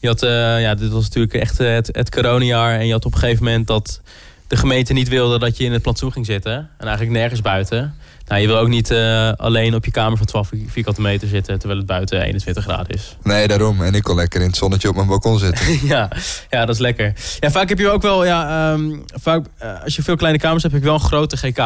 je 0.00 0.08
had, 0.08 0.20
ja, 0.60 0.74
dit 0.74 0.90
was 0.90 1.02
natuurlijk 1.02 1.34
echt 1.34 1.58
het, 1.58 1.88
het 1.92 2.10
coronajaar. 2.10 2.78
En 2.78 2.86
je 2.86 2.92
had 2.92 3.04
op 3.04 3.12
een 3.12 3.18
gegeven 3.18 3.44
moment 3.44 3.66
dat 3.66 4.00
de 4.46 4.56
gemeente 4.56 4.92
niet 4.92 5.08
wilde 5.08 5.38
dat 5.38 5.56
je 5.56 5.64
in 5.64 5.72
het 5.72 5.82
plantsoen 5.82 6.12
ging 6.12 6.26
zitten. 6.26 6.52
En 6.52 6.86
eigenlijk 6.86 7.16
nergens 7.16 7.40
buiten. 7.40 7.94
Nou, 8.26 8.40
je 8.40 8.46
wil 8.46 8.58
ook 8.58 8.68
niet 8.68 8.90
uh, 8.90 9.32
alleen 9.32 9.74
op 9.74 9.84
je 9.84 9.90
kamer 9.90 10.16
van 10.16 10.26
12 10.26 10.50
vierkante 10.66 11.00
meter 11.00 11.28
zitten 11.28 11.58
terwijl 11.58 11.78
het 11.78 11.88
buiten 11.88 12.22
21 12.22 12.64
graden 12.64 12.94
is. 12.94 13.16
Nee, 13.22 13.48
daarom. 13.48 13.82
En 13.82 13.94
ik 13.94 14.02
kon 14.02 14.16
lekker 14.16 14.40
in 14.40 14.46
het 14.46 14.56
zonnetje 14.56 14.88
op 14.88 14.94
mijn 14.94 15.06
balkon 15.06 15.38
zitten. 15.38 15.78
ja, 15.94 16.10
ja, 16.50 16.64
dat 16.64 16.74
is 16.74 16.80
lekker. 16.80 17.12
Ja, 17.40 17.50
vaak 17.50 17.68
heb 17.68 17.78
je 17.78 17.90
ook 17.90 18.02
wel, 18.02 18.24
ja, 18.24 18.72
um, 18.72 19.04
vaak, 19.14 19.46
uh, 19.62 19.82
als 19.82 19.96
je 19.96 20.02
veel 20.02 20.16
kleine 20.16 20.38
kamers 20.38 20.62
hebt, 20.62 20.74
heb 20.74 20.82
je 20.82 20.88
wel 20.88 20.98
een 20.98 21.06
grote 21.06 21.36
GK. 21.36 21.58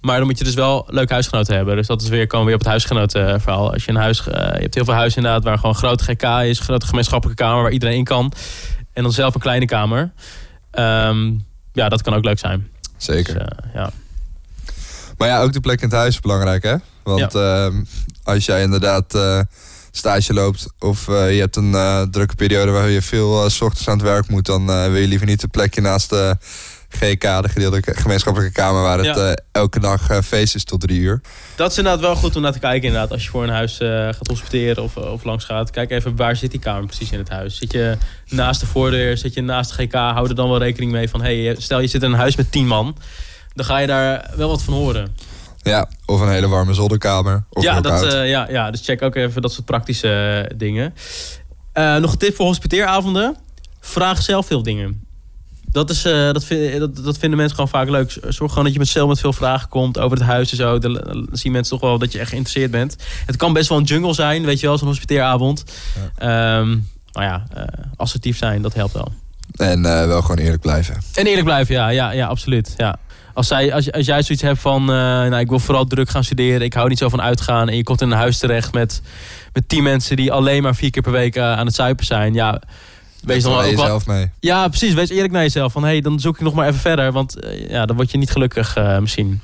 Maar 0.00 0.18
dan 0.18 0.26
moet 0.26 0.38
je 0.38 0.44
dus 0.44 0.54
wel 0.54 0.86
leuk 0.88 1.10
huisgenoten 1.10 1.56
hebben. 1.56 1.76
Dus 1.76 1.86
dat 1.86 2.02
is 2.02 2.08
weer, 2.08 2.26
komen 2.26 2.40
we 2.40 2.44
weer 2.44 2.54
op 2.54 2.60
het 2.60 2.68
huisgenotenverhaal. 2.68 3.72
Als 3.72 3.84
je 3.84 3.90
een 3.90 3.96
huis, 3.96 4.20
uh, 4.20 4.34
je 4.34 4.40
hebt 4.40 4.74
heel 4.74 4.84
veel 4.84 4.94
huizen 4.94 5.16
inderdaad 5.16 5.44
waar 5.44 5.56
gewoon 5.56 5.70
een 5.70 5.80
grote 5.80 6.04
GK 6.04 6.22
is, 6.22 6.58
een 6.58 6.64
grote 6.64 6.86
gemeenschappelijke 6.86 7.42
kamer 7.42 7.62
waar 7.62 7.72
iedereen 7.72 7.96
in 7.96 8.04
kan. 8.04 8.32
En 8.92 9.02
dan 9.02 9.12
zelf 9.12 9.34
een 9.34 9.40
kleine 9.40 9.66
kamer. 9.66 10.12
Um, 10.72 11.44
ja, 11.72 11.88
dat 11.88 12.02
kan 12.02 12.14
ook 12.14 12.24
leuk 12.24 12.38
zijn. 12.38 12.68
Zeker. 12.96 13.34
Dus, 13.34 13.42
eh, 13.42 13.74
ja. 13.74 13.90
Maar 15.22 15.30
ja, 15.30 15.42
ook 15.42 15.52
de 15.52 15.60
plek 15.60 15.80
in 15.80 15.88
het 15.88 15.96
huis 15.96 16.14
is 16.14 16.20
belangrijk, 16.20 16.62
hè? 16.62 16.74
Want 17.02 17.34
ehm, 17.34 17.82
als 18.24 18.44
jij 18.44 18.62
inderdaad 18.62 19.14
eh, 19.14 19.40
stage 19.90 20.34
loopt 20.34 20.66
of 20.78 21.08
eh, 21.08 21.34
je 21.34 21.40
hebt 21.40 21.56
een 21.56 21.74
eh, 21.74 22.02
drukke 22.02 22.34
periode 22.34 22.70
waar 22.70 22.88
je 22.88 23.02
veel 23.02 23.50
's 23.50 23.60
ochtends 23.60 23.88
aan 23.88 23.98
het 23.98 24.06
werk 24.06 24.28
moet, 24.28 24.46
dan 24.46 24.66
wil 24.66 25.00
je 25.00 25.06
liever 25.06 25.26
niet 25.26 25.42
een 25.42 25.50
plekje 25.50 25.80
naast 25.80 26.10
de 26.10 26.36
GK, 26.88 27.20
de 27.20 27.48
gedeeltelijke 27.48 27.94
gemeenschappelijke 27.94 28.54
kamer, 28.54 28.82
waar 28.82 28.98
het 28.98 29.16
Ja. 29.16 29.36
elke 29.52 29.80
dag 29.80 30.24
feest 30.24 30.54
is 30.54 30.64
tot 30.64 30.80
drie 30.80 31.00
uur. 31.00 31.20
Dat 31.56 31.70
is 31.70 31.76
inderdaad 31.76 32.00
wel 32.00 32.16
goed 32.16 32.36
om 32.36 32.42
naar 32.42 32.52
te 32.52 32.58
kijken. 32.58 32.88
Inderdaad. 32.88 33.10
Als 33.10 33.24
je 33.24 33.30
voor 33.30 33.42
een 33.42 33.48
huis 33.48 33.76
gaat 34.16 34.26
hospiteren 34.26 34.82
of, 34.82 34.96
of 34.96 35.24
langs 35.24 35.44
gaat. 35.44 35.70
Kijk 35.70 35.90
even 35.90 36.16
waar 36.16 36.36
zit 36.36 36.50
die 36.50 36.60
kamer 36.60 36.86
precies 36.86 37.10
in 37.10 37.18
het 37.18 37.28
huis. 37.28 37.56
Zit 37.56 37.72
je 37.72 37.96
naast 38.28 38.60
de 38.60 38.66
voordeur, 38.66 39.16
zit 39.16 39.34
je 39.34 39.42
naast 39.42 39.76
de 39.76 39.82
GK. 39.82 39.92
Hou 39.92 40.28
er 40.28 40.34
dan 40.34 40.48
wel 40.48 40.58
rekening 40.58 40.92
mee 40.92 41.08
van... 41.08 41.22
Hey, 41.22 41.54
stel 41.58 41.80
je 41.80 41.86
zit 41.86 42.02
in 42.02 42.12
een 42.12 42.18
huis 42.18 42.36
met 42.36 42.52
10 42.52 42.66
man. 42.66 42.96
Dan 43.54 43.64
ga 43.64 43.78
je 43.78 43.86
daar 43.86 44.30
wel 44.36 44.48
wat 44.48 44.62
van 44.62 44.74
horen. 44.74 45.16
Ja, 45.62 45.88
of 46.06 46.20
een 46.20 46.28
hele 46.30 46.48
warme 46.48 46.74
zolderkamer. 46.74 47.44
Of 47.50 47.62
ja, 47.62 47.80
dat, 47.80 48.02
eh, 48.04 48.28
ja, 48.28 48.46
ja, 48.50 48.70
dus 48.70 48.80
check 48.84 49.02
ook 49.02 49.14
even 49.14 49.42
dat 49.42 49.52
soort 49.52 49.64
praktische 49.66 50.46
eh, 50.48 50.58
dingen. 50.58 50.94
Eh, 51.72 51.96
nog 51.96 52.12
een 52.12 52.18
tip 52.18 52.34
voor 52.34 52.46
hospiteeravonden. 52.46 53.36
Vraag 53.80 54.22
zelf 54.22 54.46
veel 54.46 54.62
dingen. 54.62 55.04
Dat, 55.66 55.90
is, 55.90 56.02
dat, 56.02 56.44
vind- 56.44 56.78
dat, 56.78 56.96
dat 56.96 57.18
vinden 57.18 57.38
mensen 57.38 57.56
gewoon 57.56 57.70
vaak 57.70 57.88
leuk. 57.88 58.10
Zorg 58.28 58.50
gewoon 58.50 58.64
dat 58.64 58.72
je 58.72 58.78
met 58.78 58.88
zelf 58.88 59.08
met 59.08 59.20
veel 59.20 59.32
vragen 59.32 59.68
komt 59.68 59.98
over 59.98 60.18
het 60.18 60.26
huis 60.26 60.50
en 60.50 60.56
zo. 60.56 60.78
Dan 60.78 60.92
dan 60.94 61.28
zien 61.32 61.52
mensen 61.52 61.78
toch 61.78 61.88
wel 61.88 61.98
dat 61.98 62.12
je 62.12 62.18
echt 62.18 62.28
geïnteresseerd 62.28 62.70
bent. 62.70 62.96
Het 63.26 63.36
kan 63.36 63.52
best 63.52 63.68
wel 63.68 63.78
een 63.78 63.84
jungle 63.84 64.14
zijn, 64.14 64.44
weet 64.44 64.60
je 64.60 64.66
wel, 64.66 64.78
zo'n 64.78 64.88
hospiteeravond. 64.88 65.64
Ehm 66.16 66.78
maar 67.12 67.24
ja, 67.24 67.44
eh, 67.54 67.64
assertief 67.96 68.36
zijn, 68.36 68.62
dat 68.62 68.74
helpt 68.74 68.92
wel. 68.92 69.12
En 69.56 69.82
wel 69.82 70.20
gewoon 70.22 70.38
eerlijk 70.38 70.62
blijven. 70.62 70.94
En 71.14 71.26
eerlijk 71.26 71.44
blijven, 71.44 71.74
ja, 71.74 71.88
ja, 71.88 72.10
ja 72.10 72.26
absoluut. 72.26 72.74
Ja. 72.76 72.98
Als, 73.34 73.46
zij, 73.46 73.74
als, 73.74 73.92
als 73.92 74.06
jij 74.06 74.22
zoiets 74.22 74.44
hebt 74.44 74.60
van, 74.60 74.80
eh, 74.80 74.96
nou, 74.96 75.36
ik 75.36 75.48
wil 75.48 75.58
vooral 75.58 75.84
druk 75.84 76.08
gaan 76.08 76.24
studeren, 76.24 76.60
ik 76.60 76.74
hou 76.74 76.88
niet 76.88 76.98
zo 76.98 77.08
van 77.08 77.20
uitgaan. 77.20 77.68
En 77.68 77.76
je 77.76 77.82
komt 77.82 78.00
in 78.00 78.10
een 78.10 78.16
huis 78.16 78.38
terecht 78.38 78.72
met, 78.72 79.02
met 79.52 79.68
tien 79.68 79.82
mensen 79.82 80.16
die 80.16 80.32
alleen 80.32 80.62
maar 80.62 80.74
vier 80.74 80.90
keer 80.90 81.02
per 81.02 81.12
week 81.12 81.36
eh, 81.36 81.52
aan 81.52 81.66
het 81.66 81.74
zuipen 81.74 82.04
zijn. 82.04 82.34
Ja, 82.34 82.62
wees 83.22 83.42
dan 83.42 83.90
ook 83.90 84.06
mee. 84.06 84.30
ja, 84.40 84.68
precies. 84.68 84.94
Wees 84.94 85.08
eerlijk 85.08 85.32
naar 85.32 85.42
jezelf. 85.42 85.72
Van, 85.72 85.84
hey, 85.84 86.00
dan 86.00 86.20
zoek 86.20 86.34
ik 86.34 86.40
nog 86.40 86.54
maar 86.54 86.68
even 86.68 86.80
verder. 86.80 87.12
Want 87.12 87.40
eh, 87.40 87.68
ja, 87.70 87.86
dan 87.86 87.96
word 87.96 88.10
je 88.10 88.18
niet 88.18 88.30
gelukkig 88.30 88.76
misschien. 89.00 89.40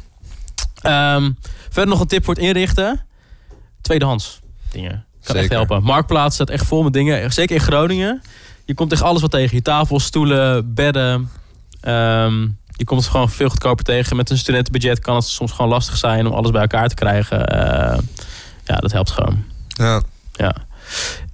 Ehm, 0.81 1.31
verder 1.71 1.91
nog 1.91 2.01
een 2.01 2.07
tip 2.07 2.25
voor 2.25 2.35
het 2.35 2.43
inrichten. 2.43 3.05
Tweedehands 3.81 4.41
dingen. 4.71 5.05
Kan 5.23 5.37
echt 5.37 5.51
helpen. 5.51 5.83
Marktplaats 5.83 6.35
staat 6.35 6.51
echt 6.51 6.67
vol 6.67 6.83
met 6.83 6.93
dingen. 6.93 7.33
Zeker 7.33 7.55
in 7.55 7.63
Groningen. 7.63 8.23
Je 8.65 8.75
komt 8.75 8.93
echt 8.93 9.03
alles 9.03 9.21
wat 9.21 9.31
tegen. 9.31 9.57
Je 9.57 9.63
tafels, 9.63 10.05
stoelen, 10.05 10.75
bedden. 10.75 11.31
Ehm, 11.81 12.47
je 12.79 12.85
komt 12.85 13.01
het 13.01 13.11
gewoon 13.11 13.31
veel 13.31 13.49
goedkoper 13.49 13.85
tegen. 13.85 14.17
Met 14.17 14.31
een 14.31 14.39
studentenbudget 14.39 14.99
kan 14.99 15.15
het 15.15 15.25
soms 15.25 15.53
gewoon 15.53 15.71
lastig 15.71 15.97
zijn 15.97 16.27
om 16.27 16.33
alles 16.33 16.51
bij 16.51 16.61
elkaar 16.61 16.89
te 16.89 16.95
krijgen. 16.95 17.47
Eh, 17.47 17.99
ja, 18.65 18.77
dat 18.77 18.93
helpt 18.93 19.11
gewoon. 19.11 19.45
Ja. 19.67 20.03
Ja. 20.33 20.55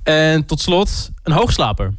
En 0.03 0.47
tot 0.47 0.61
slot, 0.61 1.11
een 1.23 1.33
hoogslaper. 1.33 1.95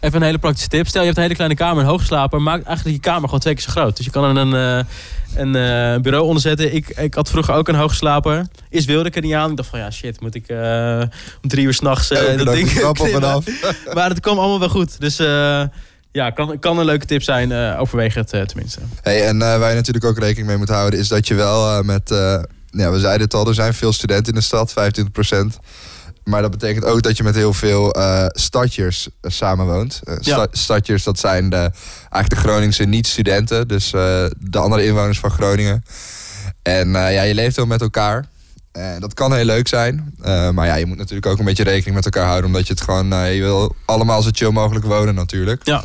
Even 0.00 0.16
een 0.18 0.26
hele 0.26 0.38
praktische 0.38 0.68
tip. 0.68 0.86
Stel 0.86 1.00
je 1.00 1.06
hebt 1.06 1.16
een 1.16 1.22
hele 1.22 1.34
kleine 1.34 1.56
kamer, 1.56 1.82
een 1.82 1.88
hoogslaper. 1.88 2.42
Maak 2.42 2.64
eigenlijk 2.64 2.96
je 2.96 3.02
kamer 3.02 3.24
gewoon 3.24 3.40
twee 3.40 3.54
keer 3.54 3.62
zo 3.62 3.70
groot. 3.70 3.96
Dus 3.96 4.04
je 4.04 4.10
kan 4.10 4.24
er 4.24 4.36
een, 4.36 4.54
eh, 4.54 4.84
een 5.34 5.56
eh, 5.56 6.00
bureau 6.00 6.26
onder 6.26 6.42
zetten. 6.42 6.74
Ik, 6.74 6.88
ik 6.88 7.14
had 7.14 7.30
vroeger 7.30 7.54
ook 7.54 7.68
een 7.68 7.74
hoogslaper. 7.74 8.46
Eerst 8.70 8.86
wilde 8.86 9.08
ik 9.08 9.16
er 9.16 9.22
niet 9.22 9.34
aan. 9.34 9.50
Ik 9.50 9.56
dacht 9.56 9.68
van 9.68 9.78
ja 9.78 9.90
shit, 9.90 10.20
moet 10.20 10.34
ik 10.34 10.48
om 11.42 11.48
drie 11.48 11.64
uur 11.64 11.74
s'nachts 11.74 12.10
uh, 12.10 12.36
dat 12.36 12.54
ding 12.54 12.84
op 12.84 12.98
en 12.98 13.22
af. 13.22 13.44
Maar 13.94 14.08
het 14.08 14.20
kwam 14.20 14.38
allemaal 14.38 14.58
wel 14.58 14.68
goed. 14.68 15.00
Dus 15.00 15.16
ja, 16.14 16.30
kan, 16.30 16.58
kan 16.58 16.78
een 16.78 16.84
leuke 16.84 17.06
tip 17.06 17.22
zijn. 17.22 17.52
eh 17.52 17.80
overweeg 17.80 18.14
het 18.14 18.32
eh, 18.32 18.42
tenminste. 18.42 18.80
Hey, 19.02 19.26
en 19.26 19.42
eh, 19.42 19.58
waar 19.58 19.68
je 19.68 19.74
natuurlijk 19.74 20.04
ook 20.04 20.18
rekening 20.18 20.46
mee 20.46 20.56
moet 20.56 20.68
houden, 20.68 20.98
is 20.98 21.08
dat 21.08 21.28
je 21.28 21.34
wel 21.34 21.82
met. 21.82 22.08
ja, 22.70 22.90
we 22.90 22.98
zeiden 22.98 23.22
het 23.22 23.34
al, 23.34 23.46
er 23.48 23.54
zijn 23.54 23.74
veel 23.74 23.92
studenten 23.92 24.32
in 24.32 24.38
de 24.38 24.44
stad, 24.44 24.74
25%. 25.54 25.58
Maar 26.24 26.42
dat 26.42 26.50
betekent 26.50 26.84
ook 26.84 27.02
dat 27.02 27.16
je 27.16 27.22
met 27.22 27.34
heel 27.34 27.52
veel 27.52 27.94
stadjers 28.28 29.08
samenwoont. 29.22 30.00
Ja. 30.20 30.46
Stadjers, 30.50 31.02
dat 31.02 31.18
zijn 31.18 31.50
de, 31.50 31.70
eigenlijk 32.10 32.28
de 32.28 32.36
Groningse 32.36 32.84
niet-studenten. 32.84 33.68
Dus 33.68 33.90
de 33.90 34.58
andere 34.58 34.84
inwoners 34.84 35.18
van 35.18 35.30
Groningen. 35.30 35.84
En 36.62 36.88
ja, 36.90 37.20
je 37.20 37.34
leeft 37.34 37.56
wel 37.56 37.66
met 37.66 37.80
elkaar. 37.80 38.26
En 38.72 39.00
dat 39.00 39.14
kan 39.14 39.34
heel 39.34 39.44
leuk 39.44 39.68
zijn. 39.68 40.14
Maar 40.52 40.66
ja, 40.66 40.74
je 40.74 40.86
moet 40.86 40.98
natuurlijk 40.98 41.26
ook 41.26 41.38
een 41.38 41.44
beetje 41.44 41.64
rekening 41.64 41.94
met 41.94 42.04
elkaar 42.04 42.26
houden. 42.26 42.46
Omdat 42.46 42.66
je 42.66 42.72
het 42.72 42.82
gewoon, 42.82 43.08
je 43.34 43.42
wil 43.42 43.74
allemaal 43.84 44.22
zo 44.22 44.30
chill 44.32 44.50
mogelijk 44.50 44.84
wonen 44.84 45.14
natuurlijk. 45.14 45.64
Ja. 45.66 45.84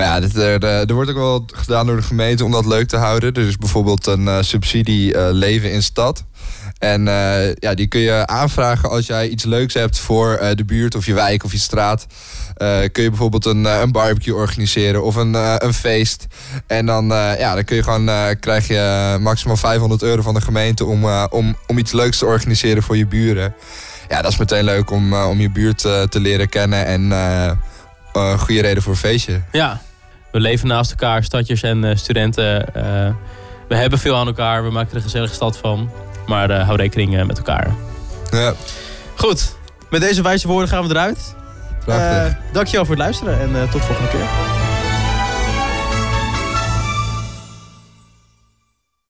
Maar 0.00 0.22
ja, 0.22 0.40
er, 0.40 0.62
eh, 0.62 0.88
er 0.88 0.94
wordt 0.94 1.10
ook 1.10 1.16
wel 1.16 1.44
gedaan 1.46 1.86
door 1.86 1.96
de 1.96 2.02
gemeente 2.02 2.44
om 2.44 2.50
dat 2.50 2.66
leuk 2.66 2.88
te 2.88 2.96
houden. 2.96 3.34
Er 3.34 3.46
is 3.46 3.56
bijvoorbeeld 3.56 4.06
een 4.06 4.28
eh, 4.28 4.36
subsidie 4.40 5.14
eh, 5.14 5.28
leven 5.32 5.72
in 5.72 5.82
stad. 5.82 6.24
En 6.78 7.04
ja, 7.54 7.74
die 7.74 7.86
kun 7.86 8.00
je 8.00 8.26
aanvragen 8.26 8.90
als 8.90 9.06
jij 9.06 9.28
iets 9.28 9.44
leuks 9.44 9.74
hebt 9.74 9.98
voor 9.98 10.40
de 10.54 10.64
buurt 10.64 10.94
of 10.94 11.06
je 11.06 11.14
wijk 11.14 11.44
of 11.44 11.52
je 11.52 11.58
straat. 11.58 12.06
Kun 12.92 13.02
je 13.02 13.08
bijvoorbeeld 13.08 13.44
een, 13.44 13.64
een 13.64 13.92
barbecue 13.92 14.34
organiseren 14.34 15.04
of 15.04 15.14
een, 15.14 15.34
een 15.64 15.74
feest. 15.74 16.26
En 16.66 16.86
dan, 16.86 17.06
ja, 17.38 17.54
dan 17.54 17.64
kun 17.64 17.76
je 17.76 17.82
gewoon, 17.82 18.36
krijg 18.40 18.68
je 18.68 19.16
maximaal 19.20 19.56
500 19.56 20.02
euro 20.02 20.22
van 20.22 20.34
de 20.34 20.40
gemeente 20.40 20.84
om, 20.84 21.04
om, 21.30 21.56
om 21.66 21.78
iets 21.78 21.92
leuks 21.92 22.18
te 22.18 22.26
organiseren 22.26 22.82
voor 22.82 22.96
je 22.96 23.06
buren. 23.06 23.54
Ja, 24.08 24.22
dat 24.22 24.32
is 24.32 24.38
meteen 24.38 24.64
leuk 24.64 24.90
om, 24.90 25.14
om 25.14 25.40
je 25.40 25.50
buurt 25.50 25.78
te 25.78 26.20
leren 26.20 26.48
kennen 26.48 26.86
en 26.86 27.10
een 28.12 28.38
goede 28.38 28.60
reden 28.60 28.82
voor 28.82 28.92
een 28.92 28.98
feestje. 28.98 29.40
Ja, 29.52 29.80
we 30.32 30.40
leven 30.40 30.68
naast 30.68 30.90
elkaar, 30.90 31.24
stadjers 31.24 31.62
en 31.62 31.84
eh, 31.84 31.96
studenten. 31.96 32.74
eh, 32.74 33.12
we 33.68 33.76
hebben 33.76 33.98
veel 33.98 34.16
aan 34.16 34.26
elkaar, 34.26 34.64
we 34.64 34.70
maken 34.70 34.90
er 34.90 34.96
een 34.96 35.02
gezellige 35.02 35.34
stad 35.34 35.58
van. 35.58 35.90
Maar 36.26 36.50
eh, 36.50 36.64
hou 36.64 36.76
rekening 36.76 37.26
met 37.26 37.36
elkaar. 37.38 37.74
Ja, 38.30 38.52
Goed, 39.14 39.54
met 39.90 40.00
deze 40.00 40.22
wijze 40.22 40.48
woorden 40.48 40.68
gaan 40.68 40.82
we 40.86 40.90
eruit. 40.94 41.34
prachtig. 41.84 42.36
Dankjewel 42.52 42.84
voor 42.84 42.94
het 42.94 43.04
luisteren 43.04 43.40
en 43.40 43.68
tot 43.70 43.80
volgende 43.84 44.10
keer. 44.10 44.59